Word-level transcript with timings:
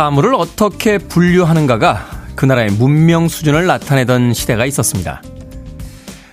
사물을 0.00 0.32
어떻게 0.34 0.96
분류하는가가 0.96 2.06
그 2.34 2.46
나라의 2.46 2.70
문명 2.70 3.28
수준을 3.28 3.66
나타내던 3.66 4.32
시대가 4.32 4.64
있었습니다. 4.64 5.20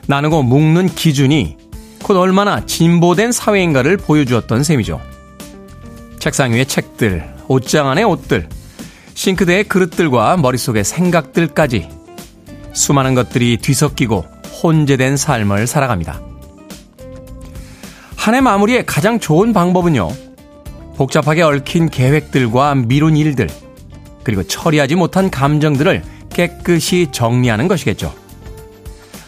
나누고 0.07 0.43
묶는 0.43 0.87
기준이 0.87 1.57
곧 2.01 2.15
얼마나 2.15 2.65
진보된 2.65 3.33
사회인가를 3.33 3.97
보여주었던 3.97 4.63
셈이죠. 4.63 5.01
책상 6.17 6.53
위의 6.53 6.65
책들, 6.65 7.29
옷장 7.49 7.89
안의 7.89 8.05
옷들, 8.05 8.47
싱크대의 9.15 9.65
그릇들과 9.65 10.37
머릿속의 10.37 10.85
생각들까지 10.85 11.89
수많은 12.71 13.15
것들이 13.15 13.57
뒤섞이고 13.57 14.23
혼재된 14.63 15.17
삶을 15.17 15.67
살아갑니다. 15.67 16.21
한 18.15 18.33
해 18.33 18.39
마무리의 18.39 18.85
가장 18.85 19.19
좋은 19.19 19.51
방법은요. 19.51 20.26
복잡하게 20.97 21.43
얽힌 21.43 21.89
계획들과 21.89 22.73
미룬 22.73 23.15
일들, 23.15 23.47
그리고 24.23 24.43
처리하지 24.43 24.95
못한 24.95 25.29
감정들을 25.29 26.03
깨끗이 26.33 27.07
정리하는 27.11 27.67
것이겠죠. 27.67 28.13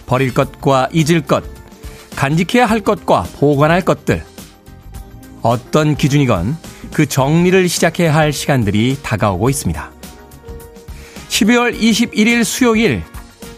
버릴 0.07 0.33
것과 0.33 0.89
잊을 0.91 1.21
것, 1.21 1.43
간직해야 2.15 2.65
할 2.65 2.81
것과 2.81 3.27
보관할 3.39 3.81
것들. 3.81 4.23
어떤 5.43 5.95
기준이건 5.95 6.57
그 6.91 7.05
정리를 7.05 7.69
시작해야 7.69 8.13
할 8.13 8.33
시간들이 8.33 8.97
다가오고 9.03 9.49
있습니다. 9.49 9.91
12월 11.29 11.79
21일 11.79 12.43
수요일, 12.43 13.03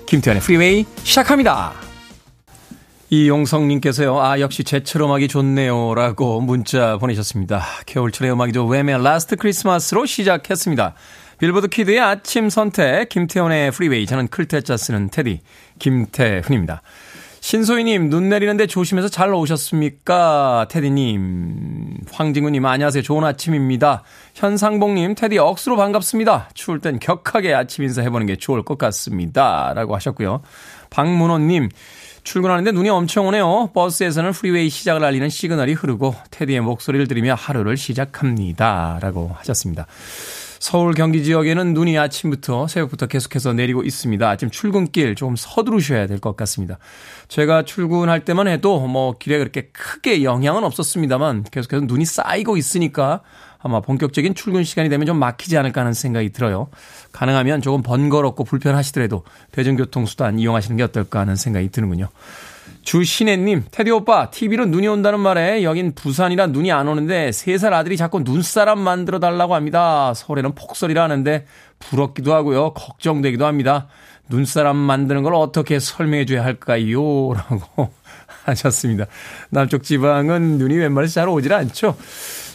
김태현의 0.06 0.42
프리웨이 0.42 0.86
시작합니다. 1.04 1.91
이용성님께서요, 3.14 4.22
아, 4.22 4.40
역시 4.40 4.64
제철 4.64 5.02
음악이 5.02 5.28
좋네요. 5.28 5.96
라고 5.96 6.40
문자 6.40 6.98
보내셨습니다. 6.98 7.62
겨울철의 7.86 8.32
음악이죠. 8.32 8.66
Wham의 8.66 8.86
Last 9.04 9.36
Christmas로 9.36 10.06
시작했습니다. 10.06 10.94
빌보드 11.38 11.68
Kid의 11.68 12.00
아침 12.00 12.50
선택, 12.50 13.10
김태훈의 13.10 13.72
프리웨이. 13.72 14.06
저는 14.06 14.30
클 14.30 14.51
태 14.51 14.67
자 14.67 14.78
쓰는 14.78 15.10
테디, 15.10 15.42
김태훈입니다. 15.80 16.82
신소희님, 17.42 18.10
눈 18.10 18.30
내리는데 18.30 18.68
조심해서 18.68 19.10
잘 19.10 19.34
오셨습니까? 19.34 20.68
테디님. 20.70 21.98
황진구님, 22.14 22.66
안녕하세요. 22.66 23.02
좋은 23.02 23.26
아침입니다. 23.26 24.04
현상봉님, 24.36 25.16
테디 25.16 25.38
억수로 25.38 25.76
반갑습니다. 25.76 26.50
추울 26.54 26.80
땐 26.80 26.98
격하게 26.98 27.56
아침 27.56 27.84
인사 27.84 28.04
해보는 28.04 28.28
게 28.28 28.38
좋을 28.38 28.64
것 28.64 28.78
같습니다. 28.78 29.74
라고 29.76 29.96
하셨고요. 29.96 30.44
박문호님, 30.92 31.70
출근하는데 32.24 32.72
눈이 32.72 32.90
엄청 32.90 33.28
오네요. 33.28 33.72
버스에서는 33.74 34.32
프리웨이 34.32 34.70
시작을 34.70 35.04
알리는 35.04 35.28
시그널이 35.30 35.74
흐르고 35.74 36.16
테디의 36.30 36.62
목소리를 36.62 37.08
들으며 37.08 37.34
하루를 37.34 37.78
시작합니다. 37.78 39.00
라고 39.02 39.32
하셨습니다. 39.40 39.88
서울 40.60 40.94
경기 40.94 41.24
지역에는 41.24 41.74
눈이 41.74 41.98
아침부터 41.98 42.68
새벽부터 42.68 43.08
계속해서 43.08 43.54
내리고 43.54 43.82
있습니다. 43.82 44.30
아침 44.30 44.52
출근길 44.52 45.16
조금 45.16 45.36
서두르셔야 45.36 46.06
될 46.06 46.20
것 46.20 46.38
같습니다. 46.38 46.78
제가 47.28 47.64
출근할 47.66 48.24
때만 48.24 48.48
해도 48.48 48.80
뭐 48.86 49.18
길에 49.18 49.40
그렇게 49.40 49.70
크게 49.74 50.24
영향은 50.24 50.64
없었습니다만 50.64 51.46
계속해서 51.52 51.86
눈이 51.88 52.06
쌓이고 52.06 52.58
있으니까 52.58 53.22
아마 53.64 53.80
본격적인 53.82 54.36
출근 54.36 54.64
시간이 54.64 54.90
되면 54.90 55.06
좀 55.06 55.18
막히지 55.18 55.58
않을까 55.58 55.82
하는 55.82 55.94
생각이 55.94 56.32
들어요. 56.32 56.70
가능하면 57.12 57.62
조금 57.62 57.82
번거롭고 57.82 58.44
불편하시더라도 58.44 59.24
대중교통수단 59.52 60.40
이용하시는 60.40 60.78
게 60.78 60.84
어떨까 60.84 61.20
하는 61.20 61.36
생각이 61.36 61.70
드는군요. 61.70 62.10
주신혜님, 62.84 63.66
테디 63.70 63.92
오빠, 63.92 64.32
TV로 64.32 64.66
눈이 64.66 64.88
온다는 64.88 65.20
말에 65.20 65.64
여긴 65.64 65.94
부산이라 65.94 66.48
눈이 66.48 66.72
안 66.72 66.88
오는데 66.88 67.30
3살 67.30 67.74
아들이 67.74 67.96
자꾸 67.96 68.22
눈사람 68.22 68.80
만들어 68.80 69.20
달라고 69.20 69.54
합니다. 69.54 70.14
서울에는 70.16 70.56
폭설이라 70.56 71.04
하는데 71.04 71.46
부럽기도 71.80 72.34
하고요. 72.34 72.74
걱정되기도 72.74 73.46
합니다. 73.46 73.88
눈사람 74.30 74.78
만드는 74.78 75.24
걸 75.24 75.36
어떻게 75.36 75.80
설명해 75.80 76.26
줘야 76.26 76.44
할까요? 76.44 77.34
라고 77.36 77.92
하셨습니다. 78.46 79.06
남쪽 79.50 79.84
지방은 79.84 80.58
눈이 80.58 80.78
웬만해서 80.78 81.14
잘 81.14 81.30
오질 81.30 81.54
않죠. 81.54 81.96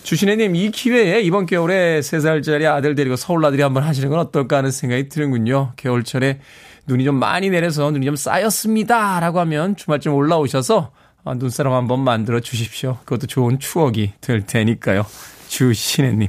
주신혜님, 0.06 0.54
이 0.54 0.70
기회에 0.70 1.20
이번 1.20 1.46
겨울에 1.46 1.98
3살짜리 1.98 2.64
아들 2.64 2.94
데리고 2.94 3.16
서울 3.16 3.40
나들이 3.40 3.62
한번 3.62 3.82
하시는 3.82 4.08
건 4.08 4.20
어떨까 4.20 4.58
하는 4.58 4.70
생각이 4.70 5.08
드는군요. 5.08 5.72
겨울철에 5.74 6.38
눈이 6.86 7.02
좀 7.02 7.16
많이 7.16 7.50
내려서 7.50 7.90
눈이 7.90 8.06
좀 8.06 8.14
쌓였습니다. 8.14 9.18
라고 9.18 9.40
하면 9.40 9.74
주말쯤 9.74 10.14
올라오셔서 10.14 10.92
아, 11.24 11.34
눈사람 11.34 11.72
한번 11.72 12.04
만들어 12.04 12.38
주십시오. 12.38 12.98
그것도 13.04 13.26
좋은 13.26 13.58
추억이 13.58 14.12
될 14.20 14.46
테니까요. 14.46 15.04
주신혜님. 15.48 16.28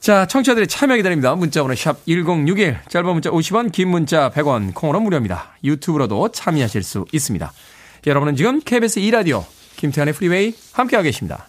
자, 0.00 0.24
청취자들의 0.24 0.66
참여 0.66 0.96
기다립니다. 0.96 1.34
문자번호 1.34 1.74
샵 1.74 1.98
1061, 2.06 2.78
짧은 2.88 3.12
문자 3.12 3.30
50원, 3.30 3.72
긴 3.72 3.88
문자 3.88 4.30
100원, 4.30 4.72
콩으로 4.72 5.00
무료입니다. 5.00 5.58
유튜브로도 5.64 6.30
참여하실 6.30 6.82
수 6.82 7.04
있습니다. 7.12 7.52
여러분은 8.06 8.36
지금 8.36 8.60
KBS 8.60 9.00
2라디오, 9.00 9.44
김태현의 9.76 10.14
프리웨이 10.14 10.54
함께하고 10.72 11.04
계십니다. 11.04 11.48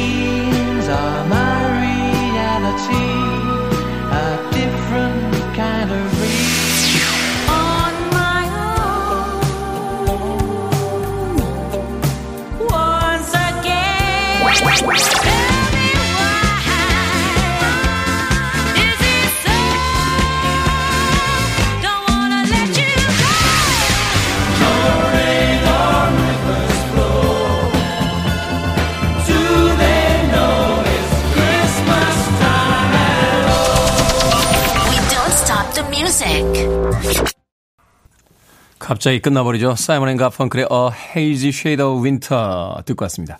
갑자기 38.91 39.21
끝나버리죠. 39.21 39.75
사이먼 39.77 40.09
앤 40.09 40.17
가펑클의 40.17 40.67
A 40.69 40.89
Hazy 41.15 41.47
Shade 41.47 41.81
of 41.81 42.03
Winter 42.03 42.83
듣고 42.83 43.05
왔습니다. 43.05 43.39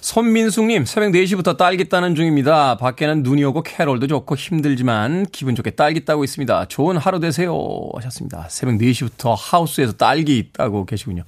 손민숙님, 0.00 0.84
새벽 0.84 1.12
4시부터 1.12 1.56
딸기 1.56 1.88
따는 1.88 2.16
중입니다. 2.16 2.76
밖에는 2.76 3.22
눈이 3.22 3.44
오고 3.44 3.62
캐롤도 3.62 4.08
좋고 4.08 4.34
힘들지만 4.34 5.26
기분 5.30 5.54
좋게 5.54 5.76
딸기 5.76 6.04
따고 6.04 6.24
있습니다. 6.24 6.64
좋은 6.64 6.96
하루 6.96 7.20
되세요. 7.20 7.56
하셨습니다. 7.94 8.48
새벽 8.50 8.78
4시부터 8.78 9.36
하우스에서 9.38 9.92
딸기 9.92 10.50
따고 10.52 10.84
계시군요. 10.84 11.22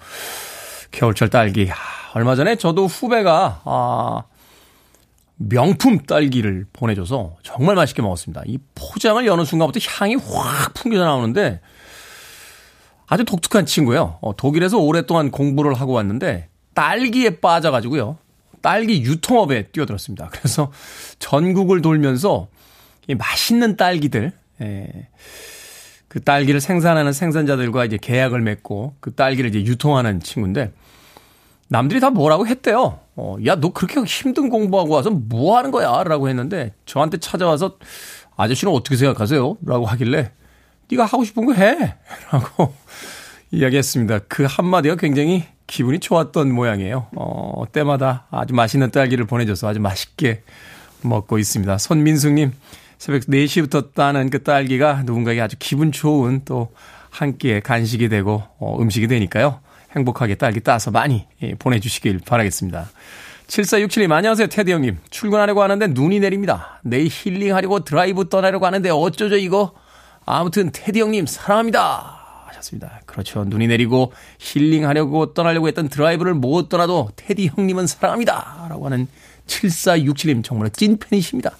겨울철 0.90 1.30
딸기. 1.30 1.70
얼마 2.14 2.34
전에 2.34 2.56
저도 2.56 2.88
후배가, 2.88 3.62
아, 3.64 4.22
명품 5.36 6.00
딸기를 6.00 6.66
보내줘서 6.72 7.36
정말 7.44 7.76
맛있게 7.76 8.02
먹었습니다. 8.02 8.42
이 8.46 8.58
포장을 8.74 9.24
여는 9.24 9.44
순간부터 9.44 9.78
향이 9.88 10.16
확 10.16 10.74
풍겨져 10.74 11.04
나오는데 11.04 11.60
아주 13.12 13.26
독특한 13.26 13.66
친구예요. 13.66 14.16
어, 14.22 14.34
독일에서 14.34 14.78
오랫동안 14.78 15.30
공부를 15.30 15.74
하고 15.74 15.92
왔는데 15.92 16.48
딸기에 16.72 17.40
빠져가지고요. 17.40 18.16
딸기 18.62 19.02
유통업에 19.02 19.64
뛰어들었습니다. 19.64 20.30
그래서 20.32 20.72
전국을 21.18 21.82
돌면서 21.82 22.48
이 23.08 23.14
맛있는 23.14 23.76
딸기들, 23.76 24.32
예, 24.62 25.08
그 26.08 26.22
딸기를 26.22 26.62
생산하는 26.62 27.12
생산자들과 27.12 27.84
이제 27.84 27.98
계약을 28.00 28.40
맺고 28.40 28.94
그 29.00 29.14
딸기를 29.14 29.50
이제 29.50 29.62
유통하는 29.62 30.20
친구인데 30.20 30.72
남들이 31.68 32.00
다 32.00 32.08
뭐라고 32.08 32.46
했대요. 32.46 32.98
어, 33.16 33.36
야, 33.44 33.56
너 33.56 33.74
그렇게 33.74 34.00
힘든 34.04 34.48
공부하고 34.48 34.88
와서 34.88 35.10
뭐 35.10 35.58
하는 35.58 35.70
거야? 35.70 36.02
라고 36.04 36.30
했는데 36.30 36.72
저한테 36.86 37.18
찾아와서 37.18 37.76
아저씨는 38.38 38.72
어떻게 38.72 38.96
생각하세요? 38.96 39.58
라고 39.66 39.84
하길래 39.84 40.32
네가 40.92 41.04
하고 41.04 41.24
싶은 41.24 41.44
거 41.46 41.52
해. 41.52 41.94
라고 42.32 42.74
이야기했습니다. 43.50 44.20
그 44.28 44.46
한마디가 44.48 44.96
굉장히 44.96 45.44
기분이 45.66 45.98
좋았던 45.98 46.52
모양이에요. 46.52 47.08
어, 47.16 47.64
때마다 47.72 48.26
아주 48.30 48.54
맛있는 48.54 48.90
딸기를 48.90 49.26
보내줘서 49.26 49.68
아주 49.68 49.80
맛있게 49.80 50.42
먹고 51.02 51.38
있습니다. 51.38 51.78
손민숙님, 51.78 52.52
새벽 52.98 53.22
4시부터 53.22 53.94
따는 53.94 54.30
그 54.30 54.42
딸기가 54.42 55.02
누군가에게 55.04 55.40
아주 55.40 55.56
기분 55.58 55.92
좋은 55.92 56.44
또 56.44 56.70
한 57.12 57.36
끼의 57.36 57.60
간식이 57.60 58.08
되고 58.08 58.42
어, 58.58 58.78
음식이 58.80 59.06
되니까요. 59.06 59.60
행복하게 59.94 60.34
딸기 60.36 60.60
따서 60.60 60.90
많이 60.90 61.26
예, 61.42 61.54
보내주시길 61.54 62.20
바라겠습니다. 62.26 62.90
7467님, 63.46 64.10
안녕하세요, 64.10 64.46
테디 64.46 64.72
형님. 64.72 64.96
출근하려고 65.10 65.62
하는데 65.62 65.88
눈이 65.88 66.20
내립니다. 66.20 66.80
내일 66.82 67.08
힐링하려고 67.10 67.84
드라이브 67.84 68.30
떠나려고 68.30 68.64
하는데 68.64 68.88
어쩌죠, 68.88 69.36
이거? 69.36 69.74
아무튼, 70.24 70.70
테디 70.72 71.00
형님, 71.00 71.26
사랑합니다. 71.26 72.20
괜찮습니다. 72.62 73.00
그렇죠. 73.06 73.44
눈이 73.44 73.66
내리고 73.66 74.12
힐링하려고 74.38 75.34
떠나려고 75.34 75.68
했던 75.68 75.88
드라이브를 75.88 76.34
못 76.34 76.68
떠나도 76.68 77.10
테디 77.16 77.48
형님은 77.54 77.86
사랑합니다. 77.86 78.66
라고 78.68 78.86
하는 78.86 79.08
7467님 79.46 80.44
정말 80.44 80.70
찐팬이십니다. 80.70 81.50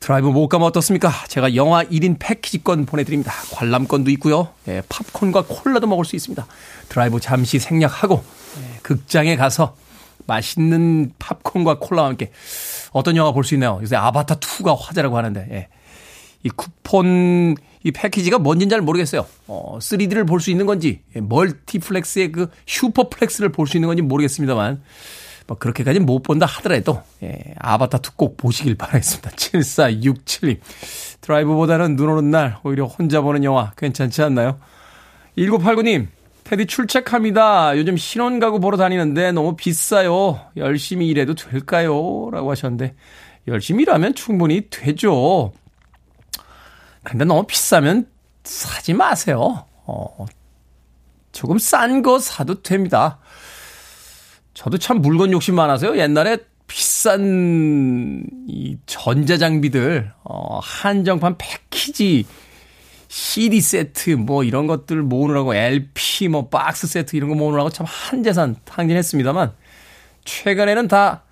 드라이브 0.00 0.28
못 0.28 0.48
가면 0.48 0.68
어떻습니까? 0.68 1.10
제가 1.28 1.54
영화 1.56 1.82
1인 1.82 2.16
패키지권 2.18 2.84
보내드립니다. 2.86 3.32
관람권도 3.52 4.10
있고요. 4.12 4.48
예, 4.68 4.82
팝콘과 4.88 5.44
콜라도 5.48 5.86
먹을 5.86 6.04
수 6.04 6.14
있습니다. 6.14 6.46
드라이브 6.90 7.20
잠시 7.20 7.58
생략하고 7.58 8.22
예, 8.58 8.78
극장에 8.82 9.36
가서 9.36 9.76
맛있는 10.26 11.12
팝콘과 11.18 11.78
콜라와 11.80 12.08
함께 12.08 12.30
어떤 12.92 13.16
영화 13.16 13.32
볼 13.32 13.44
수 13.44 13.54
있나요? 13.54 13.78
요새 13.82 13.96
아바타 13.96 14.36
2가 14.36 14.76
화제라고 14.78 15.16
하는데 15.16 15.46
예. 15.50 15.68
이 16.44 16.50
쿠폰 16.50 17.56
이 17.82 17.90
패키지가 17.90 18.38
뭔지는 18.38 18.70
잘 18.70 18.80
모르겠어요. 18.80 19.26
어, 19.48 19.78
3D를 19.80 20.26
볼 20.26 20.40
수 20.40 20.50
있는 20.50 20.66
건지 20.66 21.00
예, 21.16 21.20
멀티플렉스의 21.20 22.32
그 22.32 22.48
슈퍼플렉스를 22.66 23.50
볼 23.50 23.66
수 23.66 23.76
있는 23.76 23.88
건지 23.88 24.02
모르겠습니다만 24.02 24.82
뭐 25.46 25.58
그렇게까지는 25.58 26.06
못 26.06 26.22
본다 26.22 26.46
하더라도 26.46 27.02
예, 27.22 27.38
아바타 27.58 27.98
2 27.98 28.10
꼭 28.16 28.36
보시길 28.36 28.76
바라겠습니다. 28.76 29.30
7467님 29.36 30.58
드라이브보다는 31.20 31.96
눈 31.96 32.08
오는 32.10 32.30
날 32.30 32.56
오히려 32.62 32.84
혼자 32.86 33.20
보는 33.20 33.42
영화 33.44 33.72
괜찮지 33.76 34.22
않나요? 34.22 34.58
1989님 35.36 36.06
테디 36.44 36.66
출첵합니다. 36.66 37.76
요즘 37.78 37.96
신혼가구 37.96 38.60
보러 38.60 38.76
다니는데 38.76 39.32
너무 39.32 39.56
비싸요. 39.56 40.40
열심히 40.58 41.08
일해도 41.08 41.34
될까요? 41.34 42.28
라고 42.30 42.50
하셨는데 42.50 42.94
열심히 43.48 43.82
일하면 43.82 44.14
충분히 44.14 44.68
되죠. 44.68 45.52
근데 47.04 47.24
너무 47.24 47.46
비싸면 47.46 48.08
사지 48.42 48.94
마세요. 48.94 49.66
어, 49.86 50.26
조금 51.32 51.58
싼 51.58 52.02
거 52.02 52.18
사도 52.18 52.62
됩니다. 52.62 53.18
저도 54.54 54.78
참 54.78 55.00
물건 55.02 55.32
욕심 55.32 55.54
많아서요. 55.56 55.98
옛날에 55.98 56.38
비싼 56.66 58.24
이 58.48 58.78
전자장비들, 58.86 60.12
어, 60.24 60.58
한정판 60.60 61.36
패키지, 61.38 62.24
CD 63.08 63.60
세트 63.60 64.10
뭐 64.10 64.42
이런 64.42 64.66
것들 64.66 65.02
모으느라고 65.02 65.54
LP 65.54 66.28
뭐 66.28 66.48
박스 66.48 66.86
세트 66.86 67.14
이런 67.16 67.28
거 67.28 67.34
모으느라고 67.36 67.70
참 67.70 67.86
한재산 67.88 68.56
탕진했습니다만 68.64 69.52
최근에는 70.24 70.88
다 70.88 71.22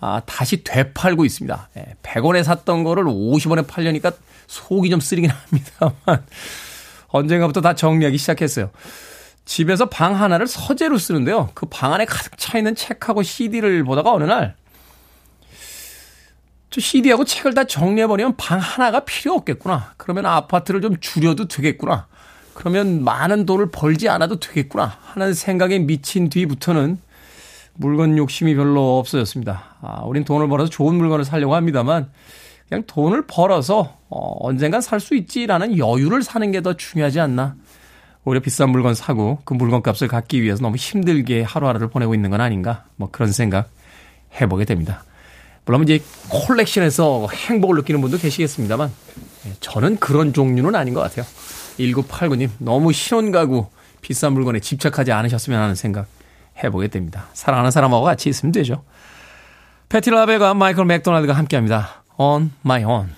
아, 0.00 0.22
다시 0.26 0.64
되팔고 0.64 1.24
있습니다. 1.24 1.70
예, 1.76 1.94
100원에 2.02 2.42
샀던 2.42 2.84
거를 2.84 3.04
50원에 3.04 3.66
팔려니까 3.66 4.12
속이 4.48 4.90
좀 4.90 4.98
쓰리긴 4.98 5.30
합니다만 5.30 6.26
언젠가부터 7.08 7.60
다 7.60 7.74
정리하기 7.74 8.18
시작했어요. 8.18 8.70
집에서 9.44 9.88
방 9.88 10.20
하나를 10.20 10.46
서재로 10.46 10.98
쓰는데요. 10.98 11.50
그 11.54 11.66
방 11.66 11.94
안에 11.94 12.04
가득 12.04 12.36
차 12.36 12.58
있는 12.58 12.74
책하고 12.74 13.22
CD를 13.22 13.84
보다가 13.84 14.12
어느 14.12 14.24
날, 14.24 14.56
저 16.70 16.80
CD하고 16.82 17.24
책을 17.24 17.54
다 17.54 17.64
정리해버리면 17.64 18.36
방 18.36 18.58
하나가 18.58 19.00
필요 19.00 19.32
없겠구나. 19.34 19.94
그러면 19.96 20.26
아파트를 20.26 20.82
좀 20.82 20.96
줄여도 21.00 21.48
되겠구나. 21.48 22.06
그러면 22.52 23.04
많은 23.04 23.46
돈을 23.46 23.70
벌지 23.70 24.08
않아도 24.08 24.38
되겠구나. 24.38 24.98
하는 25.00 25.32
생각에 25.32 25.78
미친 25.78 26.28
뒤부터는 26.28 26.98
물건 27.74 28.18
욕심이 28.18 28.54
별로 28.54 28.98
없어졌습니다. 28.98 29.76
아, 29.80 30.02
우린 30.04 30.24
돈을 30.24 30.48
벌어서 30.48 30.68
좋은 30.68 30.96
물건을 30.96 31.24
사려고 31.24 31.54
합니다만, 31.54 32.10
그냥 32.68 32.82
돈을 32.86 33.26
벌어서, 33.26 33.96
어, 34.10 34.46
언젠간 34.48 34.80
살 34.80 35.00
수 35.00 35.14
있지라는 35.14 35.78
여유를 35.78 36.22
사는 36.22 36.50
게 36.52 36.60
더 36.60 36.74
중요하지 36.74 37.20
않나. 37.20 37.54
오히려 38.24 38.40
비싼 38.40 38.70
물건 38.70 38.94
사고 38.94 39.38
그 39.44 39.54
물건 39.54 39.80
값을 39.82 40.08
갚기 40.08 40.42
위해서 40.42 40.60
너무 40.62 40.76
힘들게 40.76 41.42
하루하루를 41.42 41.88
보내고 41.88 42.14
있는 42.14 42.30
건 42.30 42.40
아닌가 42.40 42.84
뭐 42.96 43.08
그런 43.10 43.32
생각 43.32 43.70
해보게 44.40 44.64
됩니다. 44.64 45.04
물론 45.64 45.82
이제 45.84 46.02
콜렉션에서 46.28 47.28
행복을 47.30 47.76
느끼는 47.76 48.00
분도 48.00 48.18
계시겠습니다만 48.18 48.90
예, 49.46 49.52
저는 49.60 49.96
그런 49.98 50.32
종류는 50.32 50.74
아닌 50.74 50.94
것 50.94 51.00
같아요. 51.00 51.24
1989님 51.78 52.50
너무 52.58 52.92
신혼가구 52.92 53.66
비싼 54.00 54.32
물건에 54.32 54.60
집착하지 54.60 55.12
않으셨으면 55.12 55.60
하는 55.60 55.74
생각 55.74 56.06
해보게 56.62 56.88
됩니다. 56.88 57.26
사랑하는 57.34 57.70
사람하고 57.70 58.04
같이 58.04 58.28
있으면 58.28 58.52
되죠. 58.52 58.82
패티 59.88 60.10
라벨과 60.10 60.54
마이클 60.54 60.84
맥도날드가 60.84 61.32
함께합니다. 61.34 62.02
On 62.18 62.50
My 62.64 62.84
Own. 62.84 63.08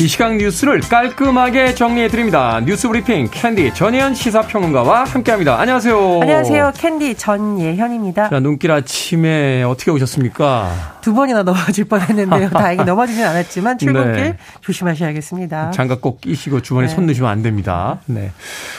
이 0.00 0.06
시각 0.06 0.36
뉴스를 0.36 0.78
깔끔하게 0.78 1.74
정리해드립니다. 1.74 2.60
뉴스 2.64 2.86
브리핑 2.86 3.28
캔디 3.32 3.74
전예현 3.74 4.14
시사평론가와 4.14 5.02
함께합니다. 5.02 5.58
안녕하세요. 5.58 6.20
안녕하세요. 6.22 6.72
캔디 6.76 7.16
전예현입니다. 7.16 8.28
자, 8.28 8.38
눈길 8.38 8.70
아침에 8.70 9.64
어떻게 9.64 9.90
오셨습니까? 9.90 10.98
두 11.00 11.12
번이나 11.14 11.42
넘어질 11.42 11.84
뻔했는데요. 11.86 12.50
다행히 12.54 12.84
넘어지진 12.84 13.24
않았지만 13.24 13.78
출근길 13.78 14.22
네. 14.22 14.36
조심하셔야겠습니다. 14.60 15.72
장갑 15.72 16.00
꼭 16.00 16.20
끼시고 16.20 16.62
주머니에 16.62 16.88
네. 16.88 16.94
손 16.94 17.06
넣으시면 17.06 17.28
안 17.28 17.42
됩니다. 17.42 17.98
네. 18.06 18.30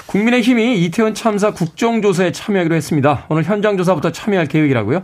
국민의힘이 0.05 0.81
이태원 0.85 1.15
참사 1.15 1.51
국정조사에 1.51 2.31
참여하기로 2.31 2.75
했습니다. 2.75 3.25
오늘 3.27 3.43
현장 3.43 3.75
조사부터 3.75 4.13
참여할 4.13 4.47
계획이라고요? 4.47 5.03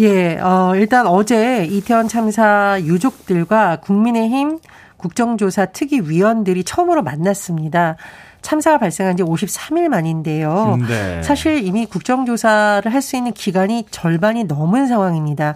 예, 0.00 0.38
어, 0.38 0.72
일단 0.76 1.06
어제 1.06 1.64
이태원 1.64 2.08
참사 2.08 2.78
유족들과 2.82 3.76
국민의힘 3.80 4.58
국정조사 5.00 5.66
특위위원들이 5.66 6.62
처음으로 6.64 7.02
만났습니다. 7.02 7.96
참사가 8.42 8.78
발생한 8.78 9.16
지 9.16 9.22
53일 9.22 9.88
만인데요. 9.88 10.78
네. 10.88 11.22
사실 11.22 11.62
이미 11.64 11.86
국정조사를 11.86 12.92
할 12.92 13.00
수 13.00 13.16
있는 13.16 13.32
기간이 13.32 13.86
절반이 13.90 14.44
넘은 14.44 14.86
상황입니다. 14.86 15.54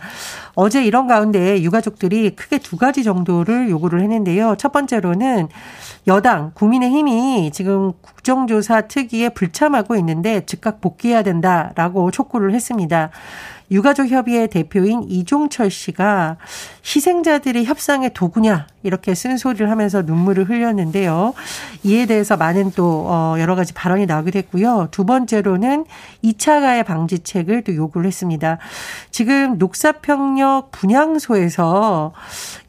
어제 0.55 0.83
이런 0.83 1.07
가운데 1.07 1.63
유가족들이 1.63 2.31
크게 2.37 2.59
두 2.59 2.79
가지 2.79 3.05
정도를 3.05 3.69
요구를 3.69 4.01
했는데요. 4.01 4.57
첫 4.57 4.73
번째로는 4.73 5.49
여당 6.07 6.53
국민의힘이 6.55 7.51
지금 7.53 7.93
국정조사 8.01 8.83
특위에 8.83 9.29
불참하고 9.29 9.97
있는데 9.97 10.47
즉각 10.47 10.81
복귀해야 10.81 11.23
된다라고 11.23 12.11
촉구를 12.11 12.55
했습니다. 12.55 13.11
유가족 13.71 14.09
협의회 14.09 14.47
대표인 14.47 15.05
이종철 15.05 15.71
씨가 15.71 16.37
희생자들이 16.85 17.65
협상의 17.65 18.13
도구냐 18.13 18.67
이렇게 18.83 19.15
쓴소리를 19.15 19.71
하면서 19.71 20.03
눈물을 20.03 20.49
흘렸는데요. 20.49 21.33
이에 21.83 22.07
대해서 22.07 22.37
많은 22.37 22.73
또 22.73 23.07
어, 23.09 23.37
여러 23.39 23.55
가지 23.55 23.73
발언이 23.73 24.07
나오기도 24.07 24.39
했고요. 24.39 24.89
두 24.91 25.07
번째로는 25.07 25.87
2차 26.23 26.61
가해 26.61 26.83
방지책을 26.83 27.65
또 27.65 27.75
요구를 27.75 28.07
했습니다. 28.07 28.59
지금 29.11 29.57
녹사평역 29.59 30.71
분향소에서 30.71 32.13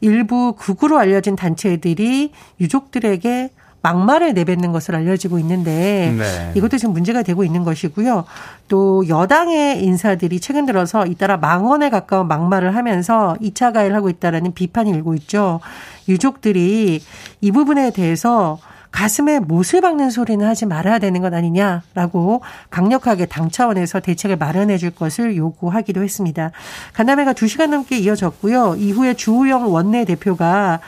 일부 0.00 0.54
극우로 0.56 0.98
알려진 0.98 1.36
단체들이 1.36 2.32
유족들에게 2.60 3.50
막말을 3.86 4.34
내뱉는 4.34 4.72
것으로 4.72 4.98
알려지고 4.98 5.38
있는데 5.38 6.12
네. 6.18 6.52
이것도 6.56 6.76
지금 6.76 6.92
문제가 6.92 7.22
되고 7.22 7.44
있는 7.44 7.62
것이고요. 7.62 8.24
또 8.66 9.08
여당의 9.08 9.84
인사들이 9.84 10.40
최근 10.40 10.66
들어서 10.66 11.06
잇따라 11.06 11.36
망언에 11.36 11.88
가까운 11.88 12.26
막말을 12.26 12.74
하면서 12.74 13.36
2차 13.40 13.72
가해를 13.72 13.94
하고 13.94 14.10
있다라는 14.10 14.54
비판이 14.54 14.90
일고 14.90 15.14
있죠. 15.14 15.60
유족들이 16.08 17.00
이 17.40 17.52
부분에 17.52 17.92
대해서 17.92 18.58
가슴에 18.90 19.38
못을 19.38 19.80
박는 19.82 20.10
소리는 20.10 20.44
하지 20.44 20.66
말아야 20.66 20.98
되는 20.98 21.20
것 21.20 21.32
아니냐라고 21.32 22.40
강력하게 22.70 23.26
당 23.26 23.50
차원에서 23.50 24.00
대책을 24.00 24.36
마련해 24.36 24.78
줄 24.78 24.90
것을 24.90 25.36
요구하기도 25.36 26.02
했습니다. 26.02 26.50
간담회가 26.94 27.34
2시간 27.34 27.68
넘게 27.68 27.98
이어졌고요. 27.98 28.76
이후에 28.78 29.14
주호영 29.14 29.72
원내대표가 29.72 30.80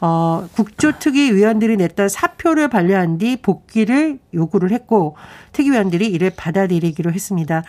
어, 0.00 0.46
국조특위 0.54 1.32
위원들이 1.32 1.76
냈던 1.76 2.08
사표를 2.08 2.68
반려한 2.68 3.18
뒤 3.18 3.36
복귀를 3.36 4.18
요구를 4.34 4.72
했고 4.72 5.16
특위위원들이 5.52 6.06
이를 6.08 6.30
받아들이기로 6.30 7.12
했습니다. 7.12 7.62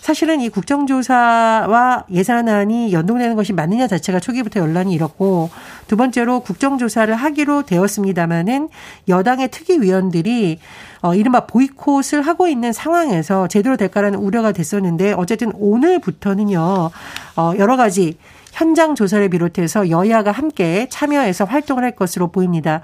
사실은 0.00 0.40
이 0.40 0.48
국정조사와 0.48 2.04
예산안이 2.10 2.92
연동되는 2.92 3.36
것이 3.36 3.52
맞느냐 3.52 3.86
자체가 3.86 4.20
초기부터 4.20 4.60
논란이 4.60 4.92
일었고 4.92 5.50
두 5.86 5.96
번째로 5.96 6.40
국정조사를 6.40 7.14
하기로 7.14 7.62
되었습니다마는 7.62 8.68
여당의 9.08 9.48
특위위원들이 9.48 10.58
어, 11.00 11.14
이른바 11.14 11.46
보이콧을 11.46 12.22
하고 12.22 12.48
있는 12.48 12.72
상황에서 12.72 13.46
제대로 13.48 13.76
될까라는 13.76 14.18
우려가 14.18 14.52
됐었는데 14.52 15.12
어쨌든 15.12 15.52
오늘부터는요, 15.54 16.90
어, 17.36 17.52
여러 17.58 17.76
가지 17.76 18.18
현장 18.58 18.96
조사를 18.96 19.28
비롯해서 19.28 19.88
여야가 19.88 20.32
함께 20.32 20.88
참여해서 20.90 21.44
활동을 21.44 21.84
할 21.84 21.92
것으로 21.94 22.32
보입니다. 22.32 22.80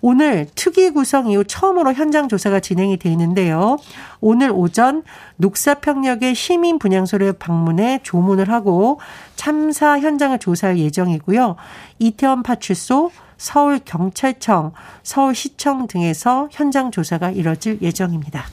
오늘 0.00 0.46
특위 0.54 0.90
구성 0.90 1.28
이후 1.28 1.42
처음으로 1.42 1.94
현장 1.94 2.28
조사가 2.28 2.60
진행이 2.60 2.98
돼 2.98 3.10
있는데요. 3.10 3.76
오늘 4.20 4.52
오전 4.54 5.02
녹사평역의 5.38 6.36
시민 6.36 6.78
분향소를 6.78 7.32
방문해 7.32 8.02
조문을 8.04 8.50
하고 8.50 9.00
참사 9.34 9.98
현장을 9.98 10.38
조사할 10.38 10.78
예정이고요. 10.78 11.56
이태원 11.98 12.44
파출소, 12.44 13.10
서울 13.36 13.80
경찰청, 13.84 14.74
서울시청 15.02 15.88
등에서 15.88 16.48
현장 16.52 16.92
조사가 16.92 17.32
이뤄질 17.32 17.80
예정입니다. 17.82 18.44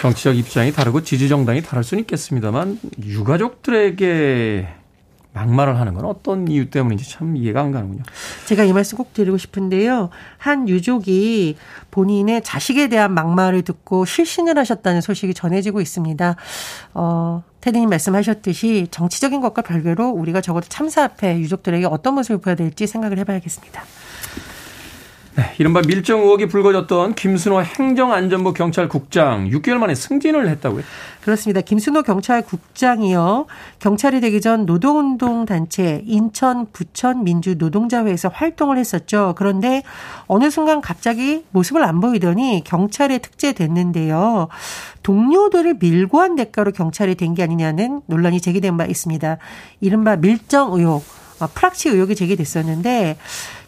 정치적 0.00 0.36
입장이 0.36 0.72
다르고 0.72 1.04
지지 1.04 1.28
정당이 1.28 1.62
다를 1.62 1.84
수는 1.84 2.00
있겠습니다만 2.00 2.80
유가족들에게 3.00 4.83
막말을 5.34 5.78
하는 5.78 5.94
건 5.94 6.04
어떤 6.04 6.48
이유 6.48 6.70
때문인지 6.70 7.10
참 7.10 7.36
이해가 7.36 7.60
안 7.60 7.72
가는군요. 7.72 8.04
제가 8.46 8.64
이 8.64 8.72
말씀 8.72 8.96
꼭 8.96 9.12
드리고 9.12 9.36
싶은데요. 9.36 10.10
한 10.38 10.68
유족이 10.68 11.56
본인의 11.90 12.42
자식에 12.42 12.88
대한 12.88 13.12
막말을 13.12 13.62
듣고 13.62 14.04
실신을 14.04 14.56
하셨다는 14.56 15.00
소식이 15.00 15.34
전해지고 15.34 15.80
있습니다. 15.80 16.36
어, 16.94 17.42
테디님 17.60 17.90
말씀하셨듯이 17.90 18.88
정치적인 18.90 19.40
것과 19.40 19.62
별개로 19.62 20.08
우리가 20.08 20.40
적어도 20.40 20.68
참사 20.68 21.02
앞에 21.02 21.38
유족들에게 21.40 21.86
어떤 21.86 22.14
모습을 22.14 22.38
보여야 22.38 22.54
될지 22.54 22.86
생각을 22.86 23.18
해봐야겠습니다. 23.18 23.82
네, 25.36 25.52
이른바 25.58 25.82
밀정 25.84 26.20
의혹이 26.20 26.46
불거졌던 26.46 27.16
김순호 27.16 27.60
행정안전부 27.62 28.52
경찰국장 28.54 29.48
6개월 29.50 29.78
만에 29.78 29.92
승진을 29.96 30.48
했다고요? 30.48 30.84
그렇습니다. 31.22 31.60
김순호 31.60 32.04
경찰국장이요. 32.04 33.46
경찰이 33.80 34.20
되기 34.20 34.40
전 34.40 34.64
노동운동 34.64 35.44
단체 35.44 36.02
인천 36.06 36.66
부천 36.72 37.24
민주 37.24 37.56
노동자회에서 37.56 38.28
활동을 38.28 38.78
했었죠. 38.78 39.34
그런데 39.36 39.82
어느 40.28 40.50
순간 40.50 40.80
갑자기 40.80 41.44
모습을 41.50 41.82
안 41.82 42.00
보이더니 42.00 42.62
경찰에 42.64 43.18
특제됐는데요. 43.18 44.46
동료들을 45.02 45.78
밀고 45.80 46.20
한 46.20 46.36
대가로 46.36 46.70
경찰이 46.70 47.16
된 47.16 47.34
게 47.34 47.42
아니냐는 47.42 48.02
논란이 48.06 48.40
제기된 48.40 48.76
바 48.76 48.84
있습니다. 48.84 49.38
이른바 49.80 50.14
밀정 50.14 50.74
의혹, 50.74 51.02
어, 51.40 51.48
프락치 51.52 51.88
의혹이 51.88 52.14
제기됐었는데 52.14 53.16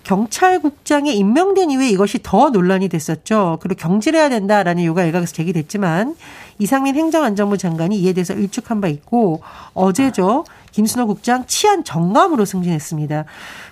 경찰국장에 0.07 1.11
임명된 1.13 1.73
이후에 1.73 1.89
이것이 1.89 2.21
더 2.23 2.51
논란이 2.51 2.89
됐었죠. 2.89 3.59
그리고 3.61 3.75
경질해야 3.81 4.29
된다라는 4.29 4.85
요구가 4.85 5.05
일각에서 5.05 5.33
제기됐지만 5.33 6.15
이상민 6.61 6.95
행정안전부 6.95 7.59
장관이 7.59 7.99
이에 7.99 8.13
대해서 8.13 8.33
일축한 8.33 8.81
바 8.81 8.87
있고 8.87 9.43
어제죠. 9.75 10.45
김순호 10.71 11.09
국장 11.09 11.45
치안 11.47 11.83
정감으로 11.83 12.45
승진했습니다. 12.45 13.25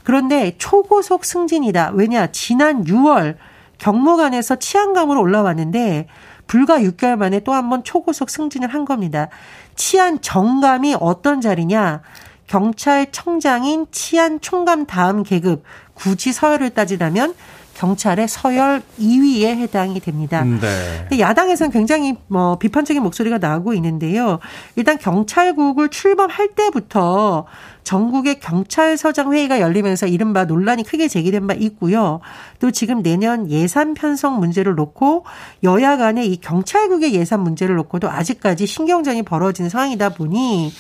그런데 0.03 0.57
초고속 0.59 1.25
승진이다. 1.25 1.93
왜냐? 1.95 2.27
지난 2.33 2.85
6월 2.85 3.37
경무관에서 3.79 4.57
치안감으로 4.57 5.21
올라왔는데 5.21 6.09
불과 6.49 6.81
6개월 6.81 7.15
만에 7.17 7.41
또 7.41 7.53
한 7.53 7.71
번 7.71 7.85
초고속 7.85 8.29
승진을 8.29 8.69
한 8.75 8.85
겁니다. 8.85 9.29
치안 9.77 10.21
정감이 10.21 10.97
어떤 10.99 11.41
자리냐? 11.41 12.03
경찰청장인 12.47 13.87
치안 13.91 14.41
총감 14.41 14.87
다음 14.87 15.23
계급 15.23 15.63
굳이 15.95 16.33
서열을 16.33 16.71
따지자면 16.71 17.35
경찰의 17.75 18.29
서열 18.29 18.83
2위에 19.01 19.47
해당이 19.47 20.01
됩니다. 20.01 20.45
네. 20.45 21.19
야당에서는 21.19 21.73
굉장히 21.73 22.15
뭐 22.29 22.57
비판적인 22.59 23.03
목소리가 23.03 23.39
나오고 23.39 23.75
있는데요. 23.75 24.39
일단 24.77 24.97
경찰국을 24.99 25.89
출범할 25.89 26.51
때부터 26.55 27.47
전국의 27.85 28.41
경찰서장 28.41 29.33
회의가 29.33 29.61
열리면서 29.61 30.07
이른바 30.07 30.45
논란이 30.45 30.83
크게 30.83 31.07
제기된 31.07 31.47
바 31.47 31.55
있고요. 31.55 32.21
또 32.59 32.71
지금 32.71 33.03
내년 33.03 33.51
예산 33.51 33.95
편성 33.95 34.41
문제를 34.41 34.75
놓고 34.75 35.25
여야 35.63 35.97
간의 35.97 36.33
이 36.33 36.41
경찰국의 36.41 37.15
예산 37.15 37.41
문제를 37.41 37.77
놓고도 37.77 38.11
아직까지 38.11 38.67
신경전이 38.67 39.23
벌어진 39.23 39.69
상황이다 39.69 40.11
보니 40.11 40.73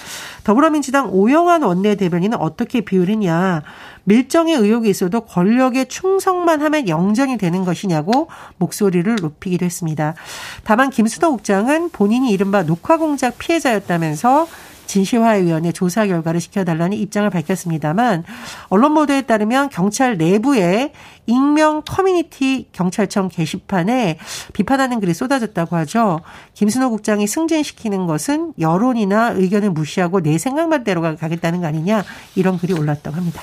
더불어민주당 0.44 1.10
오영환 1.12 1.62
원내대변인은 1.62 2.38
어떻게 2.38 2.80
비우느냐. 2.80 3.62
밀정의 4.04 4.54
의혹이 4.54 4.90
있어도 4.90 5.22
권력에 5.22 5.86
충성만 5.86 6.60
하면 6.62 6.88
영전이 6.88 7.38
되는 7.38 7.64
것이냐고 7.64 8.28
목소리를 8.58 9.16
높이기도 9.20 9.64
했습니다. 9.64 10.14
다만 10.62 10.90
김수도 10.90 11.30
국장은 11.30 11.90
본인이 11.90 12.30
이른바 12.30 12.62
녹화공작 12.62 13.38
피해자였다면서 13.38 14.46
진실화위원회 14.86 15.72
조사 15.72 16.06
결과를 16.06 16.40
시켜달라는 16.40 16.96
입장을 16.96 17.28
밝혔습니다만 17.30 18.24
언론 18.68 18.94
보도에 18.94 19.22
따르면 19.22 19.70
경찰 19.70 20.16
내부에 20.16 20.92
익명 21.26 21.82
커뮤니티 21.86 22.68
경찰청 22.72 23.28
게시판에 23.28 24.18
비판하는 24.52 25.00
글이 25.00 25.14
쏟아졌다고 25.14 25.76
하죠. 25.76 26.20
김순호 26.54 26.90
국장이 26.90 27.26
승진시키는 27.26 28.06
것은 28.06 28.52
여론이나 28.58 29.30
의견을 29.30 29.70
무시하고 29.70 30.20
내 30.20 30.38
생각만 30.38 30.84
대로 30.84 31.00
가겠다는 31.02 31.60
거 31.60 31.66
아니냐 31.66 32.04
이런 32.34 32.58
글이 32.58 32.72
올랐다고 32.74 33.16
합니다. 33.16 33.42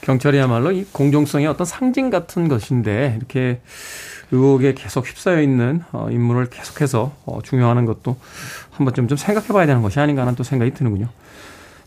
경찰이야말로 0.00 0.72
이 0.72 0.86
공정성의 0.90 1.46
어떤 1.46 1.66
상징 1.66 2.10
같은 2.10 2.48
것인데 2.48 3.14
이렇게 3.18 3.60
의혹에 4.32 4.74
계속 4.74 5.06
휩싸여 5.06 5.40
있는 5.42 5.82
어, 5.92 6.08
인물을 6.10 6.50
계속해서 6.50 7.12
어, 7.26 7.38
중요하는 7.42 7.84
것도 7.86 8.16
한 8.70 8.84
번쯤 8.84 9.08
좀 9.08 9.18
생각해 9.18 9.48
봐야 9.48 9.66
되는 9.66 9.82
것이 9.82 9.98
아닌가 10.00 10.22
하는 10.22 10.34
또 10.34 10.42
생각이 10.42 10.72
드는군요. 10.74 11.08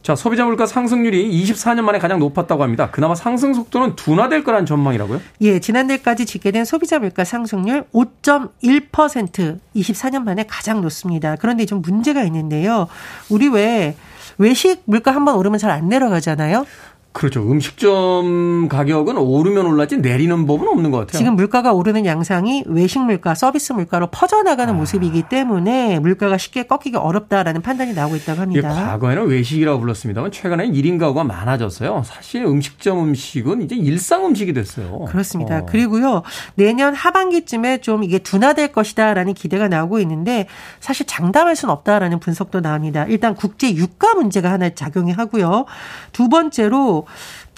자, 0.01 0.15
소비자 0.15 0.43
물가 0.43 0.65
상승률이 0.65 1.31
24년 1.45 1.83
만에 1.83 1.97
가장 1.97 2.19
높았다고 2.19 2.61
합니다. 2.61 2.89
그나마 2.91 3.15
상승 3.15 3.53
속도는 3.53 3.95
둔화될 3.95 4.43
거란 4.43 4.65
전망이라고요? 4.65 5.21
예, 5.39 5.59
지난달까지 5.59 6.25
집계된 6.25 6.65
소비자 6.65 6.99
물가 6.99 7.23
상승률 7.23 7.85
5.1% 7.93 9.59
24년 9.75 10.23
만에 10.23 10.43
가장 10.45 10.81
높습니다. 10.81 11.37
그런데 11.37 11.65
좀 11.65 11.81
문제가 11.81 12.23
있는데요. 12.23 12.87
우리 13.29 13.47
왜 13.47 13.95
외식 14.37 14.81
물가 14.85 15.11
한번 15.15 15.35
오르면 15.35 15.57
잘 15.59 15.71
안 15.71 15.87
내려가잖아요. 15.87 16.65
그렇죠. 17.13 17.43
음식점 17.43 18.67
가격은 18.67 19.17
오르면 19.17 19.67
올랐지 19.67 19.97
내리는 19.97 20.45
법은 20.47 20.67
없는 20.67 20.89
것 20.89 20.97
같아요. 20.97 21.19
지금 21.19 21.35
물가가 21.35 21.71
오르는 21.71 22.05
양상이 22.07 22.63
외식 22.65 22.99
물가, 22.99 23.35
서비스 23.35 23.71
물가로 23.71 24.07
퍼져나가는 24.07 24.73
아. 24.73 24.75
모습이기 24.75 25.23
때문에 25.29 25.99
물가가 25.99 26.37
쉽게 26.37 26.63
꺾이기 26.63 26.97
어렵다라는 26.97 27.61
판단이 27.61 27.93
나오고 27.93 28.15
있다고 28.15 28.41
합니다. 28.41 28.69
예, 28.69 28.73
과거에는 28.73 29.27
외식이라고 29.27 29.79
불렀습니다만 29.79 30.31
최근에는 30.31 30.73
1인 30.73 30.99
가구가 30.99 31.23
많아졌어요. 31.23 32.01
사실 32.03 32.43
음식점 32.45 33.03
음식은 33.03 33.61
이제 33.61 33.75
일상 33.75 34.25
음식이 34.25 34.53
됐어요. 34.53 35.05
그렇습니다. 35.05 35.59
어. 35.59 35.65
그리고요. 35.67 36.23
내년 36.55 36.95
하반기쯤에 36.95 37.81
좀 37.81 38.03
이게 38.03 38.17
둔화될 38.17 38.71
것이다라는 38.71 39.35
기대가 39.35 39.67
나오고 39.67 39.99
있는데 39.99 40.47
사실 40.79 41.05
장담할 41.05 41.55
수는 41.55 41.71
없다라는 41.73 42.19
분석도 42.19 42.61
나옵니다. 42.61 43.05
일단 43.07 43.35
국제 43.35 43.71
유가 43.75 44.15
문제가 44.15 44.51
하나 44.51 44.71
작용이 44.71 45.11
하고요. 45.11 45.65
두 46.11 46.27
번째로 46.27 47.02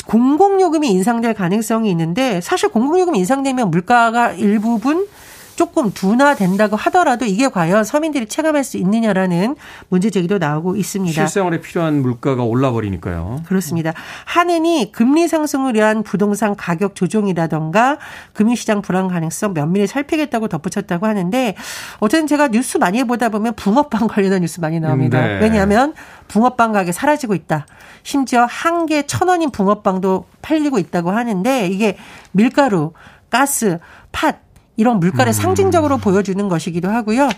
공공요금이 0.05 0.87
인상될 0.89 1.33
가능성이 1.33 1.89
있는데 1.91 2.41
사실 2.41 2.69
공공요금 2.69 3.15
인상되면 3.15 3.71
물가가 3.71 4.31
일부분 4.31 5.07
조금 5.55 5.91
둔화된다고 5.93 6.75
하더라도 6.75 7.25
이게 7.25 7.47
과연 7.47 7.83
서민들이 7.83 8.25
체감할 8.27 8.63
수 8.63 8.77
있느냐라는 8.77 9.55
문제 9.89 10.09
제기도 10.09 10.37
나오고 10.37 10.75
있습니다. 10.75 11.13
실생활에 11.13 11.61
필요한 11.61 12.01
물가가 12.01 12.43
올라버리니까요. 12.43 13.41
그렇습니다. 13.45 13.93
한은이 14.25 14.91
금리 14.91 15.27
상승을 15.27 15.75
위한 15.75 16.03
부동산 16.03 16.55
가격 16.55 16.95
조정이라던가 16.95 17.97
금융시장 18.33 18.81
불안 18.81 19.07
가능성 19.07 19.53
면밀히 19.53 19.87
살피겠다고 19.87 20.47
덧붙였다고 20.47 21.05
하는데 21.05 21.55
어쨌든 21.99 22.27
제가 22.27 22.49
뉴스 22.49 22.77
많이 22.77 23.03
보다 23.03 23.29
보면 23.29 23.55
붕어빵 23.55 24.07
관련한 24.07 24.41
뉴스 24.41 24.59
많이 24.59 24.79
나옵니다. 24.79 25.19
네. 25.21 25.39
왜냐하면 25.41 25.93
붕어빵 26.27 26.71
가게 26.73 26.91
사라지고 26.91 27.33
있다. 27.35 27.65
심지어 28.03 28.45
한 28.49 28.85
개 28.85 29.03
천 29.07 29.27
원인 29.29 29.49
붕어빵도 29.51 30.25
팔리고 30.41 30.77
있다고 30.79 31.11
하는데 31.11 31.67
이게 31.67 31.97
밀가루, 32.31 32.93
가스, 33.29 33.79
팥 34.11 34.44
이런 34.77 34.99
물가를 34.99 35.29
음. 35.29 35.33
상징적으로 35.33 35.97
보여주는 35.97 36.47
것이기도 36.49 36.89
하고요. 36.89 37.29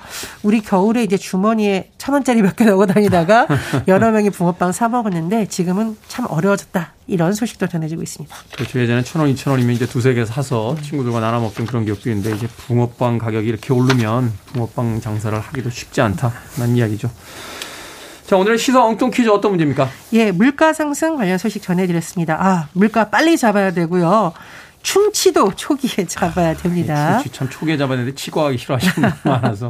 우리 0.44 0.62
겨울에 0.62 1.04
이제 1.04 1.18
주머니에 1.18 1.92
천 1.98 2.14
원짜리 2.14 2.42
몇 2.42 2.56
개 2.56 2.66
넣고 2.66 2.86
다니다가 2.88 3.48
여러 3.88 4.12
명이 4.12 4.32
붕어빵 4.32 4.72
사 4.72 4.90
먹었는데 4.90 5.48
지금은 5.48 5.98
참 6.08 6.26
어려워졌다. 6.30 6.94
이런 7.08 7.34
소식도 7.34 7.68
전해지고 7.68 8.02
있습니다. 8.02 8.36
그렇죠. 8.56 8.80
예전에 8.80 9.02
천 9.04 9.22
원, 9.22 9.30
이천 9.30 9.52
원이면 9.52 9.76
이제 9.76 9.86
두세 9.86 10.14
개 10.14 10.26
사서 10.26 10.76
친구들과 10.82 11.20
나눠 11.20 11.40
먹던 11.40 11.66
그런 11.68 11.86
기억도 11.86 12.10
있는데 12.10 12.36
이제 12.36 12.48
붕어빵 12.68 13.18
가격이 13.20 13.48
이렇게 13.48 13.72
오르면 13.74 14.34
붕어빵 14.54 15.00
장사를 15.02 15.40
하기도 15.40 15.70
쉽지 15.70 16.02
않다는 16.02 16.76
이야기죠. 16.76 17.10
자, 18.26 18.36
오늘의 18.36 18.58
시사 18.58 18.84
엉뚱 18.84 19.10
퀴즈 19.10 19.30
어떤 19.30 19.52
문제입니까? 19.52 19.88
예, 20.12 20.32
물가 20.34 20.74
상승 20.74 21.16
관련 21.16 21.38
소식 21.38 21.62
전해드렸습니다. 21.62 22.36
아, 22.46 22.68
물가 22.74 23.10
빨리 23.10 23.38
잡아야 23.38 23.72
되고요. 23.72 24.34
충치도 24.88 25.52
초기에 25.58 26.06
잡아야 26.08 26.56
됩니다. 26.56 27.20
충치 27.20 27.38
참 27.38 27.50
초기에 27.50 27.76
잡았는데 27.76 28.16
치과하기 28.16 28.58
싫어하시는 28.58 29.10
분 29.10 29.20
많아서. 29.34 29.70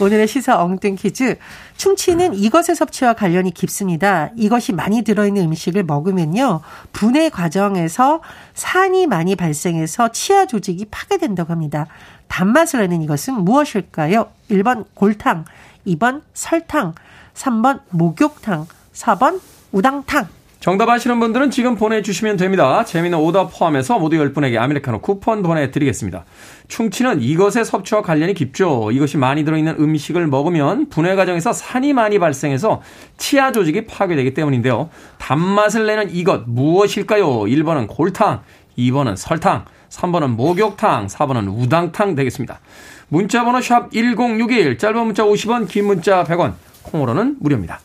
오늘의 0.00 0.26
시사 0.26 0.60
엉뚱 0.60 0.96
퀴즈. 0.96 1.38
충치는 1.76 2.34
이것의 2.34 2.74
섭취와 2.74 3.12
관련이 3.12 3.54
깊습니다. 3.54 4.30
이것이 4.34 4.72
많이 4.72 5.02
들어있는 5.02 5.40
음식을 5.44 5.84
먹으면요. 5.84 6.62
분해 6.90 7.28
과정에서 7.28 8.22
산이 8.54 9.06
많이 9.06 9.36
발생해서 9.36 10.10
치아 10.10 10.46
조직이 10.46 10.84
파괴된다고 10.90 11.52
합니다. 11.52 11.86
단맛을 12.26 12.80
내는 12.80 13.02
이것은 13.02 13.34
무엇일까요? 13.44 14.32
1번 14.50 14.86
골탕, 14.94 15.44
2번 15.86 16.22
설탕, 16.34 16.96
3번 17.34 17.82
목욕탕, 17.90 18.66
4번 18.92 19.40
우당탕. 19.70 20.26
정답 20.60 20.88
아시는 20.88 21.20
분들은 21.20 21.50
지금 21.50 21.76
보내주시면 21.76 22.38
됩니다. 22.38 22.84
재미는 22.84 23.18
오답 23.18 23.56
포함해서 23.56 23.98
모두 23.98 24.16
10분에게 24.16 24.56
아메리카노 24.58 25.00
쿠폰 25.00 25.42
보내드리겠습니다. 25.42 26.24
충치는 26.68 27.20
이것의 27.20 27.64
섭취와 27.64 28.02
관련이 28.02 28.34
깊죠. 28.34 28.90
이것이 28.90 29.16
많이 29.16 29.44
들어있는 29.44 29.76
음식을 29.78 30.26
먹으면 30.26 30.88
분해 30.88 31.14
과정에서 31.14 31.52
산이 31.52 31.92
많이 31.92 32.18
발생해서 32.18 32.82
치아 33.16 33.52
조직이 33.52 33.86
파괴되기 33.86 34.34
때문인데요. 34.34 34.88
단맛을 35.18 35.86
내는 35.86 36.12
이것 36.12 36.44
무엇일까요? 36.46 37.42
1번은 37.42 37.86
골탕, 37.88 38.40
2번은 38.76 39.16
설탕, 39.16 39.66
3번은 39.90 40.34
목욕탕, 40.34 41.06
4번은 41.06 41.54
우당탕 41.56 42.16
되겠습니다. 42.16 42.60
문자번호 43.08 43.60
샵 43.60 43.92
1061, 43.92 44.78
짧은 44.78 45.06
문자 45.06 45.22
50원, 45.22 45.68
긴 45.68 45.86
문자 45.86 46.24
100원, 46.24 46.54
콩으로는 46.82 47.36
무료입니다. 47.40 47.80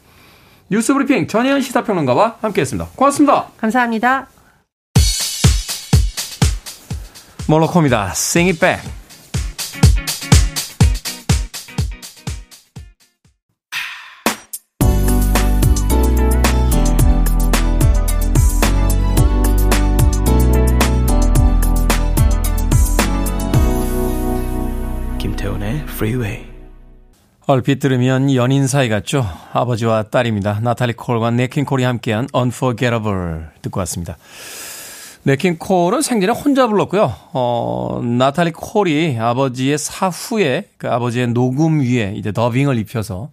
뉴스 0.71 0.93
브리핑 0.93 1.27
전혜연 1.27 1.59
시사평론가와 1.59 2.37
함께했습니다. 2.39 2.91
고맙습니다. 2.95 3.47
감사합니다. 3.57 4.29
몰로코입니다. 7.49 8.11
Sing 8.11 8.49
it 8.51 8.59
back. 8.61 8.89
김태훈의 25.19 25.81
Freeway. 25.89 26.60
얼핏 27.47 27.79
들으면 27.79 28.33
연인 28.35 28.67
사이 28.67 28.87
같죠? 28.87 29.25
아버지와 29.51 30.03
딸입니다. 30.03 30.59
나탈리 30.61 30.93
콜과 30.93 31.31
네킨 31.31 31.65
콜이 31.65 31.83
함께한 31.83 32.27
Unforgettable 32.35 33.45
듣고 33.61 33.79
왔습니다. 33.79 34.17
네킨 35.23 35.57
콜은 35.57 36.01
생전에 36.01 36.33
혼자 36.33 36.67
불렀고요. 36.67 37.13
어, 37.33 38.01
나탈리 38.03 38.51
콜이 38.51 39.17
아버지의 39.19 39.77
사후에 39.77 40.69
그 40.77 40.89
아버지의 40.89 41.27
녹음 41.29 41.81
위에 41.81 42.13
이제 42.15 42.31
더빙을 42.31 42.77
입혀서 42.77 43.29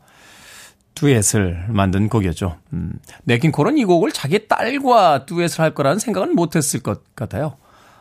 듀엣을 0.95 1.67
만든 1.69 2.09
곡이었죠. 2.09 2.57
음, 2.73 2.95
네킨 3.25 3.53
콜은 3.53 3.79
이 3.79 3.85
곡을 3.85 4.13
자기 4.13 4.49
딸과 4.49 5.27
듀엣을 5.27 5.61
할 5.61 5.75
거라는 5.75 5.99
생각은 5.99 6.35
못했을 6.35 6.81
것 6.81 7.15
같아요. 7.15 7.55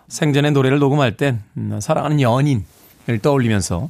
생전에 0.07 0.51
노래를 0.51 0.79
녹음할 0.79 1.17
땐 1.17 1.43
음, 1.57 1.79
사랑하는 1.81 2.21
연인을 2.21 3.19
떠올리면서 3.21 3.89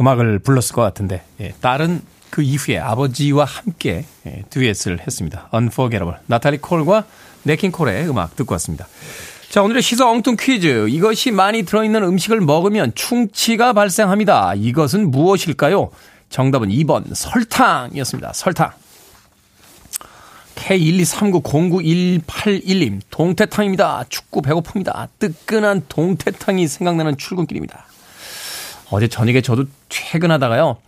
음악을 0.00 0.40
불렀을 0.40 0.74
것 0.74 0.82
같은데 0.82 1.22
예, 1.40 1.54
딸은 1.60 2.02
그 2.30 2.42
이후에 2.42 2.78
아버지와 2.78 3.44
함께 3.44 4.04
예, 4.26 4.42
듀엣을 4.50 5.00
했습니다. 5.06 5.48
Unforgettable. 5.54 6.20
나탈리 6.26 6.58
콜과 6.58 7.04
네킨 7.44 7.72
콜의 7.72 8.08
음악 8.08 8.36
듣고 8.36 8.52
왔습니다. 8.54 8.86
자, 9.48 9.62
오늘의 9.62 9.82
시사 9.82 10.10
엉뚱 10.10 10.36
퀴즈. 10.38 10.88
이것이 10.88 11.30
많이 11.30 11.62
들어있는 11.62 12.02
음식을 12.02 12.40
먹으면 12.40 12.92
충치가 12.94 13.72
발생합니다. 13.72 14.54
이것은 14.54 15.10
무엇일까요? 15.10 15.90
정답은 16.28 16.68
2번 16.68 17.14
설탕이었습니다. 17.14 18.32
설탕. 18.34 18.72
K123909181님, 20.56 23.00
동태탕입니다. 23.10 24.04
춥고 24.08 24.42
배고픕니다. 24.42 25.08
뜨끈한 25.18 25.84
동태탕이 25.88 26.66
생각나는 26.66 27.16
출근길입니다. 27.16 27.86
어제 28.90 29.08
저녁에 29.08 29.40
저도 29.40 29.64
퇴근하다가요. 29.88 30.78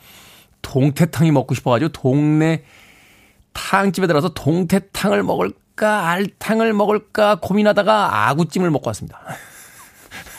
동태탕이 0.62 1.30
먹고 1.32 1.54
싶어가지고 1.54 1.92
동네 1.92 2.64
탕집에 3.52 4.06
들어서 4.06 4.32
동태탕을 4.34 5.22
먹을까 5.22 6.08
알탕을 6.10 6.72
먹을까 6.72 7.36
고민하다가 7.40 8.28
아구찜을 8.28 8.70
먹고 8.70 8.88
왔습니다. 8.88 9.20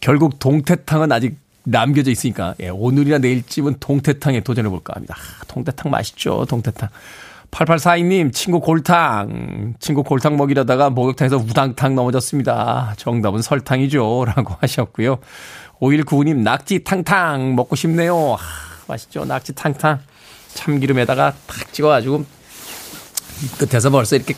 결국 0.00 0.38
동태탕은 0.38 1.12
아직 1.12 1.38
남겨져 1.64 2.10
있으니까 2.10 2.54
예, 2.60 2.68
오늘이나 2.68 3.18
내일쯤은 3.18 3.76
동태탕에 3.80 4.40
도전해 4.40 4.68
볼까 4.68 4.92
합니다. 4.94 5.16
아, 5.16 5.44
동태탕 5.48 5.90
맛있죠. 5.90 6.44
동태탕. 6.46 6.90
8842님, 7.54 8.32
친구 8.32 8.60
골탕. 8.60 9.74
친구 9.78 10.02
골탕 10.02 10.36
먹이려다가 10.36 10.90
목욕탕에서 10.90 11.36
우당탕 11.36 11.94
넘어졌습니다. 11.94 12.94
정답은 12.96 13.42
설탕이죠. 13.42 14.24
라고 14.26 14.56
하셨고요. 14.60 15.18
5199님, 15.80 16.38
낙지탕탕 16.38 17.54
먹고 17.54 17.76
싶네요. 17.76 18.34
아, 18.34 18.38
맛있죠. 18.88 19.24
낙지탕탕. 19.24 20.00
참기름에다가 20.54 21.32
탁 21.46 21.72
찍어가지고 21.72 22.24
끝에서 23.58 23.90
벌써 23.90 24.16
이렇게 24.16 24.34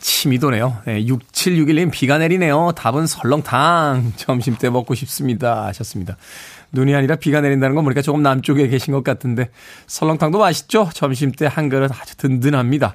침이 0.00 0.38
도네요. 0.38 0.78
네, 0.86 1.04
6761님, 1.04 1.90
비가 1.90 2.16
내리네요. 2.16 2.72
답은 2.76 3.06
설렁탕. 3.06 4.14
점심 4.16 4.56
때 4.56 4.70
먹고 4.70 4.94
싶습니다. 4.94 5.66
하셨습니다. 5.66 6.16
눈이 6.72 6.94
아니라 6.94 7.16
비가 7.16 7.40
내린다는 7.40 7.74
건 7.74 7.84
보니까 7.84 8.02
조금 8.02 8.22
남쪽에 8.22 8.68
계신 8.68 8.92
것 8.92 9.04
같은데 9.04 9.50
설렁탕도 9.86 10.38
맛있죠? 10.38 10.88
점심 10.94 11.32
때 11.32 11.46
한 11.46 11.68
그릇 11.68 11.90
아주 12.00 12.16
든든합니다. 12.16 12.94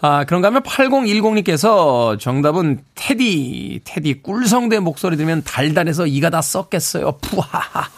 아, 0.00 0.24
그런가 0.24 0.48
하면 0.48 0.62
8010님께서 0.62 2.18
정답은 2.18 2.80
테디, 2.94 3.80
테디 3.84 4.22
꿀성대 4.22 4.80
목소리 4.80 5.16
들으면 5.16 5.42
달달해서 5.44 6.06
이가 6.06 6.28
다 6.30 6.42
썩겠어요. 6.42 7.12
푸하하하. 7.22 7.88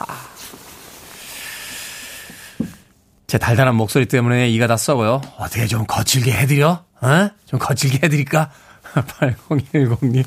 제 3.26 3.38
달달한 3.38 3.74
목소리 3.74 4.06
때문에 4.06 4.48
이가 4.50 4.66
다 4.68 4.76
썩어요. 4.76 5.20
어떻게 5.38 5.66
좀 5.66 5.84
거칠게 5.86 6.30
해드려? 6.30 6.84
어? 7.00 7.30
좀 7.46 7.58
거칠게 7.58 8.00
해드릴까? 8.04 8.50
8010님. 8.94 10.24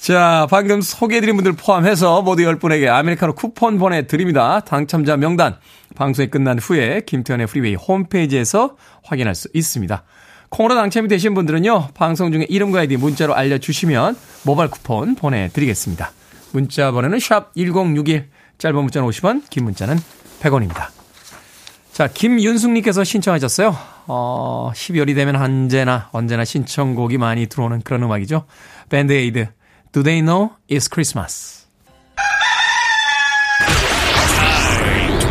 자, 0.00 0.46
방금 0.48 0.80
소개해드린 0.80 1.36
분들 1.36 1.52
포함해서 1.52 2.22
모두 2.22 2.42
10분에게 2.44 2.88
아메리카노 2.88 3.34
쿠폰 3.34 3.78
보내드립니다. 3.78 4.60
당첨자 4.60 5.18
명단 5.18 5.58
방송이 5.94 6.30
끝난 6.30 6.58
후에 6.58 7.02
김태훈의 7.04 7.46
프리웨이 7.46 7.74
홈페이지에서 7.74 8.78
확인할 9.04 9.34
수 9.34 9.48
있습니다. 9.52 10.02
콩으로 10.48 10.74
당첨이 10.74 11.06
되신 11.06 11.34
분들은요, 11.34 11.88
방송 11.92 12.32
중에 12.32 12.46
이름과 12.48 12.80
아이디 12.80 12.96
문자로 12.96 13.34
알려주시면 13.34 14.16
모바일 14.44 14.70
쿠폰 14.70 15.16
보내드리겠습니다. 15.16 16.12
문자 16.52 16.90
번호는 16.92 17.20
샵 17.20 17.54
1061, 17.54 18.30
짧은 18.56 18.74
문자는 18.74 19.06
50원, 19.06 19.50
긴 19.50 19.64
문자는 19.64 19.98
100원입니다. 20.40 20.88
자, 21.92 22.08
김윤숙님께서 22.08 23.04
신청하셨어요. 23.04 23.76
어, 24.06 24.72
12월이 24.74 25.14
되면 25.14 25.36
언제나, 25.36 26.08
언제나 26.12 26.46
신청곡이 26.46 27.18
많이 27.18 27.48
들어오는 27.48 27.82
그런 27.82 28.02
음악이죠. 28.02 28.46
밴드 28.88 29.12
에이드, 29.12 29.48
Do 29.92 30.04
they 30.04 30.20
know 30.20 30.54
it's 30.68 30.86
Christmas? 30.86 31.66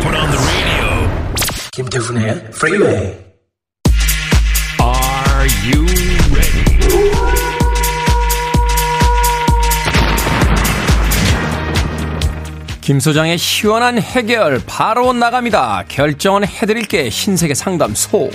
Put 0.02 0.14
on 0.14 0.30
the 0.30 0.36
radio. 0.36 1.08
김태훈의 1.72 2.52
Freeway. 2.52 3.24
Are 4.78 5.46
you 5.64 5.86
ready? 6.36 6.64
김 12.82 13.00
소장의 13.00 13.38
시원한 13.38 13.98
해결 13.98 14.60
바로 14.66 15.14
나갑니다. 15.14 15.84
결정은 15.88 16.46
해드릴게 16.46 17.08
신세계 17.08 17.54
상담소. 17.54 18.30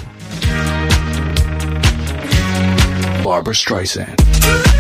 Barbara 3.23 3.53
Streisand. 3.53 4.74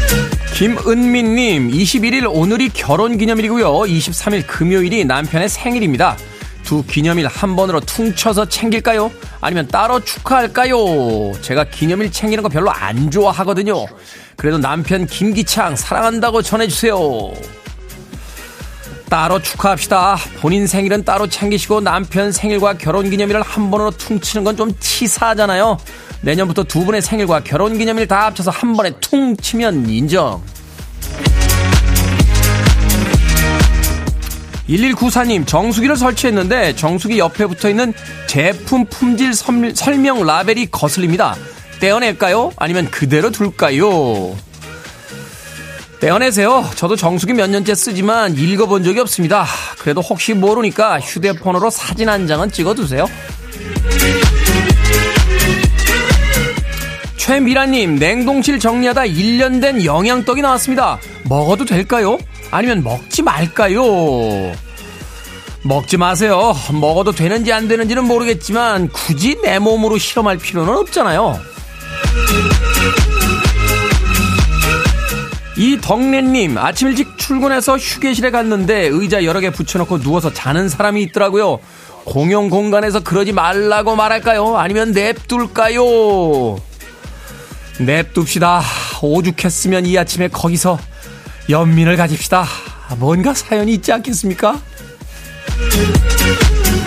김은민님, 0.55 1.69
21일 1.69 2.33
오늘이 2.33 2.69
결혼 2.69 3.17
기념일이고요. 3.17 3.67
23일 3.71 4.47
금요일이 4.47 5.03
남편의 5.03 5.49
생일입니다. 5.49 6.15
두 6.63 6.81
기념일 6.85 7.27
한 7.27 7.57
번으로 7.57 7.81
퉁쳐서 7.81 8.47
챙길까요? 8.47 9.11
아니면 9.41 9.67
따로 9.67 9.99
축하할까요? 9.99 11.33
제가 11.41 11.65
기념일 11.65 12.09
챙기는 12.09 12.41
거 12.41 12.47
별로 12.47 12.71
안 12.71 13.11
좋아하거든요. 13.11 13.85
그래도 14.37 14.57
남편 14.57 15.05
김기창 15.05 15.75
사랑한다고 15.75 16.41
전해주세요. 16.41 17.33
따로 19.09 19.41
축하합시다. 19.41 20.17
본인 20.41 20.67
생일은 20.67 21.03
따로 21.05 21.27
챙기시고 21.27 21.81
남편 21.81 22.31
생일과 22.31 22.73
결혼기념일을 22.77 23.41
한 23.41 23.69
번으로 23.71 23.91
퉁치는 23.91 24.43
건 24.43 24.55
좀 24.55 24.71
치사하잖아요. 24.79 25.77
내년부터 26.21 26.63
두 26.63 26.85
분의 26.85 27.01
생일과 27.01 27.41
결혼기념일 27.41 28.07
다 28.07 28.25
합쳐서 28.27 28.49
한 28.51 28.73
번에 28.73 28.91
퉁치면 29.01 29.89
인정. 29.89 30.41
1194님, 34.69 35.45
정수기를 35.45 35.95
설치했는데 35.97 36.75
정수기 36.75 37.19
옆에 37.19 37.45
붙어 37.45 37.69
있는 37.69 37.93
제품 38.27 38.85
품질 38.85 39.33
설명 39.33 40.25
라벨이 40.25 40.67
거슬립니다. 40.71 41.35
떼어낼까요? 41.81 42.53
아니면 42.55 42.89
그대로 42.89 43.29
둘까요? 43.29 44.35
떼어내세요. 46.05 46.69
저도 46.75 46.95
정수기 46.95 47.33
몇 47.33 47.49
년째 47.49 47.73
쓰지만 47.73 48.37
읽어본 48.37 48.83
적이 48.83 48.99
없습니다. 48.99 49.43
그래도 49.79 50.01
혹시 50.01 50.35
모르니까 50.35 50.99
휴대폰으로 50.99 51.71
사진 51.71 52.09
한 52.09 52.27
장은 52.27 52.51
찍어두세요. 52.51 53.07
최미라님, 57.17 57.95
냉동실 57.95 58.59
정리하다 58.59 59.01
1년 59.01 59.59
된 59.59 59.83
영양떡이 59.83 60.43
나왔습니다. 60.43 60.99
먹어도 61.23 61.65
될까요? 61.65 62.19
아니면 62.51 62.83
먹지 62.83 63.23
말까요? 63.23 63.81
먹지 65.63 65.97
마세요. 65.97 66.53
먹어도 66.71 67.13
되는지 67.13 67.51
안 67.51 67.67
되는지는 67.67 68.05
모르겠지만 68.05 68.89
굳이 68.89 69.41
내 69.41 69.57
몸으로 69.57 69.97
실험할 69.97 70.37
필요는 70.37 70.71
없잖아요. 70.71 71.39
이 75.57 75.79
덕래님 75.79 76.57
아침 76.57 76.89
일찍 76.89 77.17
출근해서 77.17 77.77
휴게실에 77.77 78.31
갔는데 78.31 78.87
의자 78.87 79.23
여러 79.23 79.39
개 79.39 79.49
붙여놓고 79.49 80.01
누워서 80.01 80.33
자는 80.33 80.67
사람이 80.67 81.01
있더라고요. 81.03 81.59
공용 82.03 82.49
공간에서 82.49 82.99
그러지 83.01 83.31
말라고 83.31 83.95
말할까요? 83.95 84.57
아니면 84.57 84.91
냅둘까요? 84.91 86.57
냅둡시다. 87.79 88.61
오죽했으면 89.01 89.85
이 89.85 89.97
아침에 89.97 90.27
거기서 90.27 90.77
연민을 91.49 91.95
가집시다. 91.97 92.45
뭔가 92.97 93.33
사연이 93.33 93.73
있지 93.73 93.91
않겠습니까? 93.91 94.59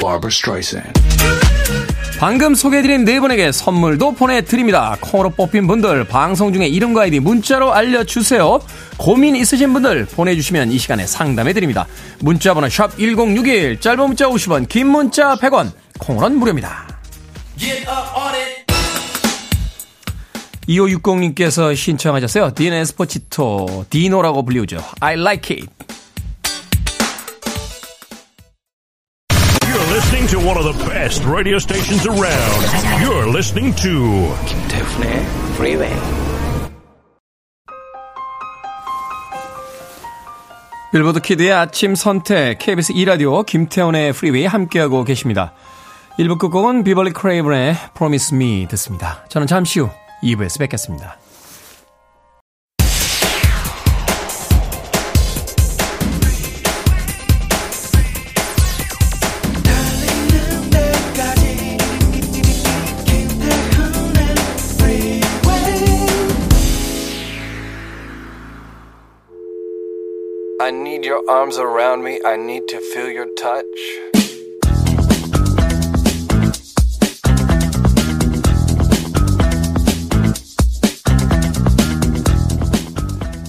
Barbara 0.01 0.29
Streisand. 0.31 1.48
방금 2.19 2.57
소개해드린 2.57 3.05
네 3.05 3.21
분에게 3.21 3.53
선물도 3.53 4.15
보내드립니다. 4.15 4.97
콩으로 5.01 5.31
뽑힌 5.31 5.69
분들 5.69 6.03
방송 6.03 6.53
중에 6.53 6.67
이름과 6.67 7.03
아이디 7.03 7.21
문자로 7.21 7.73
알려주세요. 7.73 8.59
고민 8.97 9.37
있으신 9.37 9.73
분들 9.73 10.07
보내주시면 10.07 10.73
이 10.73 10.79
시간에 10.79 11.07
상담해드립니다. 11.07 11.87
문자번호 12.19 12.67
샵1061 12.67 13.81
짧은 13.81 14.01
문자 14.01 14.27
50원 14.27 14.69
긴 14.69 14.89
문자 14.89 15.37
100원 15.37 15.71
콩으로는 16.01 16.39
무료입니다. 16.41 16.89
2560님께서 20.69 21.77
신청하셨어요. 21.77 22.53
디엔 22.53 22.73
에스포치토 22.73 23.87
디노라고 23.91 24.45
불리우죠. 24.45 24.83
I 24.99 25.15
like 25.15 25.57
it. 25.57 25.71
One 30.49 30.57
of 30.57 30.65
the 30.65 30.85
best 30.89 31.23
radio 31.27 31.59
stations 31.59 32.07
around. 32.07 32.65
You're 33.03 33.29
listening 33.29 33.77
to 33.83 34.35
김태훈의 34.47 35.27
Freeway. 35.57 35.95
빌보드 40.91 41.21
Kid의 41.21 41.53
아침 41.53 41.95
선택 41.95 42.59
KBS 42.61 42.93
2 42.93 43.05
라디오 43.05 43.43
김태훈의 43.43 44.15
프리웨이 44.15 44.47
함께하고 44.47 45.05
계십니다. 45.05 45.53
1부 46.19 46.39
끝곡은 46.39 46.83
비벌리 46.83 47.11
크레이븐의 47.11 47.77
Promise 47.95 48.35
Me 48.35 48.67
듣습니다. 48.71 49.27
저는 49.29 49.47
잠시 49.47 49.81
후 49.81 49.91
2부에서 50.23 50.61
뵙겠습니다. 50.61 51.19
I 70.69 70.71
need 70.71 71.03
your 71.03 71.23
arms 71.31 71.59
around 71.59 72.05
me. 72.05 72.21
I 72.27 72.37
need 72.37 72.67
to 72.69 72.79
feel 72.93 73.11
your 73.11 73.31
touch. 73.41 73.65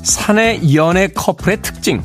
사내 0.02 0.62
연애 0.74 1.10
커플의 1.10 1.62
특징. 1.62 2.02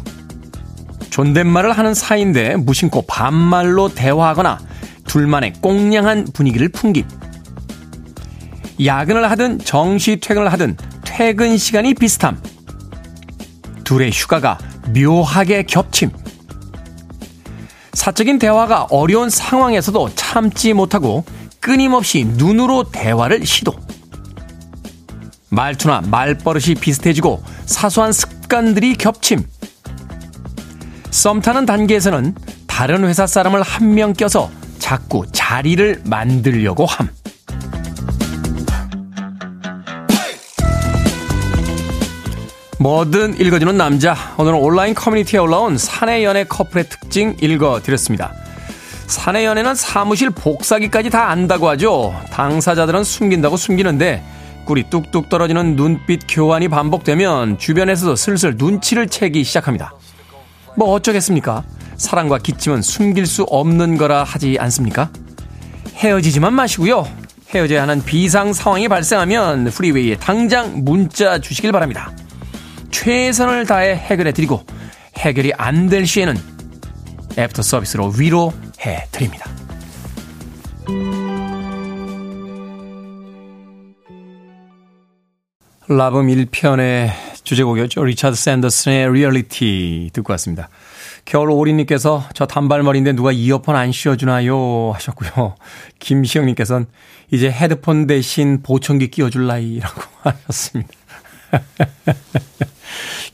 존댓말을 1.10 1.70
하는 1.70 1.94
사이인데 1.94 2.56
무심코 2.56 3.02
반말로 3.02 3.94
대화하거나 3.94 4.58
둘만의 5.06 5.52
꽁냥한 5.60 6.26
분위기를 6.34 6.68
풍김. 6.70 7.06
야근을 8.84 9.30
하든 9.30 9.60
정시 9.60 10.18
퇴근을 10.18 10.52
하든 10.54 10.76
퇴근 11.04 11.56
시간이 11.56 11.94
비슷함. 11.94 12.42
둘의 13.84 14.10
휴가가 14.10 14.58
묘하게 14.88 15.64
겹침. 15.64 16.10
사적인 17.92 18.38
대화가 18.38 18.84
어려운 18.90 19.30
상황에서도 19.30 20.10
참지 20.14 20.72
못하고 20.72 21.24
끊임없이 21.60 22.24
눈으로 22.24 22.90
대화를 22.90 23.46
시도. 23.46 23.72
말투나 25.48 26.02
말버릇이 26.02 26.74
비슷해지고 26.74 27.42
사소한 27.66 28.12
습관들이 28.12 28.94
겹침. 28.96 29.46
썸 31.10 31.40
타는 31.40 31.64
단계에서는 31.64 32.34
다른 32.66 33.04
회사 33.04 33.26
사람을 33.26 33.62
한 33.62 33.94
명 33.94 34.12
껴서 34.12 34.50
자꾸 34.80 35.24
자리를 35.32 36.02
만들려고 36.06 36.84
함. 36.86 37.08
뭐든 42.84 43.40
읽어주는 43.40 43.78
남자. 43.78 44.14
오늘은 44.36 44.58
온라인 44.58 44.94
커뮤니티에 44.94 45.40
올라온 45.40 45.78
사내 45.78 46.22
연애 46.22 46.44
커플의 46.44 46.90
특징 46.90 47.34
읽어드렸습니다. 47.40 48.34
사내 49.06 49.46
연애는 49.46 49.74
사무실 49.74 50.28
복사기까지 50.28 51.08
다 51.08 51.30
안다고 51.30 51.66
하죠. 51.70 52.14
당사자들은 52.30 53.02
숨긴다고 53.02 53.56
숨기는데 53.56 54.22
꿀이 54.66 54.90
뚝뚝 54.90 55.30
떨어지는 55.30 55.76
눈빛 55.76 56.24
교환이 56.28 56.68
반복되면 56.68 57.56
주변에서도 57.56 58.16
슬슬 58.16 58.54
눈치를 58.58 59.08
채기 59.08 59.44
시작합니다. 59.44 59.94
뭐 60.76 60.90
어쩌겠습니까? 60.90 61.64
사랑과 61.96 62.36
기침은 62.36 62.82
숨길 62.82 63.24
수 63.24 63.44
없는 63.44 63.96
거라 63.96 64.24
하지 64.24 64.58
않습니까? 64.60 65.08
헤어지지만 65.94 66.52
마시고요. 66.52 67.08
헤어져야 67.48 67.80
하는 67.80 68.04
비상 68.04 68.52
상황이 68.52 68.88
발생하면 68.88 69.70
프리웨이에 69.70 70.16
당장 70.16 70.84
문자 70.84 71.38
주시길 71.38 71.72
바랍니다. 71.72 72.12
최선을 72.94 73.66
다해 73.66 73.96
해결해 73.96 74.32
드리고 74.32 74.64
해결이 75.18 75.52
안 75.58 75.88
될 75.88 76.06
시에는 76.06 76.36
애프터 77.36 77.62
서비스로 77.62 78.12
위로해 78.16 79.04
드립니다. 79.10 79.50
라붐 85.88 86.28
1편의 86.28 87.10
주제곡이었죠. 87.42 88.04
리차드 88.04 88.36
샌더슨의 88.36 89.12
리얼리티 89.12 90.10
듣고 90.12 90.32
왔습니다. 90.32 90.68
겨울 91.26 91.50
오리님께서 91.50 92.24
저 92.32 92.46
단발머리인데 92.46 93.12
누가 93.12 93.32
이어폰 93.32 93.76
안 93.76 93.92
씌워주나요? 93.92 94.92
하셨고요. 94.94 95.56
김시영님께서는 95.98 96.86
이제 97.32 97.50
헤드폰 97.50 98.06
대신 98.06 98.62
보청기 98.62 99.10
끼워줄 99.10 99.46
나이라고 99.46 100.00
하셨습니다. 100.22 100.90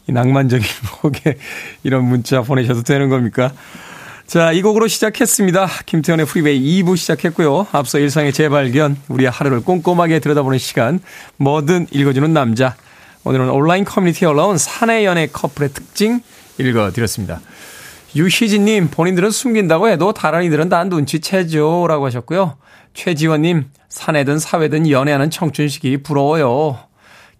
이 0.06 0.12
낭만적인 0.12 0.66
곡에 1.02 1.36
이런 1.82 2.04
문자 2.04 2.42
보내셔도 2.42 2.82
되는 2.82 3.08
겁니까? 3.08 3.52
자, 4.26 4.52
이 4.52 4.62
곡으로 4.62 4.86
시작했습니다. 4.86 5.68
김태훈의 5.86 6.26
프리웨이 6.26 6.82
2부 6.82 6.96
시작했고요. 6.96 7.66
앞서 7.72 7.98
일상의 7.98 8.32
재발견, 8.32 8.96
우리의 9.08 9.28
하루를 9.28 9.60
꼼꼼하게 9.62 10.20
들여다보는 10.20 10.58
시간, 10.58 11.00
뭐든 11.36 11.88
읽어주는 11.90 12.32
남자. 12.32 12.76
오늘은 13.24 13.50
온라인 13.50 13.84
커뮤니티에 13.84 14.28
올라온 14.28 14.56
사내 14.56 15.04
연애 15.04 15.26
커플의 15.26 15.70
특징 15.72 16.20
읽어드렸습니다. 16.58 17.40
유희진님, 18.14 18.90
본인들은 18.90 19.30
숨긴다고 19.30 19.88
해도 19.88 20.12
다른 20.12 20.44
이들은 20.44 20.68
다 20.68 20.84
눈치채죠. 20.84 21.86
라고 21.88 22.06
하셨고요. 22.06 22.56
최지원님, 22.94 23.66
사내든 23.88 24.38
사회든 24.38 24.90
연애하는 24.90 25.30
청춘 25.30 25.68
시기 25.68 25.96
부러워요. 25.98 26.78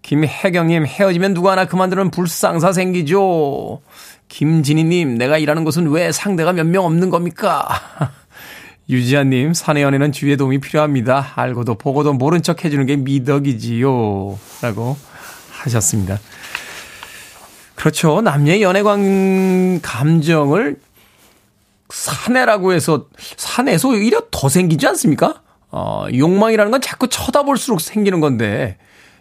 김혜경님, 0.01 0.85
헤어지면 0.85 1.33
누구 1.33 1.49
하나 1.49 1.65
그만두는 1.65 2.11
불상사 2.11 2.71
생기죠. 2.73 3.81
김진희님, 4.29 5.17
내가 5.17 5.37
일하는 5.37 5.63
곳은 5.63 5.89
왜 5.89 6.11
상대가 6.11 6.53
몇 6.53 6.65
명 6.65 6.85
없는 6.85 7.09
겁니까? 7.09 7.67
유지아님, 8.89 9.53
사내 9.53 9.83
연애는 9.83 10.11
주위의 10.11 10.37
도움이 10.37 10.59
필요합니다. 10.59 11.33
알고도 11.35 11.75
보고도 11.75 12.13
모른 12.13 12.41
척 12.41 12.65
해주는 12.65 12.85
게 12.85 12.95
미덕이지요. 12.97 14.37
라고 14.61 14.97
하셨습니다. 15.51 16.19
그렇죠. 17.75 18.21
남녀의 18.21 18.61
연애관 18.61 19.81
감정을 19.81 20.77
사내라고 21.89 22.73
해서 22.73 23.07
사내에서 23.37 23.89
오히려 23.89 24.23
더 24.31 24.49
생기지 24.49 24.87
않습니까? 24.87 25.41
어, 25.69 26.05
욕망이라는 26.13 26.71
건 26.71 26.81
자꾸 26.81 27.07
쳐다볼수록 27.07 27.79
생기는 27.81 28.19
건데 28.19 28.77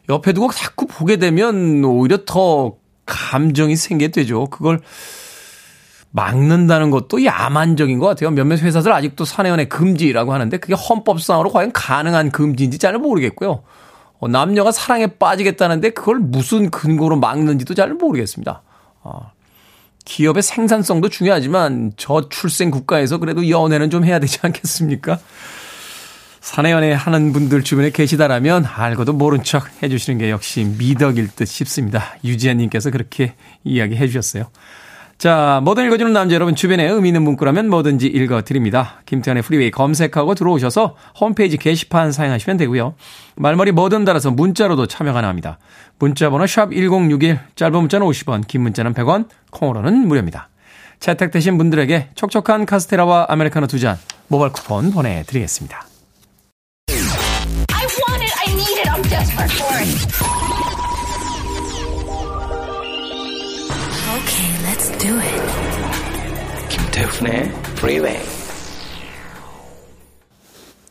옆에 0.09 0.33
두고 0.33 0.51
자꾸 0.53 0.87
보게 0.87 1.17
되면 1.17 1.85
오히려 1.85 2.19
더 2.25 2.75
감정이 3.07 3.77
생기게 3.77 4.11
되죠. 4.11 4.47
그걸 4.47 4.81
막는다는 6.13 6.91
것도 6.91 7.25
야만적인 7.25 7.99
것 7.99 8.07
같아요. 8.07 8.31
몇몇 8.31 8.61
회사들 8.61 8.93
아직도 8.93 9.25
사내연애 9.25 9.67
금지라고 9.67 10.33
하는데 10.33 10.57
그게 10.57 10.75
헌법상으로 10.75 11.51
과연 11.51 11.73
가능한 11.73 12.31
금지인지 12.31 12.79
잘 12.79 12.99
모르겠고요. 12.99 13.63
어, 14.19 14.29
남녀가 14.29 14.73
사랑에 14.73 15.07
빠지겠다는데 15.07 15.91
그걸 15.91 16.19
무슨 16.19 16.71
근거로 16.71 17.17
막는지도 17.17 17.75
잘 17.75 17.95
모르겠습니다. 17.95 18.63
어, 19.03 19.33
기업의 20.05 20.43
생산성도 20.43 21.09
중요하지만 21.09 21.93
저출생 21.97 22.71
국가에서 22.71 23.19
그래도 23.19 23.49
연애는 23.49 23.91
좀 23.91 24.05
해야 24.05 24.19
되지 24.19 24.39
않겠습니까? 24.43 25.19
사내연애 26.41 26.93
하는 26.93 27.33
분들 27.33 27.63
주변에 27.63 27.91
계시다라면 27.91 28.65
알고도 28.65 29.13
모른 29.13 29.43
척 29.43 29.69
해주시는 29.83 30.19
게 30.19 30.31
역시 30.31 30.65
미덕일 30.79 31.29
듯 31.29 31.47
싶습니다. 31.47 32.15
유지아님께서 32.25 32.91
그렇게 32.91 33.35
이야기해 33.65 34.07
주셨어요. 34.07 34.45
자, 35.19 35.61
뭐든 35.65 35.85
읽어주는 35.85 36.15
남자 36.15 36.35
여러분 36.35 36.55
주변에 36.57 36.89
의미 36.89 37.11
있는 37.11 37.21
문구라면 37.23 37.69
뭐든지 37.69 38.07
읽어드립니다. 38.07 39.03
김태훈의 39.05 39.43
프리웨이 39.43 39.71
검색하고 39.71 40.35
들어오셔서 40.35 40.97
홈페이지 41.21 41.59
게시판 41.59 42.11
사용하시면 42.11 42.57
되고요. 42.57 42.95
말머리 43.37 43.73
뭐든 43.73 44.07
달아서 44.07 44.31
문자로도 44.31 44.87
참여 44.87 45.13
가능합니다. 45.13 45.59
문자 45.99 46.31
번호 46.31 46.47
샵 46.47 46.73
1061 46.73 47.39
짧은 47.55 47.79
문자는 47.79 48.07
50원 48.07 48.47
긴 48.47 48.63
문자는 48.63 48.95
100원 48.95 49.29
콩으로는 49.51 50.09
무료입니다. 50.09 50.49
채택되신 51.01 51.59
분들에게 51.59 52.11
촉촉한 52.15 52.65
카스테라와 52.65 53.27
아메리카노 53.29 53.67
두 53.67 53.79
잔 53.79 53.99
모바일 54.29 54.53
쿠폰 54.53 54.91
보내드리겠습니다. 54.91 55.90
Okay, 59.41 59.57
let's 64.67 64.91
do 64.99 65.19
it. 65.19 65.41
김태훈의 66.69 67.51
Freeway. 67.79 68.21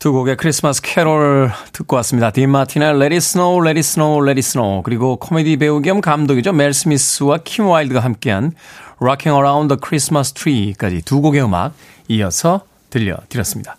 두 0.00 0.12
곡의 0.12 0.36
크리스마스 0.36 0.82
캐롤 0.82 1.52
듣고 1.72 1.94
왔습니다. 1.96 2.32
딘 2.32 2.50
마틴의 2.50 2.88
Let 2.88 3.04
It 3.04 3.16
Snow, 3.18 3.64
Let 3.64 3.78
It 3.78 3.86
Snow, 3.86 4.16
Let 4.26 4.38
It 4.38 4.40
Snow 4.40 4.82
그리고 4.82 5.14
코미디 5.16 5.58
배우 5.58 5.80
겸 5.80 6.00
감독이죠. 6.00 6.52
멜 6.52 6.72
스미스와 6.72 7.38
킴 7.44 7.68
와일드가 7.68 8.00
함께한 8.00 8.52
Rocking 9.00 9.36
Around 9.38 9.76
the 9.76 9.78
Christmas 9.80 10.32
Tree까지 10.32 11.02
두 11.02 11.20
곡의 11.20 11.44
음악 11.44 11.74
이어서 12.08 12.62
들려드렸습니다. 12.90 13.76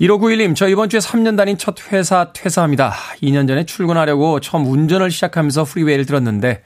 1591님, 0.00 0.54
저 0.54 0.68
이번 0.68 0.88
주에 0.88 1.00
3년 1.00 1.36
다닌 1.36 1.58
첫 1.58 1.74
회사 1.90 2.32
퇴사합니다. 2.32 2.92
2년 3.20 3.48
전에 3.48 3.66
출근하려고 3.66 4.38
처음 4.38 4.64
운전을 4.64 5.10
시작하면서 5.10 5.64
프리웨이를 5.64 6.06
들었는데 6.06 6.62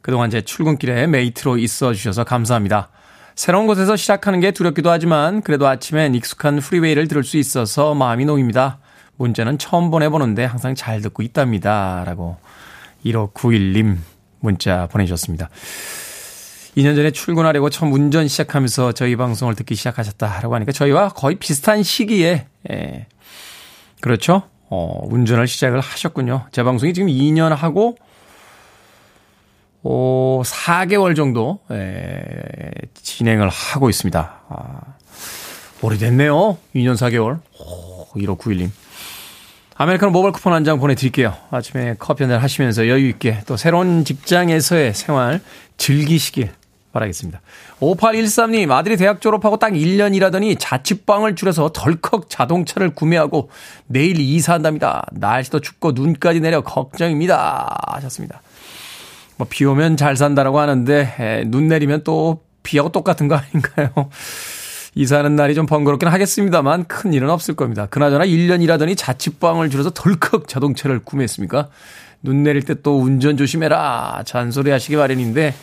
그동안 0.00 0.30
제 0.30 0.40
출근길에 0.40 1.06
mate로 1.06 1.58
있어 1.58 1.94
주셔서 1.94 2.24
감사합니다. 2.24 2.88
새로운 3.36 3.68
곳에서 3.68 3.94
시작하는 3.94 4.40
게 4.40 4.50
두렵기도 4.50 4.90
하지만 4.90 5.42
그래도 5.42 5.68
아침엔 5.68 6.16
익숙한 6.16 6.58
프리웨이를 6.58 7.06
들을 7.06 7.22
수 7.22 7.36
있어서 7.36 7.94
마음이 7.94 8.24
놓입니다. 8.24 8.78
문자는 9.16 9.58
처음 9.58 9.92
보내보는데 9.92 10.44
항상 10.44 10.74
잘 10.74 11.00
듣고 11.02 11.22
있답니다. 11.22 12.02
라고 12.04 12.36
1591님 13.04 13.96
문자 14.40 14.88
보내주셨습니다. 14.88 15.50
2년 16.76 16.96
전에 16.96 17.10
출근하려고 17.10 17.68
처음 17.70 17.92
운전 17.92 18.28
시작하면서 18.28 18.92
저희 18.92 19.16
방송을 19.16 19.54
듣기 19.54 19.74
시작하셨다라고 19.74 20.54
하니까 20.54 20.72
저희와 20.72 21.10
거의 21.10 21.36
비슷한 21.36 21.82
시기에, 21.82 22.46
예. 22.70 23.06
그렇죠? 24.00 24.42
어, 24.70 25.00
운전을 25.04 25.46
시작을 25.46 25.80
하셨군요. 25.80 26.46
제 26.50 26.62
방송이 26.62 26.94
지금 26.94 27.08
2년 27.08 27.50
하고 27.50 27.96
오, 29.82 30.42
4개월 30.44 31.16
정도, 31.16 31.58
예, 31.72 32.70
진행을 32.94 33.48
하고 33.48 33.90
있습니다. 33.90 34.40
아, 34.48 34.80
오래됐네요. 35.82 36.56
2년 36.76 36.94
4개월. 36.94 37.40
오, 37.58 38.06
1591님. 38.14 38.70
아메리카노 39.74 40.12
모바일 40.12 40.32
쿠폰 40.32 40.52
한 40.52 40.62
장 40.64 40.78
보내드릴게요. 40.78 41.36
아침에 41.50 41.96
커피 41.98 42.22
한잔 42.22 42.40
하시면서 42.40 42.86
여유 42.88 43.08
있게 43.08 43.40
또 43.46 43.56
새로운 43.56 44.04
직장에서의 44.04 44.94
생활 44.94 45.40
즐기시길 45.78 46.52
바라겠습니다. 46.92 47.40
5813님, 47.80 48.70
아들이 48.70 48.96
대학 48.96 49.20
졸업하고 49.20 49.58
딱 49.58 49.72
1년 49.72 50.14
일하더니 50.14 50.56
자취방을 50.56 51.34
줄여서 51.34 51.70
덜컥 51.72 52.28
자동차를 52.28 52.94
구매하고 52.94 53.50
내일 53.86 54.20
이사한답니다. 54.20 55.06
날씨도 55.12 55.60
춥고 55.60 55.92
눈까지 55.92 56.40
내려 56.40 56.60
걱정입니다. 56.62 57.78
하셨습니다. 57.94 58.42
뭐, 59.36 59.46
비 59.48 59.64
오면 59.64 59.96
잘 59.96 60.16
산다라고 60.16 60.60
하는데, 60.60 61.14
에, 61.18 61.44
눈 61.46 61.68
내리면 61.68 62.02
또 62.04 62.42
비하고 62.62 62.90
똑같은 62.90 63.28
거 63.28 63.36
아닌가요? 63.36 64.10
이사하는 64.94 65.36
날이 65.36 65.54
좀 65.54 65.64
번거롭긴 65.64 66.08
하겠습니다만 66.10 66.84
큰 66.84 67.14
일은 67.14 67.30
없을 67.30 67.54
겁니다. 67.56 67.86
그나저나 67.86 68.26
1년 68.26 68.62
일하더니 68.62 68.94
자취방을 68.94 69.70
줄여서 69.70 69.90
덜컥 69.90 70.48
자동차를 70.48 71.00
구매했습니까? 71.00 71.70
눈 72.22 72.42
내릴 72.42 72.62
때 72.62 72.74
또 72.74 73.00
운전 73.00 73.36
조심해라. 73.36 74.22
잔소리 74.26 74.70
하시기 74.70 74.96
마련인데 74.96 75.54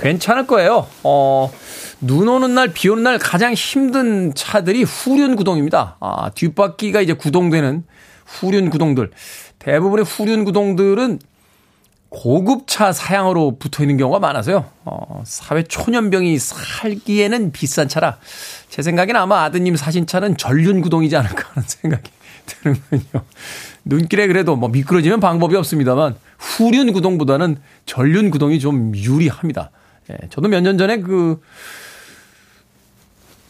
괜찮을 0.00 0.46
거예요. 0.46 0.86
어, 1.04 1.52
눈 2.00 2.28
오는 2.28 2.54
날, 2.54 2.68
비 2.72 2.88
오는 2.88 3.02
날 3.02 3.18
가장 3.18 3.52
힘든 3.52 4.34
차들이 4.34 4.82
후륜 4.82 5.36
구동입니다. 5.36 5.96
아, 6.00 6.30
뒷바퀴가 6.34 7.02
이제 7.02 7.12
구동되는 7.12 7.84
후륜 8.26 8.70
구동들. 8.70 9.10
대부분의 9.58 10.04
후륜 10.04 10.44
구동들은 10.44 11.18
고급차 12.08 12.92
사양으로 12.92 13.58
붙어 13.58 13.84
있는 13.84 13.96
경우가 13.96 14.18
많아서요. 14.18 14.64
어, 14.84 15.22
사회 15.24 15.62
초년병이 15.62 16.38
살기에는 16.38 17.52
비싼 17.52 17.86
차라 17.86 18.18
제 18.68 18.82
생각에는 18.82 19.20
아마 19.20 19.44
아드님 19.44 19.76
사신 19.76 20.06
차는 20.06 20.36
전륜 20.36 20.80
구동이지 20.80 21.16
않을까 21.16 21.50
하는 21.52 21.68
생각이 21.68 22.10
드는군요. 22.46 23.24
눈길에 23.84 24.26
그래도 24.26 24.56
뭐 24.56 24.68
미끄러지면 24.70 25.20
방법이 25.20 25.54
없습니다만 25.54 26.16
후륜 26.38 26.92
구동보다는 26.92 27.58
전륜 27.86 28.30
구동이 28.30 28.58
좀 28.58 28.92
유리합니다. 28.96 29.70
예, 30.10 30.28
저도 30.30 30.48
몇 30.48 30.60
년 30.60 30.76
전에 30.76 30.98
그 31.00 31.40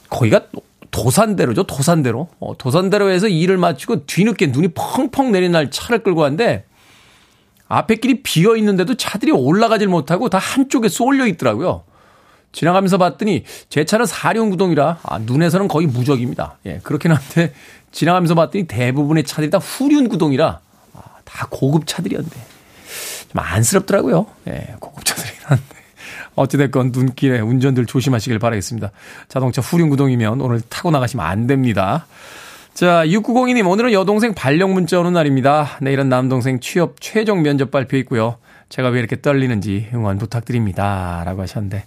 거기가 0.09 0.43
도산대로죠. 0.91 1.65
도산대로. 1.65 2.29
어, 2.41 2.57
도산대로에서 2.59 3.29
일을 3.29 3.57
마치고 3.59 4.07
뒤늦게 4.07 4.49
눈이 4.49 4.69
펑펑 4.75 5.31
내리는 5.33 5.53
날 5.53 5.71
차를 5.71 6.03
끌고 6.03 6.21
왔는데 6.23 6.65
앞에 7.69 7.97
길이 7.97 8.23
비어 8.23 8.57
있는데도 8.57 8.97
차들이 8.97 9.31
올라가질 9.31 9.87
못하고 9.87 10.29
다 10.29 10.39
한쪽에 10.39 10.89
쏠려 10.89 11.27
있더라고요. 11.29 11.85
지나가면서 12.53 12.99
봤더니 12.99 13.45
제 13.69 13.85
차는 13.85 14.07
사륜구동이라 14.07 14.99
아, 15.05 15.19
눈에서는 15.19 15.69
거의 15.69 15.87
무적입니다. 15.87 16.59
예, 16.67 16.81
그렇긴 16.83 17.13
한데 17.13 17.55
지나가면서 17.93 18.35
봤더니 18.35 18.67
대부분의 18.67 19.23
차들이 19.23 19.51
다 19.51 19.59
후륜구동이라 19.59 20.59
아, 20.95 21.01
다 21.25 21.47
고급 21.49 21.87
차들이었는데 21.87 22.37
좀 23.31 23.39
안쓰럽더라고요. 23.41 24.27
예, 24.49 24.75
고급 24.81 25.05
차들이긴 25.05 25.39
한데 25.45 25.65
어찌됐건 26.41 26.93
눈길에 26.93 27.41
운전들 27.41 27.87
조심하시길 27.87 28.39
바라겠습니다. 28.39 28.91
자동차 29.29 29.61
후륜구동이면 29.61 30.41
오늘 30.41 30.61
타고 30.69 30.91
나가시면 30.91 31.25
안 31.25 31.47
됩니다. 31.47 32.07
자, 32.73 33.05
6902님, 33.05 33.69
오늘은 33.69 33.93
여동생 33.93 34.33
발령 34.33 34.73
문자 34.73 34.99
오는 35.01 35.13
날입니다. 35.13 35.79
내일은 35.83 36.09
남동생 36.09 36.61
취업 36.61 37.01
최종 37.01 37.43
면접 37.43 37.71
발표 37.71 37.97
있고요. 37.99 38.37
제가 38.69 38.89
왜 38.89 39.01
이렇게 39.01 39.21
떨리는지 39.21 39.89
응원 39.93 40.19
부탁드립니다. 40.19 41.23
라고 41.27 41.43
하셨는데, 41.43 41.85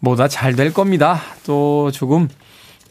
뭐다 0.00 0.28
잘 0.28 0.54
될 0.54 0.72
겁니다. 0.72 1.20
또 1.44 1.90
조금, 1.90 2.28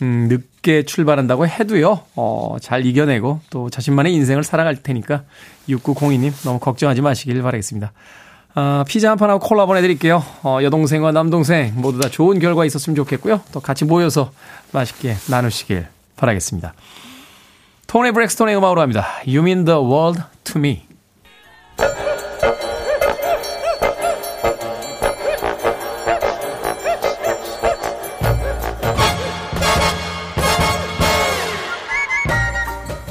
음, 0.01 0.27
늦게 0.27 0.84
출발한다고 0.84 1.47
해도요, 1.47 2.01
어, 2.15 2.58
잘 2.60 2.86
이겨내고 2.86 3.39
또 3.49 3.69
자신만의 3.69 4.13
인생을 4.13 4.43
살아갈 4.43 4.75
테니까 4.75 5.23
6902님 5.69 6.34
너무 6.43 6.60
걱정하지 6.60 7.01
마시길 7.01 7.41
바라겠습니다. 7.41 7.93
아, 8.60 8.84
피자 8.88 9.12
한 9.12 9.20
판하고 9.20 9.39
콜라 9.39 9.67
보내드릴게요. 9.67 10.24
어, 10.41 10.58
여동생과 10.63 11.12
남동생 11.12 11.74
모두 11.76 12.00
다 12.00 12.10
좋은 12.10 12.39
결과 12.39 12.65
있었으면 12.65 12.96
좋겠고요. 12.96 13.41
또 13.52 13.60
같이 13.60 13.86
모여서 13.86 14.32
맛있게 14.72 15.15
나누시길 15.30 15.86
바라겠습니다. 16.15 16.74
토니 17.86 18.13
브렉스톤의 18.13 18.58
음악으로 18.58 18.82
합니다. 18.82 19.06
You 19.28 19.41
mean 19.41 19.63
the 19.63 19.80
world 19.80 20.24
to 20.46 20.60
me. 20.60 20.88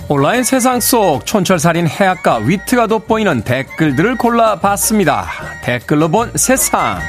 온라인 0.08 0.44
세상 0.44 0.78
속 0.78 1.26
촌철살인 1.26 1.88
해악과 1.88 2.36
위트가 2.36 2.86
돋보이는 2.86 3.42
댓글들을 3.42 4.16
골라봤습니다. 4.16 5.26
댓글로 5.64 6.08
본 6.08 6.30
세상. 6.36 7.00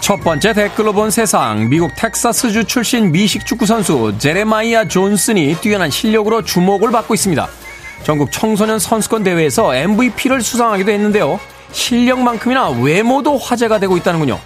첫 0.00 0.16
번째 0.16 0.52
댓글로 0.52 0.92
본 0.92 1.12
세상. 1.12 1.68
미국 1.68 1.92
텍사스주 1.94 2.64
출신 2.64 3.12
미식 3.12 3.46
축구 3.46 3.66
선수 3.66 4.12
제레마이아 4.18 4.88
존슨이 4.88 5.58
뛰어난 5.60 5.90
실력으로 5.90 6.42
주목을 6.42 6.90
받고 6.90 7.14
있습니다. 7.14 7.61
전국 8.04 8.32
청소년 8.32 8.78
선수권 8.78 9.22
대회에서 9.22 9.74
MVP를 9.74 10.42
수상하기도 10.42 10.90
했는데요. 10.90 11.38
실력만큼이나 11.72 12.70
외모도 12.70 13.38
화제가 13.38 13.78
되고 13.78 13.96
있다는군요. 13.96 14.38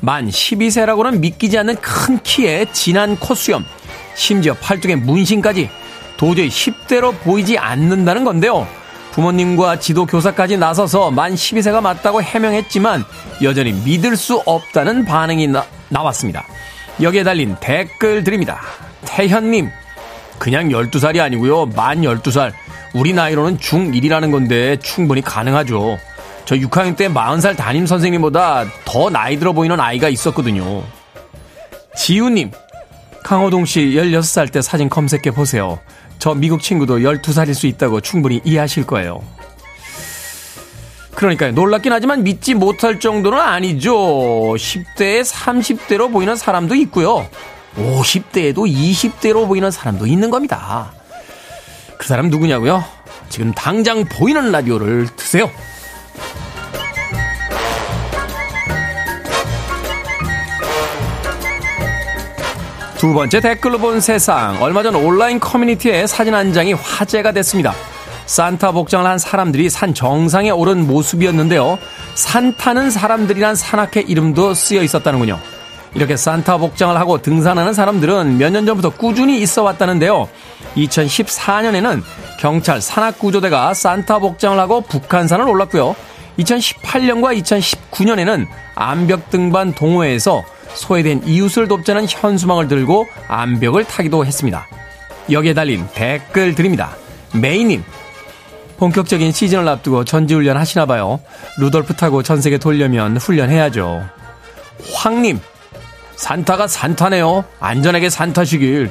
만 0.00 0.28
12세라고는 0.28 1.18
믿기지 1.18 1.58
않는 1.58 1.76
큰 1.76 2.18
키에 2.22 2.66
진한 2.72 3.16
콧수염, 3.16 3.64
심지어 4.14 4.54
팔뚝에 4.54 4.96
문신까지 4.96 5.70
도저히 6.16 6.48
10대로 6.48 7.18
보이지 7.20 7.58
않는다는 7.58 8.24
건데요. 8.24 8.66
부모님과 9.12 9.80
지도 9.80 10.06
교사까지 10.06 10.56
나서서 10.56 11.10
만 11.10 11.34
12세가 11.34 11.80
맞다고 11.80 12.22
해명했지만 12.22 13.04
여전히 13.42 13.72
믿을 13.72 14.16
수 14.16 14.40
없다는 14.46 15.04
반응이 15.04 15.48
나, 15.48 15.66
나왔습니다. 15.88 16.44
여기에 17.02 17.24
달린 17.24 17.56
댓글 17.60 18.22
드립니다. 18.22 18.60
태현님, 19.04 19.70
그냥 20.40 20.70
12살이 20.70 21.20
아니고요. 21.20 21.66
만 21.66 22.00
12살. 22.00 22.52
우리 22.94 23.12
나이로는 23.12 23.58
중1이라는 23.58 24.32
건데 24.32 24.76
충분히 24.82 25.20
가능하죠. 25.20 25.98
저 26.46 26.56
6학년 26.56 26.96
때 26.96 27.08
40살 27.08 27.56
담임 27.56 27.86
선생님보다 27.86 28.64
더 28.86 29.10
나이 29.10 29.38
들어 29.38 29.52
보이는 29.52 29.78
아이가 29.78 30.08
있었거든요. 30.08 30.82
지우님, 31.94 32.50
강호동 33.22 33.66
씨 33.66 33.80
16살 33.80 34.50
때 34.50 34.62
사진 34.62 34.88
검색해 34.88 35.30
보세요. 35.32 35.78
저 36.18 36.34
미국 36.34 36.62
친구도 36.62 37.00
12살일 37.00 37.54
수 37.54 37.66
있다고 37.66 38.00
충분히 38.00 38.40
이해하실 38.42 38.86
거예요. 38.86 39.22
그러니까요. 41.14 41.52
놀랍긴 41.52 41.92
하지만 41.92 42.24
믿지 42.24 42.54
못할 42.54 42.98
정도는 42.98 43.38
아니죠. 43.38 43.92
10대에 44.56 45.22
30대로 45.22 46.10
보이는 46.10 46.34
사람도 46.34 46.74
있고요. 46.76 47.28
50대에도 47.76 48.56
20대로 48.56 49.46
보이는 49.46 49.70
사람도 49.70 50.06
있는 50.06 50.30
겁니다. 50.30 50.92
그 51.98 52.06
사람 52.06 52.28
누구냐고요? 52.28 52.84
지금 53.28 53.52
당장 53.52 54.04
보이는 54.04 54.50
라디오를 54.50 55.08
드세요. 55.16 55.50
두 62.98 63.14
번째 63.14 63.40
댓글로 63.40 63.78
본 63.78 64.00
세상. 64.00 64.62
얼마 64.62 64.82
전 64.82 64.94
온라인 64.94 65.40
커뮤니티에 65.40 66.06
사진 66.06 66.34
한 66.34 66.52
장이 66.52 66.74
화제가 66.74 67.32
됐습니다. 67.32 67.74
산타 68.26 68.72
복장을 68.72 69.06
한 69.06 69.18
사람들이 69.18 69.70
산 69.70 69.94
정상에 69.94 70.50
오른 70.50 70.86
모습이었는데요. 70.86 71.78
산타는 72.14 72.90
사람들이란 72.90 73.54
산악회 73.54 74.02
이름도 74.02 74.52
쓰여 74.52 74.82
있었다는군요. 74.82 75.40
이렇게 75.94 76.16
산타 76.16 76.58
복장을 76.58 76.96
하고 76.96 77.20
등산하는 77.20 77.74
사람들은 77.74 78.38
몇 78.38 78.50
년 78.50 78.66
전부터 78.66 78.90
꾸준히 78.90 79.40
있어 79.42 79.62
왔다는데요. 79.62 80.28
2014년에는 80.76 82.02
경찰 82.38 82.80
산악구조대가 82.80 83.74
산타 83.74 84.18
복장을 84.20 84.58
하고 84.58 84.80
북한산을 84.82 85.48
올랐고요. 85.48 85.94
2018년과 86.38 87.38
2019년에는 87.42 88.46
암벽 88.74 89.30
등반 89.30 89.72
동호회에서 89.74 90.42
소외된 90.74 91.22
이웃을 91.26 91.66
돕자는 91.68 92.06
현수막을 92.08 92.68
들고 92.68 93.06
암벽을 93.28 93.84
타기도 93.84 94.24
했습니다. 94.24 94.66
여기에 95.30 95.54
달린 95.54 95.86
댓글 95.92 96.54
드립니다. 96.54 96.96
메이님, 97.34 97.84
본격적인 98.78 99.32
시즌을 99.32 99.68
앞두고 99.68 100.04
전지훈련 100.04 100.56
하시나봐요. 100.56 101.20
루돌프 101.58 101.94
타고 101.94 102.22
전 102.22 102.40
세계 102.40 102.56
돌려면 102.58 103.16
훈련해야죠. 103.16 104.08
황님, 104.94 105.40
산타가 106.20 106.66
산타네요. 106.66 107.44
안전하게 107.60 108.10
산타시길. 108.10 108.90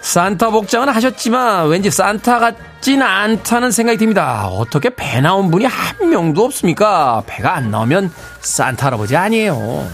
산타 0.00 0.50
복장은 0.50 0.88
하셨지만 0.88 1.68
왠지 1.68 1.92
산타 1.92 2.40
같진 2.40 3.00
않다는 3.00 3.70
생각이 3.70 3.98
듭니다. 3.98 4.48
어떻게 4.48 4.90
배 4.90 5.20
나온 5.20 5.52
분이 5.52 5.64
한 5.64 6.10
명도 6.10 6.44
없습니까? 6.46 7.22
배가 7.26 7.54
안 7.54 7.70
나오면 7.70 8.12
산타 8.40 8.86
할아버지 8.86 9.16
아니에요. 9.16 9.88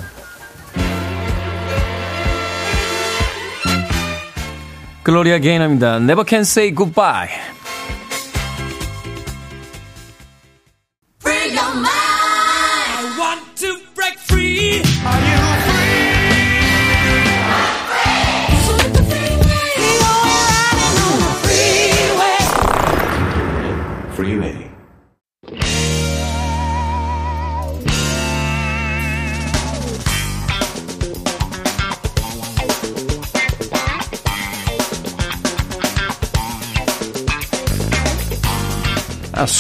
글로리아 5.03 5.39
게이너입니다. 5.39 5.97
Never 5.97 6.25
can 6.27 6.41
say 6.41 6.75
goodbye. 6.75 7.29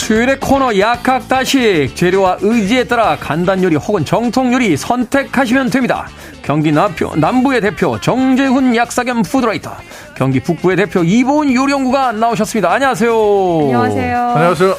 수요일의 0.08 0.40
코너 0.40 0.78
약학다식 0.78 1.94
재료와 1.94 2.38
의지에 2.40 2.84
따라 2.84 3.18
간단 3.18 3.62
요리 3.62 3.76
혹은 3.76 4.06
정통 4.06 4.54
요리 4.54 4.74
선택하시면 4.74 5.68
됩니다. 5.68 6.08
경기 6.40 6.72
남표, 6.72 7.14
남부의 7.14 7.60
대표 7.60 8.00
정재훈 8.00 8.74
약사 8.74 8.97
겸 8.97 9.20
food 9.20 9.40
writer 9.40 9.70
경기 10.16 10.40
북부의 10.40 10.78
대표 10.78 11.04
이보은 11.04 11.52
요리연구가 11.54 12.12
나오셨습니다. 12.12 12.72
안녕하세요. 12.72 13.12
안녕하세요. 13.12 14.18
안녕하세요. 14.30 14.76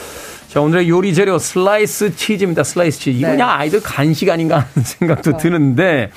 자 0.48 0.62
오늘의 0.62 0.90
요리 0.90 1.14
재료 1.14 1.38
슬라이스 1.38 2.16
치즈입니다. 2.16 2.64
슬라이스 2.64 2.98
치즈. 2.98 3.18
이거 3.20 3.28
네. 3.28 3.34
그냥 3.34 3.52
아이들 3.52 3.82
간식 3.84 4.32
아닌가 4.32 4.56
하는 4.56 4.68
생각도 4.84 5.38
드는데 5.38 6.10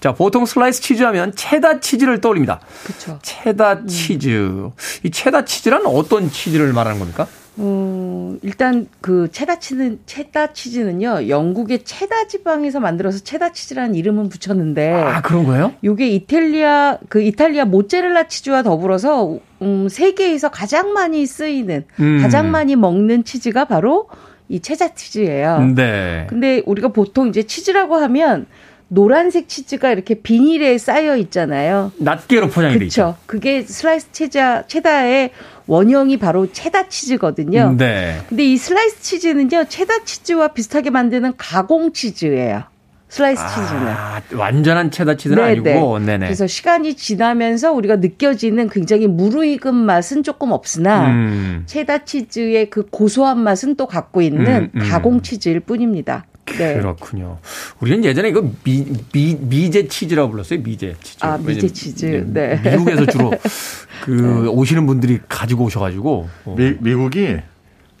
자 0.00 0.12
보통 0.12 0.46
슬라이스 0.46 0.80
치즈 0.80 1.02
하면 1.02 1.34
체다 1.36 1.80
치즈를 1.80 2.22
떠올립니다. 2.22 2.60
그렇죠. 2.84 3.18
체다 3.20 3.84
치즈. 3.84 4.70
이 5.02 5.10
체다 5.10 5.44
치즈란 5.44 5.82
어떤 5.84 6.30
치즈를 6.30 6.72
말하는 6.72 6.98
겁니까? 6.98 7.26
음, 7.58 8.38
일단 8.42 8.86
그 9.00 9.28
체다 9.30 9.58
치즈는 9.58 10.00
체다 10.06 10.52
치즈는요. 10.52 11.28
영국의 11.28 11.84
체다 11.84 12.26
지방에서 12.26 12.80
만들어서 12.80 13.20
체다 13.20 13.52
치즈라는 13.52 13.94
이름은 13.94 14.28
붙였는데 14.28 14.92
아 14.92 15.22
그런 15.22 15.44
거예요? 15.46 15.72
요게 15.82 16.08
이탈리아 16.08 16.98
그 17.08 17.22
이탈리아 17.22 17.64
모짜렐라 17.64 18.28
치즈와 18.28 18.62
더불어서 18.62 19.38
음, 19.62 19.88
세계에서 19.88 20.50
가장 20.50 20.92
많이 20.92 21.24
쓰이는 21.24 21.84
음. 22.00 22.18
가장 22.20 22.50
많이 22.50 22.76
먹는 22.76 23.24
치즈가 23.24 23.64
바로 23.64 24.08
이 24.48 24.60
체다 24.60 24.94
치즈예요. 24.94 25.72
네. 25.74 26.26
근데 26.28 26.62
우리가 26.66 26.88
보통 26.88 27.28
이제 27.28 27.42
치즈라고 27.42 27.96
하면 27.96 28.46
노란색 28.88 29.48
치즈가 29.48 29.90
이렇게 29.90 30.14
비닐에 30.14 30.78
쌓여 30.78 31.16
있잖아요. 31.16 31.92
낱개로 31.98 32.48
포장이 32.48 32.78
돼 32.78 32.84
있죠. 32.86 33.02
그렇죠. 33.02 33.18
그게 33.26 33.62
슬라이스 33.62 34.12
체자 34.12 34.64
체다의 34.66 35.30
원형이 35.66 36.18
바로 36.18 36.50
체다 36.52 36.88
치즈거든요. 36.88 37.74
네. 37.76 38.20
근데 38.28 38.44
이 38.44 38.56
슬라이스 38.56 39.02
치즈는요, 39.02 39.64
체다 39.68 40.04
치즈와 40.04 40.48
비슷하게 40.48 40.90
만드는 40.90 41.32
가공 41.36 41.92
치즈예요. 41.92 42.62
슬라이스 43.08 43.42
치즈는. 43.48 43.88
아, 43.88 44.20
완전한 44.34 44.90
체다 44.90 45.16
치즈는 45.16 45.42
아니고, 45.42 45.98
네네. 46.00 46.26
그래서 46.26 46.46
시간이 46.46 46.94
지나면서 46.94 47.72
우리가 47.72 47.96
느껴지는 47.96 48.68
굉장히 48.68 49.06
무르익은 49.06 49.74
맛은 49.74 50.22
조금 50.22 50.52
없으나 50.52 51.08
음, 51.08 51.62
체다 51.66 52.04
치즈의 52.04 52.70
그 52.70 52.86
고소한 52.90 53.38
맛은 53.40 53.76
또 53.76 53.86
갖고 53.86 54.22
있는 54.22 54.70
음, 54.74 54.80
음. 54.80 54.88
가공 54.88 55.22
치즈일 55.22 55.60
뿐입니다. 55.60 56.26
네. 56.54 56.74
그렇군요. 56.74 57.38
우리는 57.80 58.04
예전에 58.04 58.28
이거 58.28 58.42
미, 58.64 58.86
미, 59.12 59.36
미제 59.40 59.88
치즈라고 59.88 60.30
불렀어요. 60.30 60.62
미제 60.62 60.94
치즈. 61.02 61.24
아, 61.24 61.36
미제 61.38 61.68
치즈. 61.68 62.06
이제 62.06 62.24
네. 62.26 62.60
미국에서 62.70 63.06
주로 63.06 63.32
그 64.04 64.48
오시는 64.50 64.86
분들이 64.86 65.20
가지고 65.28 65.64
오셔가지고. 65.64 66.28
어. 66.44 66.54
미, 66.56 66.74
미국이 66.80 67.36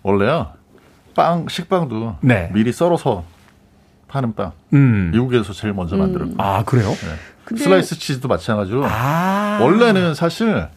원래요 0.02 0.52
빵 1.14 1.48
식빵도 1.48 2.18
네. 2.20 2.50
미리 2.54 2.72
썰어서 2.72 3.24
파는 4.08 4.34
빵. 4.34 4.52
음. 4.72 5.10
미국에서 5.12 5.52
제일 5.52 5.74
먼저 5.74 5.96
만들었고 5.96 6.34
아, 6.38 6.62
그래요? 6.64 6.94
근데 7.44 7.62
슬라이스 7.62 7.98
치즈도 7.98 8.28
마찬가지로 8.28 8.84
아. 8.86 9.58
원래는 9.60 10.14
사실 10.14 10.68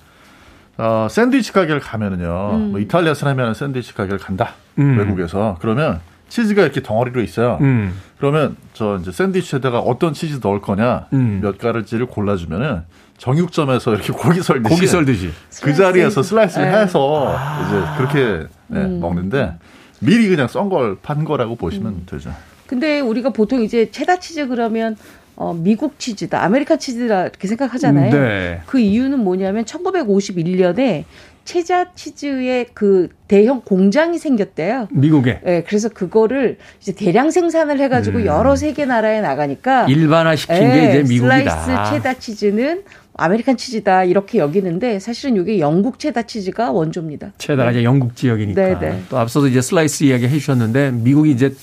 어, 0.78 1.08
샌드위치 1.10 1.52
가게를 1.52 1.80
가면은요 1.82 2.52
음. 2.54 2.72
뭐 2.72 2.80
이탈리아 2.80 3.14
사람이면 3.14 3.54
샌드위치 3.54 3.94
가게를 3.94 4.18
간다. 4.18 4.54
음. 4.80 4.98
외국에서. 4.98 5.58
그러면 5.62 6.00
치즈가 6.30 6.62
이렇게 6.64 6.82
덩어리로 6.82 7.22
있어요. 7.22 7.58
음. 7.62 7.94
그러면 8.18 8.56
저 8.74 8.98
이제 9.02 9.12
샌드위치에다가 9.12 9.80
어떤 9.80 10.14
치즈 10.14 10.40
넣을 10.42 10.62
거냐 10.62 11.08
음. 11.14 11.40
몇 11.42 11.58
가지를 11.58 12.06
골라주면은 12.06 12.82
정육점에서 13.18 13.96
이렇게 13.96 14.14
고기 14.14 14.42
썰듯이 14.42 14.74
고기 14.76 14.88
썰듯이. 14.88 15.32
그 15.62 15.74
자리에서 15.74 16.24
슬라이스를 16.24 16.72
네. 16.72 16.78
해서 16.78 17.36
이제 17.66 17.82
그렇게 17.98 18.48
네, 18.68 18.80
음. 18.82 19.00
먹는데 19.02 19.54
미리 20.00 20.30
그냥 20.30 20.48
썬 20.48 20.70
걸 20.70 20.96
판 21.02 21.26
거라고 21.26 21.56
보시면 21.56 21.92
음. 21.94 22.04
되죠. 22.06 22.34
근데 22.68 23.00
우리가 23.02 23.32
보통 23.32 23.62
이제 23.62 23.90
체다 23.92 24.20
치즈 24.20 24.48
그러면 24.48 24.96
어, 25.36 25.54
미국 25.54 25.98
치즈다, 26.00 26.44
아메리카 26.44 26.76
치즈다 26.78 27.24
이렇게 27.24 27.48
생각하잖아요. 27.48 28.12
네. 28.12 28.62
그 28.66 28.80
이유는 28.80 29.20
뭐냐면 29.20 29.64
1951년에 29.66 31.06
체다 31.50 31.88
치즈의 31.96 32.68
그 32.76 33.10
대형 33.28 33.62
공장이 33.62 34.20
생겼대요. 34.20 34.88
미국에 34.92 35.42
예, 35.48 35.64
그래서 35.66 35.90
그거를 35.90 36.60
이제 36.80 36.92
대량 36.92 37.32
생산을 37.32 37.80
해가지고 37.80 38.24
여러 38.26 38.56
세계 38.56 38.86
나라에 38.86 39.20
나가니까 39.20 39.86
음. 39.86 39.90
일반화시킨 39.90 40.56
게 40.56 40.64
예, 40.64 40.90
이제 40.90 41.04
미국이다. 41.12 41.60
슬라이스 41.60 41.92
체다 41.92 42.14
치즈는 42.20 42.84
아메리칸 43.16 43.58
치즈다 43.58 44.04
이렇게 44.04 44.38
여기는데 44.38 45.00
사실은 45.00 45.42
이게 45.42 45.58
영국 45.58 45.98
체다 45.98 46.22
치즈가 46.22 46.72
원조입니다. 46.72 47.32
체다가 47.40 47.72
이제 47.72 47.84
영국 47.84 48.16
지역이니까. 48.16 48.62
네, 48.62 48.78
네. 48.80 49.02
또 49.10 49.18
앞서도 49.18 49.48
이제 49.48 49.60
슬라이스 49.60 50.04
이야기 50.04 50.28
해주셨는데 50.28 50.92
미국이 50.92 51.32
이제 51.32 51.56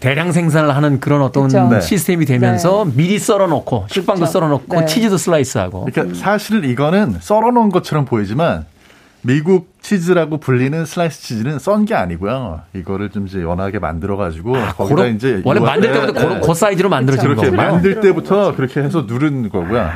대량 0.00 0.32
생산을 0.32 0.74
하는 0.74 0.98
그런 0.98 1.20
어떤. 1.20 1.48
네. 1.68 1.82
시스템이 1.82 2.24
되면서 2.24 2.86
미리 2.94 3.18
썰어놓고 3.18 3.84
식빵도. 3.90 4.24
썰어놓고 4.24 4.80
네. 4.80 4.86
치즈도 4.86 5.18
슬라이스하고. 5.18 5.88
그러니까 5.92 6.18
사실은 6.18 6.64
이거는 6.64 7.16
썰어놓은 7.20 7.68
것처럼 7.68 8.06
보이지만 8.06 8.64
미국 9.22 9.68
치즈라고 9.82 10.38
불리는 10.38 10.86
슬라이스 10.86 11.20
치즈는 11.22 11.58
썬 11.58 11.84
게 11.84 11.94
아니고요. 11.94 12.62
이거를 12.74 13.10
좀 13.10 13.26
이제 13.26 13.42
연하게 13.42 13.78
만들어 13.78 14.16
가지고 14.16 14.52
거기다 14.52 14.74
고로- 15.02 15.06
이제 15.14 15.42
원래 15.44 15.60
요- 15.60 15.64
만들 15.64 15.92
네, 15.92 16.00
때부터 16.00 16.34
네. 16.34 16.40
그 16.46 16.54
사이즈로 16.54 16.88
만들어지는 16.88 17.36
그렇게. 17.36 17.56
만들 17.56 18.00
때부터 18.00 18.54
그렇게 18.56 18.80
해서 18.80 19.04
누른 19.06 19.48
거고요. 19.50 19.88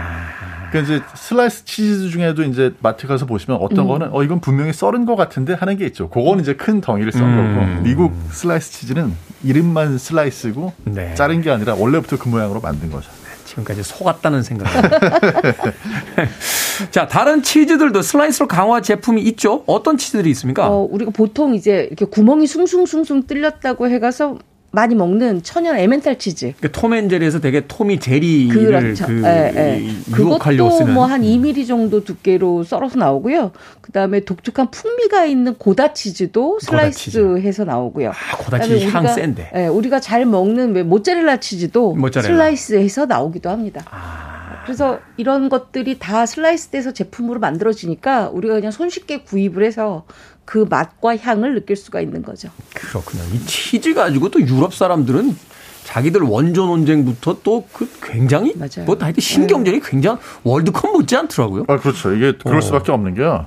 그러니까 0.71 0.93
이제 0.95 1.05
슬라이스 1.15 1.65
치즈 1.65 2.09
중에도 2.11 2.43
이제 2.43 2.75
마트 2.81 3.07
가서 3.07 3.27
보시면 3.27 3.59
어떤 3.63 3.87
거는 3.87 4.09
어 4.13 4.23
이건 4.25 4.41
분명히 4.41 4.73
썰은 4.73 5.07
것 5.07 5.15
같은데 5.17 5.55
하는 5.55 5.77
게 5.77 5.87
있죠. 5.87 6.09
그거는 6.11 6.43
이제 6.43 6.55
큰 6.55 6.81
덩이를 6.81 7.13
썬 7.13 7.23
음. 7.23 7.55
거고 7.55 7.83
미국 7.83 8.13
슬라이스 8.31 8.73
치즈는 8.73 9.13
이름만 9.45 9.97
슬라이스고 9.99 10.73
네. 10.85 11.15
자른 11.15 11.41
게 11.43 11.51
아니라 11.51 11.75
원래부터 11.75 12.19
그 12.19 12.29
모양으로 12.29 12.61
만든 12.61 12.91
거죠. 12.91 13.09
지금까지 13.55 13.83
속았다는 13.83 14.43
생각. 14.43 14.67
자, 16.91 17.07
다른 17.07 17.43
치즈들도 17.43 18.03
슬라이스로 18.03 18.49
강화 18.49 18.81
제품이 18.81 19.23
있죠? 19.23 19.63
어떤 19.67 19.97
치즈들이 19.97 20.31
있습니까? 20.31 20.69
어, 20.69 20.87
우리가 20.91 21.13
보통 21.13 21.55
이제 21.55 21.87
이렇게 21.87 22.05
구멍이 22.05 22.47
숭숭숭숭 22.47 23.27
뚫렸다고 23.27 23.89
해가서 23.89 24.39
많이 24.75 24.95
먹는 24.95 25.43
천연 25.43 25.77
에멘탈 25.79 26.19
치즈. 26.19 26.55
그러니까 26.59 26.81
톰앤제리에서 26.81 27.41
되게 27.41 27.67
톰이 27.67 28.01
제리를 28.01 28.55
그렇죠. 28.67 29.07
그 29.07 29.23
예, 29.25 29.53
예. 29.57 30.13
그것도. 30.13 30.87
뭐 30.89 31.05
한 31.07 31.23
2mm 31.23 31.67
정도 31.67 32.03
두께로 32.05 32.65
썰어서 32.65 32.99
나오고요. 32.99 33.53
그 33.81 33.93
다음에 33.93 34.21
독특한 34.21 34.71
풍미가 34.71 35.25
있는 35.27 35.55
고다 35.55 35.93
치즈도. 35.93 36.59
슬라이스해서 36.61 37.65
나오고요. 37.65 38.11
아, 38.11 38.37
고다 38.37 38.59
그다음에 38.59 38.79
치즈 38.79 38.91
향 38.91 39.05
우리가- 39.05 39.15
센데. 39.15 39.51
예, 39.55 39.67
우리가 39.67 40.01
잘 40.01 40.27
먹는 40.27 40.75
왜 40.75 40.83
모짜렐라 40.83 41.39
치즈도 41.39 41.95
모짜렐라. 41.95 42.29
슬라이스해서 42.35 43.07
나오기도 43.07 43.51
합니다. 43.51 43.83
아. 43.91 44.63
그래서 44.65 44.99
이런 45.19 45.51
것들이 45.51 45.99
다 45.99 46.25
슬라이스돼서 46.25 46.93
제품으로 46.93 47.39
만들어지니까 47.39 48.31
우리가 48.31 48.55
그냥 48.55 48.71
손쉽게 48.71 49.23
구입을 49.25 49.63
해서 49.63 50.07
그 50.45 50.67
맛과 50.69 51.17
향을 51.17 51.55
느낄 51.55 51.77
수가 51.77 52.01
있는 52.01 52.23
거죠. 52.23 52.49
그렇군요. 52.75 53.23
이 53.33 53.41
치즈 53.47 53.95
가지고 53.95 54.31
또 54.31 54.41
유럽 54.41 54.75
사람들은 54.75 55.37
자기들 55.85 56.23
원조 56.23 56.67
논쟁부터 56.67 57.39
또 57.43 57.65
그 57.73 57.89
굉장히 58.03 58.55
맞아요. 58.57 58.85
뭐 58.87 58.97
하여튼 59.01 59.21
신경전이 59.21 59.81
굉장히 59.81 60.19
월드컵 60.43 60.93
못지 60.93 61.17
않더라고요. 61.17 61.65
아 61.69 61.79
그렇죠. 61.79 62.13
이게 62.15 62.33
그럴 62.43 62.59
어. 62.59 62.61
수밖에 62.61 62.93
없는 62.93 63.15
게요. 63.15 63.47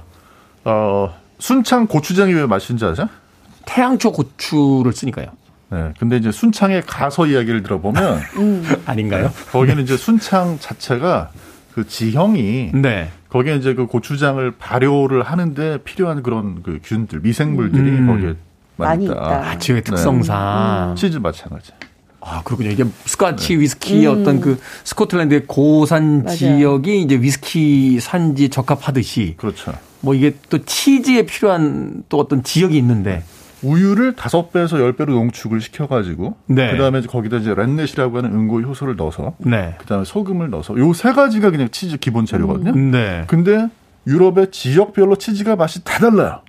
어, 0.65 1.15
순창 1.39 1.87
고추장이 1.87 2.33
왜 2.33 2.45
맛있는지 2.45 2.85
아세요? 2.85 3.07
태양초 3.65 4.11
고추를 4.11 4.91
쓰니까요. 4.93 5.27
네. 5.69 5.93
근데 5.99 6.17
이제 6.17 6.31
순창에 6.31 6.81
가서 6.81 7.25
이야기를 7.27 7.63
들어보면 7.63 8.21
아닌가요? 8.85 9.31
거기는 9.51 9.83
이제 9.83 9.97
순창 9.97 10.57
자체가 10.59 11.31
그 11.77 11.87
지형이 11.87 12.71
네. 12.73 13.11
거기에 13.29 13.55
이제 13.57 13.75
그 13.75 13.85
고추장을 13.85 14.49
발효를 14.57 15.21
하는데 15.21 15.77
필요한 15.83 16.23
그런 16.23 16.63
그 16.63 16.79
균들, 16.83 17.19
미생물들이 17.19 17.89
음. 17.99 18.07
거기에 18.07 18.35
많이 18.77 19.05
있다. 19.05 19.13
있다. 19.13 19.49
아, 19.51 19.57
지역의 19.59 19.83
네. 19.83 19.91
특성상. 19.91 20.95
치즈 20.97 21.17
마찬가지. 21.19 21.73
아, 22.19 22.41
그렇군요. 22.41 22.71
이게 22.71 22.83
스카치 23.05 23.59
위스키의 23.59 24.07
어떤 24.07 24.41
그 24.41 24.59
스코틀랜드의 24.85 25.43
고산 25.45 26.23
맞아요. 26.23 26.35
지역이 26.35 26.99
이제 27.03 27.15
위스키 27.21 27.99
산지 27.99 28.49
적합하듯이 28.49 29.35
그렇죠. 29.37 29.71
뭐 30.01 30.15
이게 30.15 30.33
또 30.49 30.57
치즈에 30.65 31.27
필요한 31.27 32.03
또 32.09 32.17
어떤 32.17 32.41
지역이 32.41 32.75
있는데 32.75 33.23
우유를 33.63 34.15
다섯 34.15 34.51
배에서 34.51 34.79
열 34.79 34.93
배로 34.93 35.13
농축을 35.13 35.61
시켜가지고 35.61 36.35
네. 36.47 36.71
그다음에 36.71 36.99
이제 36.99 37.07
거기다 37.07 37.37
이제 37.37 37.53
rennet이라고 37.55 38.17
하는 38.17 38.31
응고 38.33 38.61
효소를 38.61 38.95
넣어서 38.95 39.33
네. 39.39 39.75
그다음에 39.79 40.03
소금을 40.05 40.49
넣어서 40.51 40.77
요 40.77 40.93
세 40.93 41.11
가지가 41.13 41.51
그냥 41.51 41.69
치즈 41.71 41.97
기본 41.97 42.25
재료거든요. 42.25 42.71
네. 42.75 43.23
근데 43.27 43.67
유럽의 44.07 44.51
지역별로 44.51 45.15
치즈가 45.17 45.55
맛이 45.55 45.83
다 45.83 45.99
달라요. 45.99 46.41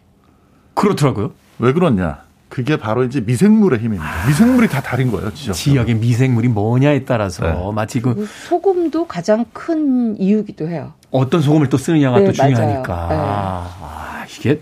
그렇더라고요. 0.74 1.32
왜 1.58 1.72
그러냐? 1.72 2.22
그게 2.48 2.76
바로 2.78 3.04
이제 3.04 3.20
미생물의 3.20 3.78
힘입니다. 3.80 4.26
미생물이 4.26 4.68
다 4.68 4.80
다른 4.80 5.10
거예요, 5.10 5.34
지역. 5.34 5.52
지역의 5.52 5.96
미생물이 5.96 6.48
뭐냐에 6.48 7.04
따라서 7.04 7.46
네. 7.46 7.72
마치 7.74 8.00
그 8.00 8.14
그리고 8.14 8.26
소금도 8.48 9.06
가장 9.06 9.44
큰 9.52 10.16
이유기도 10.18 10.66
해요. 10.68 10.94
어떤 11.10 11.42
소금을 11.42 11.68
또 11.68 11.76
쓰느냐가 11.76 12.20
네, 12.20 12.26
또 12.26 12.32
중요하니까. 12.32 13.06
네. 13.10 13.16
아, 13.18 14.24
이게 14.38 14.60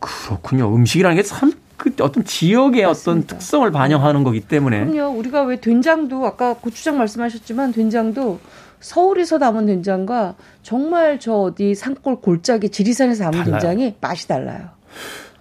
그렇군요. 0.00 0.74
음식이라는 0.74 1.16
게참 1.16 1.52
그 1.76 1.92
어떤 2.00 2.24
지역의 2.24 2.82
어떤 2.84 2.90
맞습니다. 3.16 3.38
특성을 3.38 3.70
반영하는 3.70 4.24
거기 4.24 4.40
때문에 4.40 4.84
그럼요. 4.86 5.16
우리가 5.18 5.42
왜 5.42 5.60
된장도 5.60 6.26
아까 6.26 6.54
고추장 6.54 6.98
말씀하셨지만 6.98 7.72
된장도 7.72 8.40
서울에서 8.80 9.38
담은 9.38 9.66
된장과 9.66 10.34
정말 10.62 11.18
저 11.20 11.34
어디 11.34 11.74
산골 11.74 12.20
골짜기 12.20 12.68
지리산에서 12.70 13.24
담은 13.24 13.38
달라요. 13.44 13.60
된장이 13.60 13.94
맛이 14.00 14.26
달라요. 14.28 14.68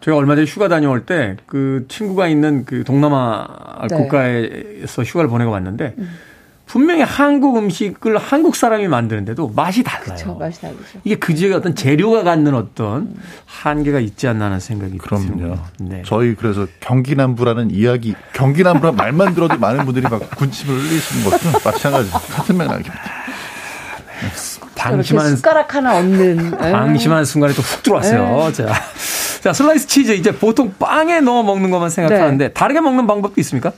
제가 0.01 0.15
얼마 0.17 0.35
전에 0.35 0.45
휴가 0.45 0.67
다녀올 0.67 1.05
때 1.05 1.35
그 1.47 1.85
친구가 1.87 2.27
있는 2.27 2.65
그 2.65 2.83
동남아 2.83 3.47
네. 3.89 3.95
음. 3.95 4.01
국가에서 4.03 5.03
휴가를 5.03 5.29
보내고 5.29 5.51
왔는데 5.51 5.95
분명히 6.67 7.01
한국 7.01 7.57
음식을 7.57 8.17
한국 8.17 8.55
사람이 8.55 8.87
만드는데도 8.89 9.53
맛이 9.55 9.83
달라요. 9.83 10.15
저 10.17 10.33
맛이 10.33 10.59
다르죠. 10.61 10.83
이게 11.05 11.15
그 11.15 11.33
지역의 11.33 11.57
어떤 11.57 11.75
재료가 11.75 12.23
갖는 12.23 12.53
어떤 12.53 13.15
한계가 13.45 13.99
있지 14.01 14.27
않나 14.27 14.45
하는 14.45 14.59
생각이 14.59 14.97
그럼요. 14.97 15.25
드네요. 15.27 15.65
네. 15.79 16.03
저희 16.05 16.35
그래서 16.35 16.67
경기 16.81 17.15
남부라는 17.15 17.71
이야기, 17.71 18.15
경기 18.33 18.63
남부란 18.63 18.95
말만 18.97 19.33
들어도 19.33 19.57
많은 19.57 19.85
분들이 19.85 20.07
막 20.09 20.19
군침을 20.35 20.75
흘리시는 20.77 21.23
것도 21.29 21.59
마찬가지 21.63 22.11
같은 22.11 22.57
맥락입니다. 22.57 22.93
이렇게 24.21 24.35
방심한 24.75 25.35
숟가락 25.37 25.73
하나 25.75 25.95
얹는. 25.97 26.51
방심한 26.57 27.23
순간에 27.23 27.53
또 27.53 27.61
훅 27.61 27.83
들어왔어요. 27.83 28.51
자, 28.51 28.67
자 29.41 29.53
슬라이스 29.53 29.87
치즈 29.87 30.11
이제 30.11 30.31
보통 30.31 30.73
빵에 30.77 31.21
넣어 31.21 31.43
먹는 31.43 31.69
것만 31.71 31.89
생각하는데 31.89 32.49
다르게 32.53 32.81
먹는 32.81 33.07
방법도 33.07 33.39
있습니까? 33.41 33.71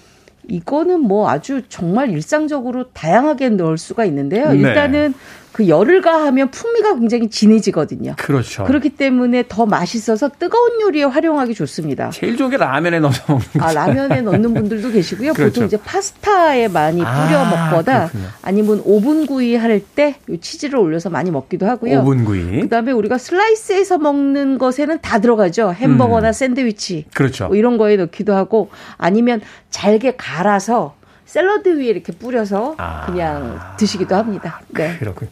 이거는 0.49 1.01
뭐 1.01 1.29
아주 1.29 1.61
정말 1.69 2.09
일상적으로 2.09 2.89
다양하게 2.91 3.49
넣을 3.49 3.77
수가 3.77 4.05
있는데요. 4.05 4.49
네. 4.51 4.59
일단은 4.59 5.13
그 5.51 5.67
열을 5.67 6.01
가하면 6.01 6.51
풍미가 6.51 6.95
굉장히 6.99 7.29
진해지거든요. 7.29 8.13
그렇죠. 8.17 8.63
그렇기 8.65 8.89
때문에 8.91 9.43
더 9.49 9.65
맛있어서 9.65 10.29
뜨거운 10.39 10.79
요리에 10.81 11.03
활용하기 11.05 11.53
좋습니다. 11.55 12.11
제일 12.11 12.37
좋은 12.37 12.49
게 12.49 12.57
라면에 12.57 12.99
넣어서 12.99 13.23
먹는 13.27 13.45
거. 13.57 13.65
아, 13.65 13.73
라면에 13.73 14.21
넣는 14.21 14.53
분들도 14.53 14.91
계시고요. 14.93 15.33
그렇죠. 15.33 15.51
보통 15.51 15.65
이제 15.65 15.77
파스타에 15.77 16.67
많이 16.67 16.99
뿌려 16.99 17.07
아, 17.09 17.69
먹거나 17.71 17.99
그렇군요. 18.07 18.27
아니면 18.41 18.81
오븐 18.85 19.25
구이 19.25 19.55
할 19.55 19.79
때 19.95 20.15
치즈를 20.41 20.77
올려서 20.77 21.09
많이 21.09 21.31
먹기도 21.31 21.65
하고요. 21.65 21.99
오븐 22.01 22.25
구이. 22.25 22.61
그다음에 22.61 22.91
우리가 22.91 23.17
슬라이스해서 23.17 23.97
먹는 23.97 24.57
것에는 24.57 24.99
다 25.01 25.19
들어가죠. 25.19 25.73
햄버거나 25.73 26.31
샌드위치. 26.33 27.05
그렇죠. 27.13 27.47
뭐 27.47 27.55
이런 27.55 27.77
거에 27.77 27.95
넣기도 27.97 28.33
하고 28.35 28.69
아니면 28.97 29.41
잘게 29.69 30.15
갈아서 30.17 30.95
샐러드 31.29 31.77
위에 31.77 31.85
이렇게 31.85 32.11
뿌려서 32.11 32.73
아. 32.79 33.05
그냥 33.05 33.59
드시기도 33.77 34.15
합니다. 34.15 34.61
네. 34.69 34.97
그렇군요. 34.97 35.29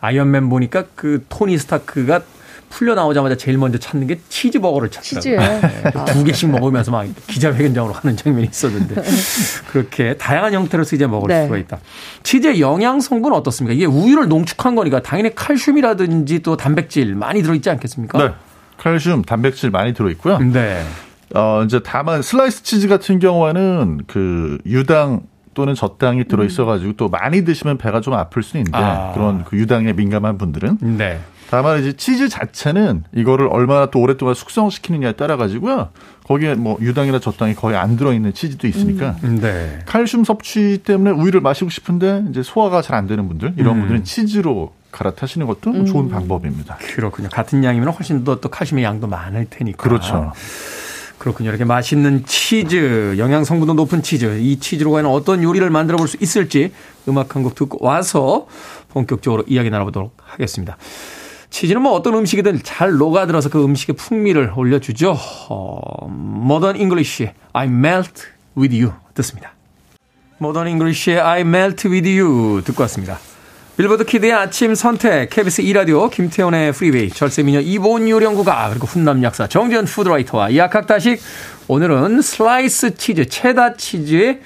아이언맨 0.00 0.48
보니까 0.48 0.84
그 0.94 1.22
토니 1.28 1.58
스타크가 1.58 2.22
풀려 2.70 2.94
나오자마자 2.94 3.36
제일 3.36 3.58
먼저 3.58 3.78
찾는 3.78 4.06
게 4.06 4.20
치즈버거를. 4.30 4.90
찾더라고요. 4.90 5.60
아. 5.96 6.04
두 6.10 6.24
개씩 6.24 6.50
먹으면서 6.50 6.90
막 6.90 7.06
기자회견장으로 7.26 7.92
하는 7.92 8.16
장면이 8.16 8.48
있었는데 8.50 9.02
그렇게 9.70 10.16
다양한 10.16 10.54
형태로서 10.54 10.96
이제 10.96 11.06
먹을 11.06 11.28
네. 11.28 11.44
수가 11.44 11.58
있다. 11.58 11.78
치즈의 12.22 12.62
영양 12.62 13.00
성분은 13.00 13.36
어떻습니까? 13.36 13.74
이게 13.74 13.84
우유를 13.84 14.28
농축한 14.28 14.74
거니까 14.74 15.02
당연히 15.02 15.34
칼슘이라든지 15.34 16.38
또 16.40 16.56
단백질 16.56 17.14
많이 17.14 17.42
들어있지 17.42 17.68
않겠습니까? 17.68 18.18
네. 18.18 18.34
칼슘, 18.78 19.20
단백질 19.22 19.70
많이 19.70 19.92
들어있고요. 19.92 20.38
네. 20.38 20.82
어, 21.34 21.62
이제 21.64 21.80
다만 21.84 22.22
슬라이스 22.22 22.62
치즈 22.62 22.88
같은 22.88 23.18
경우에는 23.18 24.04
그 24.06 24.58
유당 24.64 25.20
또는 25.54 25.74
젖당이 25.74 26.24
들어 26.24 26.44
있어가지고 26.44 26.94
또 26.96 27.08
많이 27.08 27.44
드시면 27.44 27.78
배가 27.78 28.00
좀 28.00 28.14
아플 28.14 28.42
수는 28.42 28.66
있는데 28.66 28.78
아. 28.78 29.12
그런 29.14 29.44
그 29.44 29.56
유당에 29.56 29.92
민감한 29.92 30.36
분들은 30.38 30.78
네. 30.98 31.20
다만 31.50 31.78
이제 31.80 31.92
치즈 31.92 32.28
자체는 32.28 33.04
이거를 33.14 33.48
얼마나 33.48 33.86
또 33.86 34.00
오랫동안 34.00 34.34
숙성시키느냐에 34.34 35.12
따라 35.12 35.36
가지고요. 35.36 35.90
거기에 36.24 36.54
뭐 36.54 36.76
유당이나 36.80 37.20
젖당이 37.20 37.54
거의 37.54 37.76
안 37.76 37.96
들어있는 37.96 38.32
치즈도 38.32 38.66
있으니까 38.66 39.16
네. 39.22 39.78
칼슘 39.86 40.24
섭취 40.24 40.78
때문에 40.84 41.10
우유를 41.10 41.40
마시고 41.42 41.70
싶은데 41.70 42.24
이제 42.30 42.42
소화가 42.42 42.82
잘 42.82 42.94
안 42.96 43.06
되는 43.06 43.28
분들 43.28 43.54
이런 43.58 43.76
음. 43.76 43.80
분들은 43.80 44.04
치즈로 44.04 44.72
갈아타시는 44.92 45.46
것도 45.48 45.84
좋은 45.84 46.08
방법입니다. 46.08 46.76
그렇군요. 46.94 47.28
같은 47.28 47.62
양이면 47.64 47.88
훨씬 47.88 48.22
더 48.24 48.36
또 48.40 48.48
칼슘의 48.48 48.82
양도 48.84 49.06
많을 49.06 49.46
테니까. 49.50 49.76
그렇죠. 49.82 50.32
그렇군요. 51.18 51.48
이렇게 51.50 51.64
맛있는 51.64 52.24
치즈, 52.26 53.14
영양 53.18 53.44
성분도 53.44 53.74
높은 53.74 54.02
치즈, 54.02 54.38
이 54.40 54.58
치즈로 54.58 54.90
과연 54.90 55.06
어떤 55.06 55.42
요리를 55.42 55.68
만들어 55.70 55.96
볼 55.96 56.06
수 56.08 56.16
있을지 56.20 56.72
음악 57.08 57.34
한 57.36 57.42
곡 57.42 57.54
듣고 57.54 57.78
와서 57.84 58.46
본격적으로 58.90 59.44
이야기 59.46 59.70
나눠보도록 59.70 60.16
하겠습니다. 60.22 60.76
치즈는 61.50 61.82
뭐 61.82 61.92
어떤 61.92 62.14
음식이든 62.14 62.60
잘 62.64 62.92
녹아들어서 62.96 63.48
그 63.48 63.62
음식의 63.64 63.96
풍미를 63.96 64.52
올려주죠. 64.56 65.16
어, 65.48 66.08
Modern 66.10 66.76
English의 66.76 67.32
I 67.52 67.66
melt 67.68 68.24
with 68.56 68.74
you 68.76 68.92
듣습니다. 69.14 69.52
Modern 70.40 70.66
English의 70.68 71.20
I 71.20 71.40
melt 71.42 71.88
with 71.88 72.08
you 72.20 72.62
듣고 72.64 72.82
왔습니다. 72.82 73.18
빌보드 73.76 74.04
키드의 74.04 74.32
아침 74.32 74.76
선택, 74.76 75.30
KBS 75.30 75.62
2라디오, 75.62 76.08
김태훈의 76.08 76.70
프리웨이, 76.72 77.08
절세미녀 77.10 77.58
이보은 77.58 78.08
요리연구가, 78.08 78.68
그리고 78.70 78.86
훈남 78.86 79.20
약사 79.24 79.48
정지현 79.48 79.86
food 79.86 80.09
writer와 80.09 80.54
약학다식, 80.54 81.20
오늘은 81.66 82.22
슬라이스 82.22 82.94
치즈, 82.94 83.26
체다 83.26 83.74
치즈의 83.74 84.40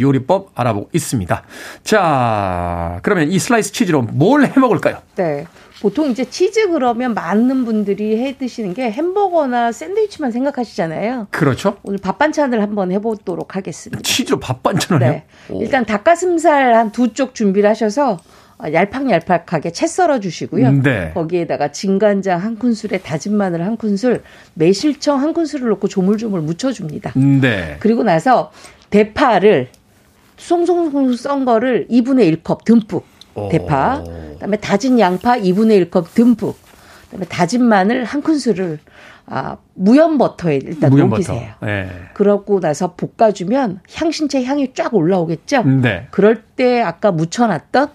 요리법 0.00 0.50
알아보고 0.56 0.88
있습니다. 0.92 1.44
자, 1.84 2.98
그러면 3.04 3.30
이 3.30 3.38
슬라이스 3.38 3.70
치즈로 3.72 4.02
뭘 4.02 4.44
해 4.46 4.52
먹을까요? 4.58 4.98
네. 5.14 5.46
보통 5.80 6.10
이제 6.10 6.24
치즈 6.24 6.68
그러면 6.70 7.14
많은 7.14 7.64
분들이 7.64 8.16
해 8.20 8.36
드시는 8.36 8.72
게 8.74 8.90
햄버거나 8.90 9.70
샌드위치만 9.72 10.30
생각하시잖아요. 10.32 11.28
그렇죠? 11.30 11.76
오늘 11.82 11.98
밥 11.98 12.18
반찬을 12.18 12.60
한번 12.62 12.90
해보도록 12.92 13.54
하겠습니다. 13.56 14.00
치즈로 14.02 14.38
밥 14.40 14.62
반찬을 14.62 14.98
네. 15.00 15.06
해요? 15.12 15.22
오. 15.50 15.62
일단 15.62 15.84
닭가슴살 15.84 16.74
한 16.74 16.90
두 16.92 17.12
쪽 17.14 17.34
준비를 17.34 17.68
하셔서 17.70 18.12
어, 18.12 18.18
얄팍얄팍하게 18.70 19.72
채 19.72 19.86
썰어 19.86 20.20
주시고요. 20.20 20.72
네. 20.82 21.10
거기에다가 21.14 21.72
진간장 21.72 22.40
한 22.40 22.58
큰술에 22.58 22.98
다진 22.98 23.36
마늘 23.36 23.64
한 23.64 23.76
큰술, 23.76 24.22
매실청 24.54 25.20
한 25.20 25.32
큰술을 25.32 25.68
넣고 25.70 25.88
조물조물 25.88 26.40
묻혀줍니다. 26.42 27.12
네. 27.40 27.76
그리고 27.80 28.02
나서 28.02 28.52
대파를 28.90 29.68
송송송 30.36 31.14
썬 31.14 31.44
거를 31.44 31.86
2분의 31.88 32.42
1컵 32.42 32.64
듬뿍 32.64 33.04
대파. 33.50 34.04
그다음에 34.34 34.56
다진 34.58 34.98
양파 34.98 35.36
2분의 35.38 35.90
1컵 35.90 36.14
듬뿍. 36.14 36.56
그다음에 37.06 37.26
다진 37.26 37.64
마늘 37.64 38.04
한 38.04 38.22
큰술을 38.22 38.78
아, 39.26 39.56
무염 39.74 40.18
버터에 40.18 40.56
일단 40.56 40.90
무염 40.90 41.08
버터. 41.08 41.32
녹이세요. 41.32 41.52
네. 41.62 41.88
그러고 42.14 42.60
나서 42.60 42.94
볶아주면 42.94 43.80
향신채 43.94 44.44
향이 44.44 44.74
쫙 44.74 44.92
올라오겠죠? 44.94 45.62
네. 45.62 46.08
그럴 46.10 46.42
때 46.42 46.82
아까 46.82 47.12
묻혀놨던 47.12 47.88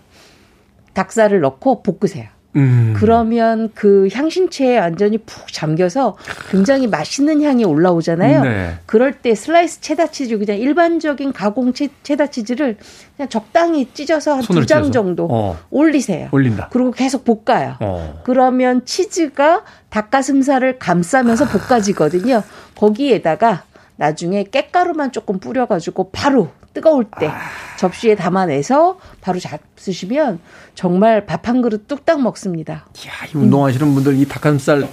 닭살을 1.02 1.42
넣고 1.42 1.84
볶으세요. 1.84 2.26
음. 2.56 2.96
그러면 2.98 3.70
그 3.76 4.08
향신채에 4.12 4.80
완전히 4.80 5.20
푹 5.20 5.54
잠겨서 5.54 6.18
굉장히 6.50 6.88
맛있는 6.88 7.44
향이 7.44 7.64
올라오잖아요. 7.66 8.44
네. 8.44 8.74
그럴 8.88 9.12
때 9.14 9.36
슬라이스 9.36 9.82
체다 9.82 10.08
치즈 10.08 10.40
그냥 10.40 10.58
일반적인 10.58 11.34
가공 11.34 11.74
체, 11.74 11.90
체다 12.02 12.28
치즈를 12.28 12.78
그냥 13.16 13.30
적당히 13.30 13.88
찢어서 13.94 14.36
한 14.36 14.42
두 14.42 14.66
장. 14.66 14.92
정도 14.92 15.28
어. 15.30 15.56
올리세요. 15.70 16.30
올린다. 16.32 16.70
그리고 16.72 16.90
계속 16.90 17.26
볶아요. 17.26 17.76
어. 17.80 18.22
그러면 18.24 18.84
치즈가 18.86 19.64
닭가슴살을 19.92 20.80
감싸면서 20.80 21.46
볶아지거든요. 21.46 22.42
거기에다가 22.76 23.64
나중에 23.98 24.46
깻가루만 24.46 25.12
조금 25.12 25.38
뿌려가지고 25.40 26.10
바로 26.12 26.50
뜨거울 26.78 27.06
때 27.20 27.32
접시에 27.80 28.14
담아내서 28.16 29.00
바로 29.22 29.40
잡수시면 29.40 30.40
정말 30.76 31.26
밥 31.26 31.48
한 31.48 31.62
그릇 31.62 31.88
뚝딱 31.88 32.22
먹습니다. 32.22 32.74
야, 32.74 33.28
이 33.34 33.38
운동하시는 33.38 33.94
분들 33.96 34.16
이 34.20 34.28
닭가슴살 34.28 34.88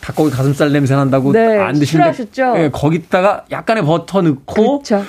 닭고기 0.00 0.30
가슴살 0.30 0.72
냄새 0.72 0.94
난다고 0.94 1.32
네, 1.32 1.58
안 1.58 1.74
드시는데 1.74 2.12
싫어하셨죠? 2.12 2.54
예, 2.62 2.70
거기다가 2.70 3.44
약간의 3.50 3.82
버터 3.82 4.22
넣고 4.22 4.80
그렇죠. 4.80 5.04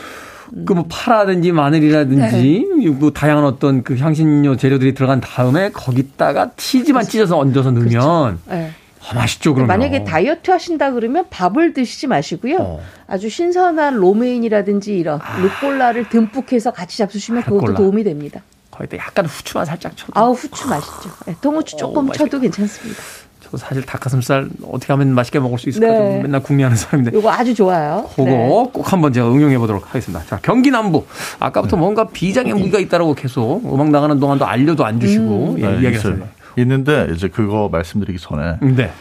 그뭐 0.66 0.88
파라든지 0.90 1.52
마늘이라든지 1.52 2.66
네. 2.80 2.90
뭐 2.90 3.12
다양한 3.12 3.46
어떤 3.46 3.84
그 3.84 3.96
향신료 3.98 4.58
재료들이 4.58 4.96
들어간 4.96 5.22
다음에 5.22 5.70
거기다가 5.70 6.50
치즈만 6.58 7.04
찢어서 7.04 7.38
얹어서 7.38 7.70
넣으면 7.72 8.40
네. 8.48 8.72
아, 9.08 9.16
맛있죠 9.16 9.54
그러면. 9.54 9.68
만약에 9.68 10.04
다이어트 10.04 10.52
하신다 10.52 10.92
그러면 10.92 11.26
밥을 11.30 11.74
드시지 11.74 12.08
마시고요. 12.08 12.58
어. 12.60 12.82
아주 13.08 13.30
신선한 13.30 13.96
로메인이라든지 13.96 14.98
이런 14.98 15.20
루꼴라를 15.42 16.10
듬뿍 16.10 16.52
해서 16.54 16.72
같이 16.72 16.98
잡수시면 16.98 17.44
그것도 17.44 17.60
루꼴라. 17.60 17.78
도움이 17.78 18.04
됩니다. 18.04 18.42
거기다 18.72 18.98
약간 18.98 19.26
후추만 19.26 19.66
살짝 19.66 19.96
쳐도 19.98 20.12
아우 20.16 20.34
후추 20.34 20.68
맛있죠. 20.68 21.10
네, 21.26 21.36
통후추 21.42 21.78
조금 21.78 22.06
맛있겠다. 22.08 22.26
쳐도 22.30 22.40
괜찮습니다. 22.42 23.02
저도 23.42 23.58
사실 23.58 23.84
닭가슴살 23.84 24.48
어떻게 24.70 24.94
하면 24.94 25.14
맛있게 25.16 25.40
먹을 25.40 25.58
수 25.58 25.70
있을까 25.70 25.88
네. 25.88 25.98
좀 25.98 26.22
맨날 26.24 26.44
궁리하는 26.44 26.78
사람인데 26.78 27.18
이거 27.18 27.32
아주 27.32 27.54
좋아요. 27.56 28.08
그거 28.12 28.24
네. 28.26 28.48
꼭 28.72 28.94
한번 28.94 29.12
제가 29.12 29.28
응용해 29.30 29.58
보도록 29.58 29.88
하겠습니다. 29.90 30.24
자, 30.28 30.40
경기 30.42 30.70
남부. 30.72 31.06
아까부터 31.40 31.78
뭔가 31.78 32.08
비장의 32.08 32.54
무기가 32.54 32.80
있다라고 32.80 33.16
계속 33.16 33.62
음악 33.74 33.90
나가는 33.90 34.20
동안도 34.20 34.46
알려도 34.46 34.86
안 34.86 35.00
주시고 35.00 35.56
예, 35.60 35.62
네, 35.62 35.68
이야기를 35.72 35.94
있어요. 35.96 36.12
했습니다. 36.14 36.28
있는데 36.62 37.08
이제 37.14 37.28
그거 37.28 37.70
말씀드리기 37.72 38.20
전에 38.20 38.58
네. 38.62 38.92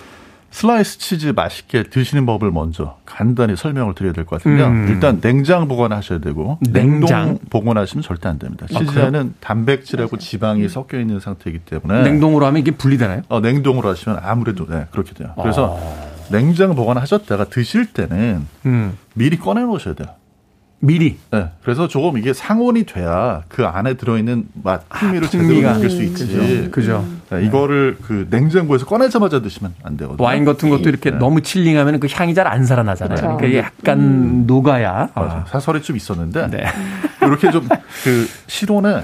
슬라이스 0.50 0.98
치즈 0.98 1.26
맛있게 1.36 1.82
드시는 1.84 2.24
법을 2.24 2.50
먼저 2.50 2.96
간단히 3.04 3.54
설명을 3.54 3.94
드려야 3.94 4.14
될 4.14 4.24
것 4.24 4.38
같은데요. 4.38 4.66
음. 4.68 4.86
일단 4.88 5.20
냉장 5.20 5.68
보관하셔야 5.68 6.20
되고 6.20 6.58
냉장? 6.62 7.24
냉동 7.26 7.38
보관하시면 7.50 8.02
절대 8.02 8.30
안 8.30 8.38
됩니다. 8.38 8.66
아, 8.74 8.78
치즈에는 8.78 9.34
단백질하고 9.40 10.16
지방이 10.16 10.66
섞여 10.70 10.98
있는 10.98 11.20
상태이기 11.20 11.58
때문에 11.60 12.02
냉동으로 12.02 12.46
하면 12.46 12.60
이게 12.62 12.70
분리되나요? 12.70 13.22
어, 13.28 13.40
냉동으로 13.40 13.90
하시면 13.90 14.20
아무래도 14.22 14.66
네, 14.66 14.86
그렇게 14.90 15.12
돼요. 15.12 15.34
그래서 15.40 15.78
아. 15.78 16.08
냉장 16.30 16.74
보관하셨다가 16.74 17.44
드실 17.44 17.92
때는 17.92 18.46
음. 18.64 18.96
미리 19.14 19.38
꺼내 19.38 19.60
놓으셔야 19.62 19.94
돼요. 19.94 20.08
미리. 20.80 21.18
네, 21.32 21.48
그래서 21.62 21.88
조금 21.88 22.18
이게 22.18 22.32
상온이 22.32 22.84
돼야 22.84 23.42
그 23.48 23.66
안에 23.66 23.94
들어있는 23.94 24.46
맛, 24.62 24.88
풍미를 24.88 25.26
아. 25.26 25.30
제대로 25.30 25.72
느낄 25.74 25.90
수 25.90 26.02
있지. 26.02 26.68
그죠. 26.70 27.04
네, 27.30 27.44
이거를 27.44 27.96
그 28.02 28.26
냉장고에서 28.30 28.86
꺼내자마자 28.86 29.40
드시면 29.42 29.74
안 29.82 29.96
되거든요. 29.96 30.24
와인 30.24 30.44
같은 30.44 30.70
것도 30.70 30.88
이렇게 30.88 31.10
네. 31.10 31.18
너무 31.18 31.42
chilling하면 31.42 31.98
그 32.00 32.06
향이 32.10 32.34
잘 32.34 32.46
안 32.46 32.64
살아나잖아요. 32.64 33.16
그렇죠. 33.16 33.36
그러니까 33.36 33.58
약간 33.64 34.46
녹아야. 34.46 35.08
맞아요. 35.14 35.44
사설이 35.48 35.82
좀 35.82 35.96
있었는데 35.96 36.48
네. 36.48 36.64
이렇게 37.22 37.50
좀 37.50 37.66
그 38.04 38.28
실온에 38.46 39.02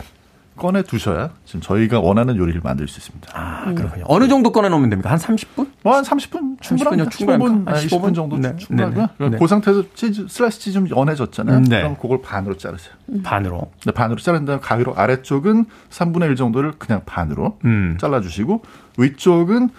꺼내 0.56 0.82
두셔야 0.82 1.30
지금 1.44 1.60
저희가 1.60 1.98
원하는 2.00 2.36
요리를 2.36 2.60
만들 2.62 2.86
수 2.86 2.98
있습니다. 2.98 3.28
아, 3.34 3.72
그렇군요. 3.74 4.04
어느 4.06 4.28
정도 4.28 4.52
꺼내 4.52 4.68
놓으면 4.68 4.88
됩니까? 4.88 5.10
한 5.10 5.18
30분? 5.18 5.68
뭐 5.82 5.96
한 5.96 6.04
30분 6.04 6.60
충분합니다. 6.60 7.04
30분 7.04 7.06
요 7.06 7.08
충분합니까? 7.10 7.72
15분, 7.72 7.74
한 7.74 7.74
15분? 7.86 8.02
20분 8.02 8.14
정도 8.14 8.36
네, 8.38 8.56
충분하고요. 8.56 9.06
네, 9.18 9.28
네. 9.30 9.38
그 9.38 9.46
상태에서 9.48 9.82
치즈 9.94 10.26
슬라이스 10.28 10.60
치즈 10.60 10.72
좀 10.78 10.88
연해졌잖아요. 10.96 11.60
네. 11.60 11.80
그럼 11.82 11.96
그걸 12.00 12.22
반으로 12.22 12.56
자르세요. 12.56 12.94
반으로. 13.24 13.70
네, 13.84 13.92
반으로 13.92 14.20
자른 14.20 14.44
다음에 14.44 14.60
가위로 14.60 14.94
아래쪽은 14.96 15.66
3분의 15.90 16.30
1 16.30 16.36
정도를 16.36 16.72
그냥 16.78 17.02
반으로 17.04 17.58
음. 17.64 17.96
잘라주시고 18.00 18.62
위쪽은 18.98 19.70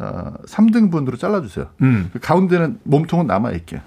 어, 0.00 0.32
3등분으로 0.46 1.18
잘라주세요. 1.18 1.66
음. 1.82 2.10
그 2.12 2.18
가운데는 2.18 2.80
몸통은 2.84 3.26
남아 3.26 3.52
있게. 3.52 3.80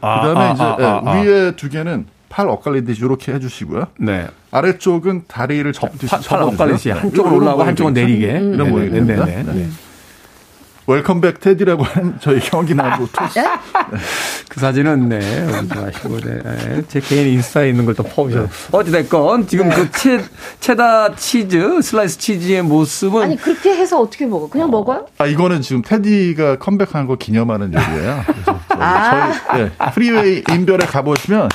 아, 0.00 0.20
그다음에 0.20 0.40
아, 0.48 0.52
이제 0.52 0.62
아, 0.62 0.76
예, 0.80 0.84
아, 0.84 1.02
아. 1.04 1.20
위에 1.20 1.56
두 1.56 1.68
개는 1.68 2.06
팔 2.28 2.48
엇갈리듯이 2.48 3.00
이렇게 3.04 3.32
해주시고요. 3.32 3.86
네. 3.98 4.26
아래쪽은 4.50 5.24
다리를 5.28 5.70
접듯이 5.72 6.10
팔, 6.10 6.20
팔. 6.20 6.42
엇갈리시 6.42 6.88
네, 6.88 6.94
한쪽으로 6.94 7.26
이런 7.36 7.42
올라가고 7.42 7.62
한쪽은? 7.64 7.92
내리게. 7.94 8.26
이런 8.26 8.56
네, 8.56 8.64
모양이 8.64 8.88
네, 8.90 8.94
됩니다. 8.96 9.24
네, 9.24 9.42
네. 9.42 9.52
네. 9.52 9.68
웰컴백 10.86 11.40
테디라고 11.40 11.82
하는 11.82 12.14
저희 12.20 12.38
경기남부 12.40 13.08
토스. 13.12 13.40
그 14.48 14.60
사진은 14.60 15.08
네, 15.08 15.18
마시고 15.74 16.20
네. 16.20 16.38
네, 16.42 16.82
제 16.88 17.00
개인 17.00 17.26
인스타에 17.34 17.68
있는 17.70 17.84
걸 17.84 17.96
또 17.96 18.02
퍼오셔서 18.02 18.46
어찌됐건 18.72 19.46
지금 19.46 19.70
그 19.70 19.90
체, 19.90 20.22
체다 20.60 21.14
치즈 21.16 21.80
슬라이스 21.80 22.18
치즈의 22.18 22.60
모습은 22.62 23.22
아니 23.22 23.36
그렇게 23.38 23.74
해서 23.74 23.98
어떻게 24.00 24.26
먹어? 24.26 24.48
그냥 24.50 24.70
먹어요? 24.70 25.06
아 25.16 25.24
이거는 25.24 25.62
지금 25.62 25.80
테디가 25.80 26.58
컴백한 26.58 27.06
거 27.06 27.16
기념하는 27.16 27.72
요리예요. 27.72 28.22
아. 28.68 29.32
저희 29.50 29.62
예, 29.62 29.70
프리웨이 29.94 30.44
인별에 30.50 30.84
가보시면 30.84 31.48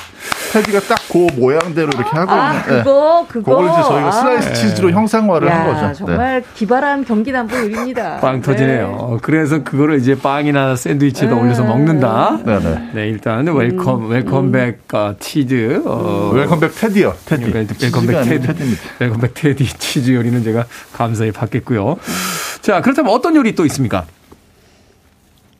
테디가 0.52 0.80
딱 0.80 0.98
그 1.12 1.26
모양대로 1.36 1.88
이렇게 1.94 2.08
하고 2.16 2.32
아, 2.32 2.52
있는. 2.54 2.62
네. 2.68 2.78
그거, 2.82 3.26
그거. 3.28 3.56
그걸 3.56 3.70
이제 3.70 3.82
저희가 3.82 4.08
아. 4.08 4.12
슬라이스 4.12 4.52
치즈로 4.54 4.90
형상화를 4.90 5.46
야, 5.48 5.60
한 5.60 5.66
거죠. 5.66 5.86
네. 5.88 5.92
정말 5.92 6.42
기발한 6.54 7.04
경기남부 7.04 7.54
요리입니다. 7.54 8.20
빵 8.20 8.40
터지네요. 8.40 9.18
어, 9.22 9.24
그래서 9.24 9.62
그거를 9.62 9.98
이제 9.98 10.16
빵이나 10.18 10.74
샌드위치에다 10.74 11.36
올려서 11.36 11.62
먹는다. 11.64 12.40
네, 12.44 12.58
네. 12.58 12.88
네, 12.94 13.08
일단 13.08 13.46
welcome 13.46 14.08
welcome 14.10 14.62
back 14.62 14.92
어, 14.94 15.14
치즈 15.20 15.82
어, 15.86 16.30
welcome 16.34 16.60
back 16.60 16.74
테디요. 16.74 17.14
테디. 17.24 17.44
wel- 17.44 17.66
welcome 17.80 18.08
back 18.08 18.24
테디 18.24 18.46
테디입니다. 18.46 18.82
welcome 18.98 19.21
back 19.21 19.34
테디 19.34 19.64
치즈 19.78 20.10
요리는 20.12 20.42
제가 20.42 20.66
감사히 20.92 21.30
받겠고요. 21.30 21.96
자, 22.62 22.80
그렇다면 22.80 23.12
어떤 23.12 23.36
요리 23.36 23.54
또 23.54 23.64
있습니까? 23.66 24.04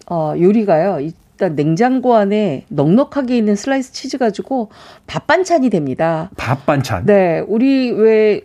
어, 0.06 0.34
요리가요. 0.38 0.98
일단 1.00 1.54
냉장고 1.54 2.16
안에 2.16 2.64
넉넉하게 2.68 3.36
있는 3.36 3.54
슬라이스 3.56 3.92
치즈 3.92 4.18
가지고 4.18 4.70
밥 5.06 5.26
반찬이 5.26 5.70
됩니다. 5.70 6.30
밥 6.36 6.66
반찬. 6.66 7.06
네, 7.06 7.42
우리 7.46 7.90
왜 7.92 8.42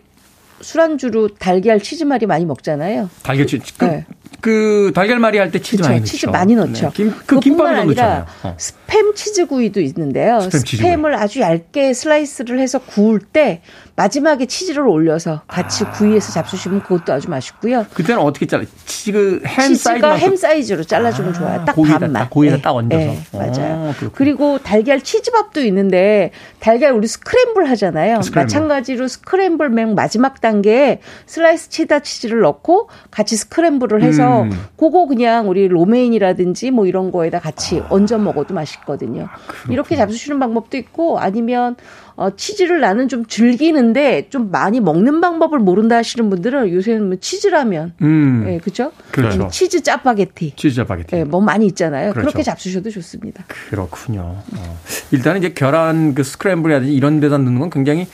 술안주로 0.60 1.28
달걀 1.36 1.78
치즈말이 1.80 2.26
많이 2.26 2.44
먹잖아요. 2.44 3.10
달걀 3.22 3.46
치즈. 3.46 3.74
그, 3.76 3.84
네. 3.84 4.06
그 4.40 4.92
달걀말이 4.94 5.38
할 5.38 5.50
때 5.50 5.60
치즈 5.60 5.78
그쵸, 5.78 5.88
많이 5.88 6.00
넣죠. 6.00 6.10
치즈 6.12 6.26
많이 6.26 6.54
넣죠. 6.54 6.86
네, 6.86 6.90
김, 6.94 7.14
그 7.26 7.40
김밥에도 7.40 7.80
아니라. 7.80 8.26
어. 8.44 8.56
스팸 8.56 9.14
치즈구이도 9.16 9.80
있는데요. 9.80 10.38
스팸 10.38 10.64
치즈구이. 10.64 10.90
스팸을 10.92 11.14
아주 11.14 11.40
얇게 11.40 11.92
슬라이스를 11.94 12.60
해서 12.60 12.78
구울 12.78 13.20
때 13.20 13.62
마지막에 13.98 14.46
치즈를 14.46 14.86
올려서 14.86 15.42
같이 15.48 15.84
아. 15.84 15.90
구이해서 15.90 16.32
잡수시면 16.32 16.84
그것도 16.84 17.12
아주 17.12 17.28
맛있고요. 17.28 17.84
그때는 17.92 18.22
어떻게 18.22 18.46
잘라? 18.46 18.62
치즈 18.86 19.42
햄 19.44 19.74
치즈가 19.74 19.90
사이즈만 19.90 20.18
햄 20.18 20.36
사이즈로 20.36 20.84
잘라주면 20.84 21.30
아, 21.30 21.34
좋아요. 21.36 21.64
딱 21.64 21.74
고기에다 21.74 21.98
반만. 21.98 22.22
딱, 22.22 22.30
고기에다 22.30 22.56
네. 22.56 22.62
딱 22.62 22.76
얹어서. 22.76 22.96
네, 22.96 23.18
맞아요. 23.32 23.74
어, 23.74 23.94
그렇군요. 23.98 24.10
그리고 24.14 24.58
달걀 24.58 25.00
치즈밥도 25.00 25.62
있는데 25.62 26.30
달걀 26.60 26.92
우리 26.92 27.08
스크램블 27.08 27.68
하잖아요. 27.70 28.22
스크램블. 28.22 28.44
마찬가지로 28.44 29.08
스크램블 29.08 29.70
맨 29.70 29.96
마지막 29.96 30.40
단계에 30.40 31.00
슬라이스 31.26 31.70
체다 31.70 31.98
치즈를 31.98 32.40
넣고 32.42 32.88
같이 33.10 33.36
스크램블을 33.36 34.04
해서 34.04 34.42
음. 34.42 34.52
그거 34.76 35.06
그냥 35.06 35.48
우리 35.48 35.66
로메인이라든지 35.66 36.70
뭐 36.70 36.86
이런 36.86 37.10
거에다 37.10 37.40
같이 37.40 37.80
아. 37.80 37.88
얹어 37.90 38.18
먹어도 38.18 38.54
맛있거든요. 38.54 39.26
이렇게 39.68 39.96
잡수시는 39.96 40.38
방법도 40.38 40.76
있고 40.76 41.18
아니면 41.18 41.74
어, 42.18 42.34
치즈를 42.34 42.80
나는 42.80 43.06
좀 43.06 43.24
즐기는데 43.26 44.26
좀 44.28 44.50
많이 44.50 44.80
먹는 44.80 45.20
방법을 45.20 45.60
모른다 45.60 45.98
하시는 45.98 46.28
분들은 46.28 46.72
요새는 46.74 47.06
뭐 47.06 47.16
치즈라면, 47.20 47.92
음. 48.02 48.44
예, 48.48 48.58
그죠? 48.58 48.90
그렇죠. 49.12 49.46
치즈 49.52 49.84
짜파게티. 49.84 50.54
치즈 50.56 50.74
자파게티. 50.74 51.14
예, 51.14 51.22
뭐 51.22 51.40
많이 51.40 51.64
있잖아요. 51.66 52.12
그렇죠. 52.12 52.26
그렇게 52.26 52.42
잡수셔도 52.42 52.90
좋습니다. 52.90 53.44
그렇군요. 53.46 54.34
어. 54.56 54.78
일단은 55.12 55.38
이제 55.38 55.52
계란 55.54 56.16
그 56.16 56.24
스크램블이라든지 56.24 56.92
이런 56.92 57.20
데다 57.20 57.38
넣는 57.38 57.60
건 57.60 57.70
굉장히 57.70 58.08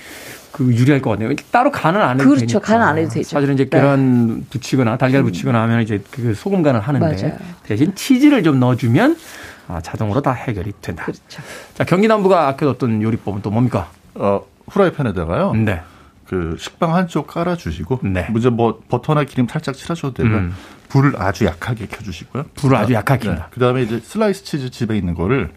그 0.52 0.66
유리할 0.66 1.00
것 1.00 1.09
같네요. 1.12 1.34
따로 1.50 1.72
간을 1.72 2.02
안 2.02 2.20
해도 2.20 2.28
그렇죠. 2.28 2.40
되니까. 2.46 2.61
간안 2.61 2.98
해도 2.98 3.09
되죠. 3.09 3.30
사실은 3.30 3.55
이제 3.55 3.64
네. 3.64 3.70
계란 3.70 4.44
붙이거나 4.50 4.98
달걀 4.98 5.22
붙이거나 5.22 5.62
하면 5.62 5.80
이제 5.80 6.02
그 6.11 6.34
소금 6.34 6.62
간을 6.62 6.78
하는데 6.78 7.07
맞아요. 7.07 7.38
대신 7.62 7.94
치즈를 7.94 8.42
좀 8.42 8.61
넣어주면 8.61 9.12
아, 9.12 9.16
자동으로 9.83 10.21
다 10.23 10.33
해결이 10.33 10.73
된다. 10.81 11.05
그렇죠. 11.05 11.21
자 11.75 11.85
경기 11.85 12.07
남부가 12.09 12.49
아껴뒀던 12.49 13.03
요리법은 13.03 13.43
또 13.43 13.51
뭡니까? 13.51 13.91
어, 14.15 14.43
후라이팬에다가요. 14.69 15.53
네. 15.55 15.81
그 16.27 16.57
식빵 16.59 16.95
한쪽 16.95 17.27
깔아주시고 17.27 18.01
네. 18.05 18.29
이제 18.37 18.49
뭐 18.51 18.81
버터나 18.89 19.25
기름 19.25 19.47
살짝 19.47 19.75
칠하셔도 19.75 20.15
되고요. 20.15 20.37
음. 20.37 20.55
불을 20.89 21.21
아주 21.21 21.45
약하게 21.45 21.87
켜주시고요. 21.87 22.45
불을 22.55 22.77
아주 22.77 22.93
약하게 22.95 23.29
켠다. 23.29 23.49
그 23.51 23.61
다음에 23.61 23.83
이제 23.83 24.01
슬라이스 24.01 24.45
치즈 24.45 24.71
집에 24.71 24.97
있는 24.97 25.15
거를 25.15 25.53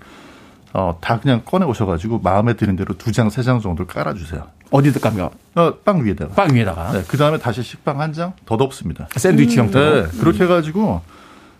어, 0.73 0.97
다 0.99 1.19
그냥 1.19 1.41
꺼내 1.45 1.65
오셔가지고 1.65 2.19
마음에 2.19 2.53
드는 2.53 2.75
대로 2.75 2.93
두 2.97 3.11
장, 3.11 3.29
세 3.29 3.41
장 3.43 3.59
정도 3.61 3.85
깔아주세요. 3.87 4.45
어디다 4.69 4.99
깝니까? 4.99 5.29
어, 5.55 5.73
빵 5.85 6.03
위에다가. 6.03 6.33
빵 6.33 6.53
위에다가 6.53 6.91
네, 6.91 7.03
그 7.07 7.17
다음에 7.17 7.37
다시 7.37 7.63
식빵 7.63 7.99
한 8.01 8.11
장 8.13 8.33
더 8.45 8.57
덮습니다. 8.57 9.07
샌드위치 9.15 9.57
형태로. 9.59 10.03
네, 10.11 10.17
그렇게 10.19 10.43
해가지고 10.43 11.01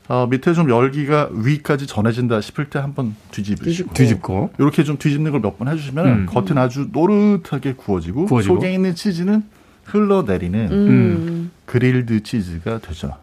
어, 0.10 0.26
밑에 0.30 0.54
좀 0.54 0.70
열기가 0.70 1.30
위까지 1.32 1.86
전해진다 1.86 2.40
싶을 2.42 2.66
때 2.70 2.80
한번 2.80 3.16
뒤집으시고 3.32 3.94
뒤집고 3.94 4.52
이렇게 4.58 4.84
좀 4.84 4.98
뒤집는 4.98 5.32
걸 5.32 5.42
몇 5.42 5.58
번 5.58 5.68
해주시면 5.68 6.06
음. 6.08 6.26
겉은 6.28 6.58
아주 6.58 6.88
노릇하게 6.92 7.74
구워지고, 7.74 8.26
구워지고. 8.26 8.56
속에 8.56 8.74
있는 8.74 8.96
치즈는 8.96 9.44
흘러내리는 9.86 10.70
음. 10.72 11.52
grilled 11.66 12.24
치즈가 12.24 12.80
되죠. 12.80 13.16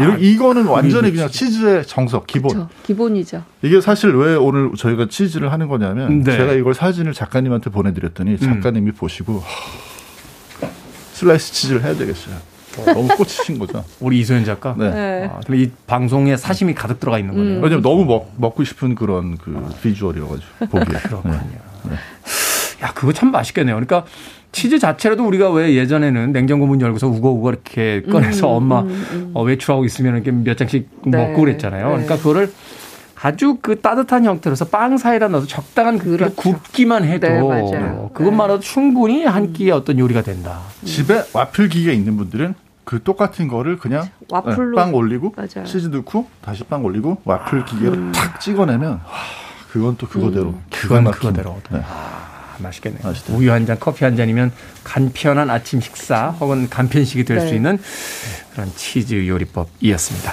이런 0.00 0.18
이거는 0.20 0.66
완전히 0.66 1.12
그냥 1.12 1.28
치즈의 1.28 1.86
정석 1.86 2.26
기본. 2.26 2.52
그렇죠. 2.54 2.70
기본이죠. 2.84 3.44
이게 3.62 3.80
사실 3.80 4.10
왜 4.16 4.34
오늘 4.34 4.72
저희가 4.76 5.06
치즈를 5.08 5.52
하는 5.52 5.68
거냐면 5.68 6.20
네. 6.22 6.32
음. 6.32 6.38
제가 6.38 6.52
이걸 6.54 6.74
사진을 6.74 7.12
작가님한테 7.12 7.70
보내드렸더니 7.70 8.38
작가님이 8.38 8.92
보시고 8.92 9.40
하, 10.60 10.68
슬라이스 11.12 11.52
치즈를 11.52 11.82
해야 11.84 11.94
되겠어요. 11.94 12.34
어, 12.78 12.84
너무 12.92 13.08
꽂히신 13.08 13.58
거죠. 13.58 13.84
우리 14.00 14.20
이소연 14.20 14.44
작가. 14.44 14.74
네. 14.78 14.90
네. 14.90 15.30
아, 15.32 15.40
근데 15.46 15.62
이 15.62 15.70
방송에 15.86 16.36
사심이 16.36 16.74
가득 16.74 17.00
들어가 17.00 17.18
있는 17.18 17.34
거네요. 17.34 17.60
왜냐면 17.60 17.82
너무 17.82 18.04
먹, 18.04 18.32
먹고 18.36 18.64
싶은 18.64 18.94
그런 18.94 19.36
그 19.36 19.72
비주얼이어가지고 19.82 20.66
보기에. 20.70 20.98
그렇군요. 21.00 21.40
네. 21.84 21.96
야, 22.82 22.92
그거 22.94 23.12
참 23.12 23.30
맛있겠네요. 23.30 23.74
그러니까 23.76 24.04
치즈 24.52 24.78
자체라도 24.78 25.26
우리가 25.26 25.50
왜 25.50 25.74
예전에는 25.74 26.32
냉장고 26.32 26.66
문 26.66 26.80
열고서 26.80 27.08
우거우거 27.08 27.50
이렇게 27.50 28.02
꺼내서 28.02 28.48
엄마 28.48 28.84
어, 29.34 29.42
외출하고 29.42 29.84
있으면 29.84 30.14
이렇게 30.14 30.30
몇 30.30 30.56
장씩 30.56 30.88
음, 31.06 31.10
네. 31.10 31.18
먹고 31.18 31.40
그랬잖아요. 31.40 31.84
네. 31.86 31.90
그러니까 31.92 32.16
그거를 32.16 32.52
아주 33.20 33.56
그 33.62 33.80
따뜻한 33.80 34.26
형태로서 34.26 34.66
빵 34.66 34.98
사이에다 34.98 35.28
넣어서 35.28 35.46
적당한 35.46 35.98
그 35.98 36.10
그렇죠. 36.10 36.34
굽기만 36.34 37.04
해도 37.04 37.26
네, 37.26 37.40
맞아요. 37.40 38.10
그것만으로도 38.12 38.60
충분히 38.60 39.24
한 39.24 39.52
끼의 39.54 39.70
어떤 39.70 39.98
요리가 39.98 40.20
된다. 40.20 40.60
집에 40.84 41.22
와플 41.32 41.70
기계 41.70 41.94
있는 41.94 42.18
분들은 42.18 42.54
그 42.84 43.02
똑같은 43.02 43.48
거를 43.48 43.78
그냥 43.78 44.08
와플로. 44.30 44.70
네, 44.70 44.76
빵 44.76 44.94
올리고 44.94 45.34
맞아요. 45.36 45.64
치즈 45.66 45.88
넣고 45.88 46.28
다시 46.42 46.64
빵 46.64 46.84
올리고 46.84 47.18
와플 47.24 47.64
기계로 47.64 48.12
탁 48.12 48.40
찍어내면 48.40 48.90
와, 48.92 49.00
그건 49.72 49.96
또 49.96 50.06
그거대로 50.06 50.54
기가 50.70 50.82
그건 50.88 51.04
막힌. 51.04 51.20
그거대로. 51.20 51.60
네. 51.70 51.80
아, 51.82 52.56
맛있겠네요. 52.58 53.02
맛있다. 53.02 53.34
우유 53.34 53.50
한 53.52 53.66
잔, 53.66 53.78
커피 53.80 54.04
한 54.04 54.16
잔이면 54.16 54.52
간편한 54.84 55.50
아침 55.50 55.80
식사 55.80 56.28
혹은 56.28 56.68
간편식이 56.68 57.24
될수 57.24 57.46
네. 57.50 57.56
있는 57.56 57.78
그런 58.52 58.70
치즈 58.76 59.26
요리법이었습니다. 59.26 60.32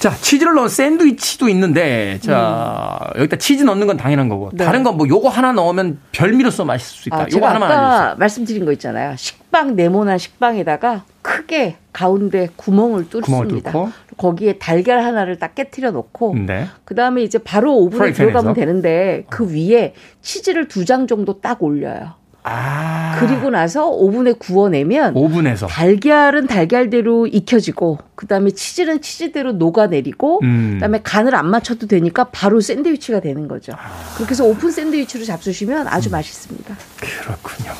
자, 0.00 0.14
치즈를 0.16 0.52
넣은 0.54 0.68
샌드위치도 0.68 1.48
있는데, 1.48 2.18
자, 2.20 2.98
여기다 3.16 3.36
치즈 3.36 3.62
넣는 3.62 3.86
건 3.86 3.96
당연한 3.96 4.28
거고, 4.28 4.50
네. 4.52 4.62
다른 4.64 4.82
건 4.82 4.98
뭐 4.98 5.08
요거 5.08 5.30
하나 5.30 5.52
넣으면 5.52 5.98
별미로써 6.12 6.64
맛있을 6.66 6.96
수 7.04 7.08
있다. 7.08 7.16
아, 7.16 7.20
요거 7.22 7.30
제가 7.30 7.48
하나만 7.48 7.70
아까 7.70 7.86
알려주세요. 7.88 8.16
말씀드린 8.18 8.64
거 8.66 8.72
있잖아요. 8.72 9.14
식빵 9.16 9.76
네모난 9.76 10.18
식빵에다가 10.18 11.04
크게 11.24 11.76
가운데 11.92 12.48
구멍을 12.56 13.08
구멍을 13.08 13.08
뚫습니다. 13.46 13.72
뚫고. 13.72 13.90
거기에 14.18 14.58
달걀 14.58 15.00
하나를 15.02 15.38
딱 15.38 15.54
깨트려 15.54 15.90
놓고 15.90 16.34
네. 16.46 16.66
그 16.84 16.94
다음에 16.94 17.22
이제 17.22 17.38
바로 17.38 17.74
오븐에? 17.78 18.12
들어가면 18.12 18.52
되는데 18.54 19.24
그 19.30 19.50
위에 19.52 19.94
치즈를 20.22 20.68
두 20.68 20.84
장 20.84 21.06
정도 21.06 21.40
딱 21.40 21.62
올려요. 21.62 22.12
아. 22.46 23.16
그리고 23.18 23.48
나서 23.48 23.88
오븐에 23.88 24.32
구워내면 24.32 25.16
오븐에서. 25.16 25.66
달걀은 25.66 26.46
달걀대로 26.46 27.26
익혀지고 27.26 27.98
그다음에 28.16 28.50
치즈는 28.50 29.00
치즈대로 29.00 29.52
녹아내리고 29.52 30.40
음. 30.42 30.72
그다음에 30.74 31.00
간을 31.02 31.34
안 31.34 31.48
맞춰도 31.48 31.86
되니까 31.86 32.24
바로 32.24 32.60
샌드위치가 32.60 33.20
되는 33.20 33.48
거죠. 33.48 33.72
그렇게 34.16 34.32
해서 34.32 34.44
오픈 34.44 34.70
샌드위치로 34.70 35.24
잡수시면 35.24 35.86
아주 35.88 36.10
맛있습니다. 36.10 36.76
그렇군요. 37.00 37.72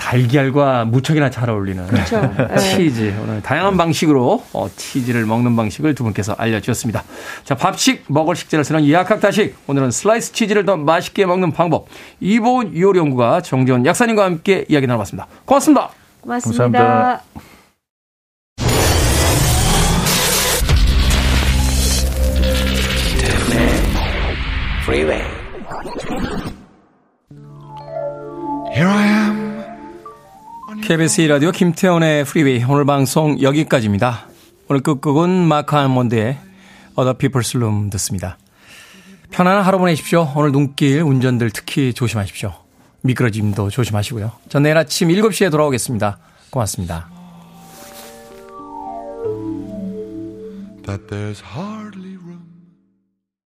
달걀과 0.00 0.86
무척이나 0.86 1.30
잘 1.30 1.50
어울리는 1.50 1.86
그렇죠. 1.86 2.20
네. 2.36 2.56
치즈. 2.56 3.14
오늘 3.22 3.42
다양한 3.42 3.76
방식으로 3.76 4.42
어, 4.54 4.68
치즈를 4.74 5.26
먹는 5.26 5.54
방식을 5.54 5.94
두 5.94 6.04
분께서 6.04 6.34
알려주셨습니다. 6.38 7.04
자, 7.44 7.54
밥 7.54 7.75
식, 7.75 8.04
먹을 8.08 8.34
식 8.34 8.44
자를 8.44 8.64
쓰는 8.64 8.84
예, 8.86 9.00
박학다식. 9.00 9.56
오늘은 9.66 9.90
슬라이스 9.90 10.32
치즈를 10.32 10.64
더 10.64 10.76
맛있게 10.78 11.26
먹는 11.26 11.52
방법. 11.52 11.86
이보은 12.20 12.76
요리연구가 12.76 13.42
정재원 13.42 13.84
약사님과 13.84 14.24
함께 14.24 14.64
이야기 14.68 14.86
나눠봤습니다. 14.86 15.26
고맙습니다. 15.44 15.90
고맙습니다. 16.22 16.62
감사합니다. 16.64 17.22
Freeway. 24.86 25.22
KBS 30.82 31.22
라디오 31.22 31.50
김태훈의 31.52 32.24
프리웨이 32.24 32.64
오늘 32.64 32.84
방송 32.84 33.40
여기까지입니다. 33.40 34.26
오늘 34.68 34.82
끝곡은 34.82 35.30
마크 35.30 35.76
알몬드의 35.76 36.38
Other 36.98 37.16
People's 37.16 37.56
Room 37.56 37.90
듣습니다. 37.90 38.38
편안한 39.30 39.62
하루 39.62 39.78
보내십시오. 39.78 40.32
오늘 40.34 40.52
눈길 40.52 41.02
운전들 41.02 41.50
특히 41.50 41.92
조심하십시오. 41.92 42.52
미끄러짐도 43.02 43.70
조심하시고요. 43.70 44.32
전 44.48 44.62
내일 44.62 44.76
아침 44.76 45.08
7시에 45.08 45.50
돌아오겠습니다. 45.50 46.18
고맙습니다. 46.50 47.08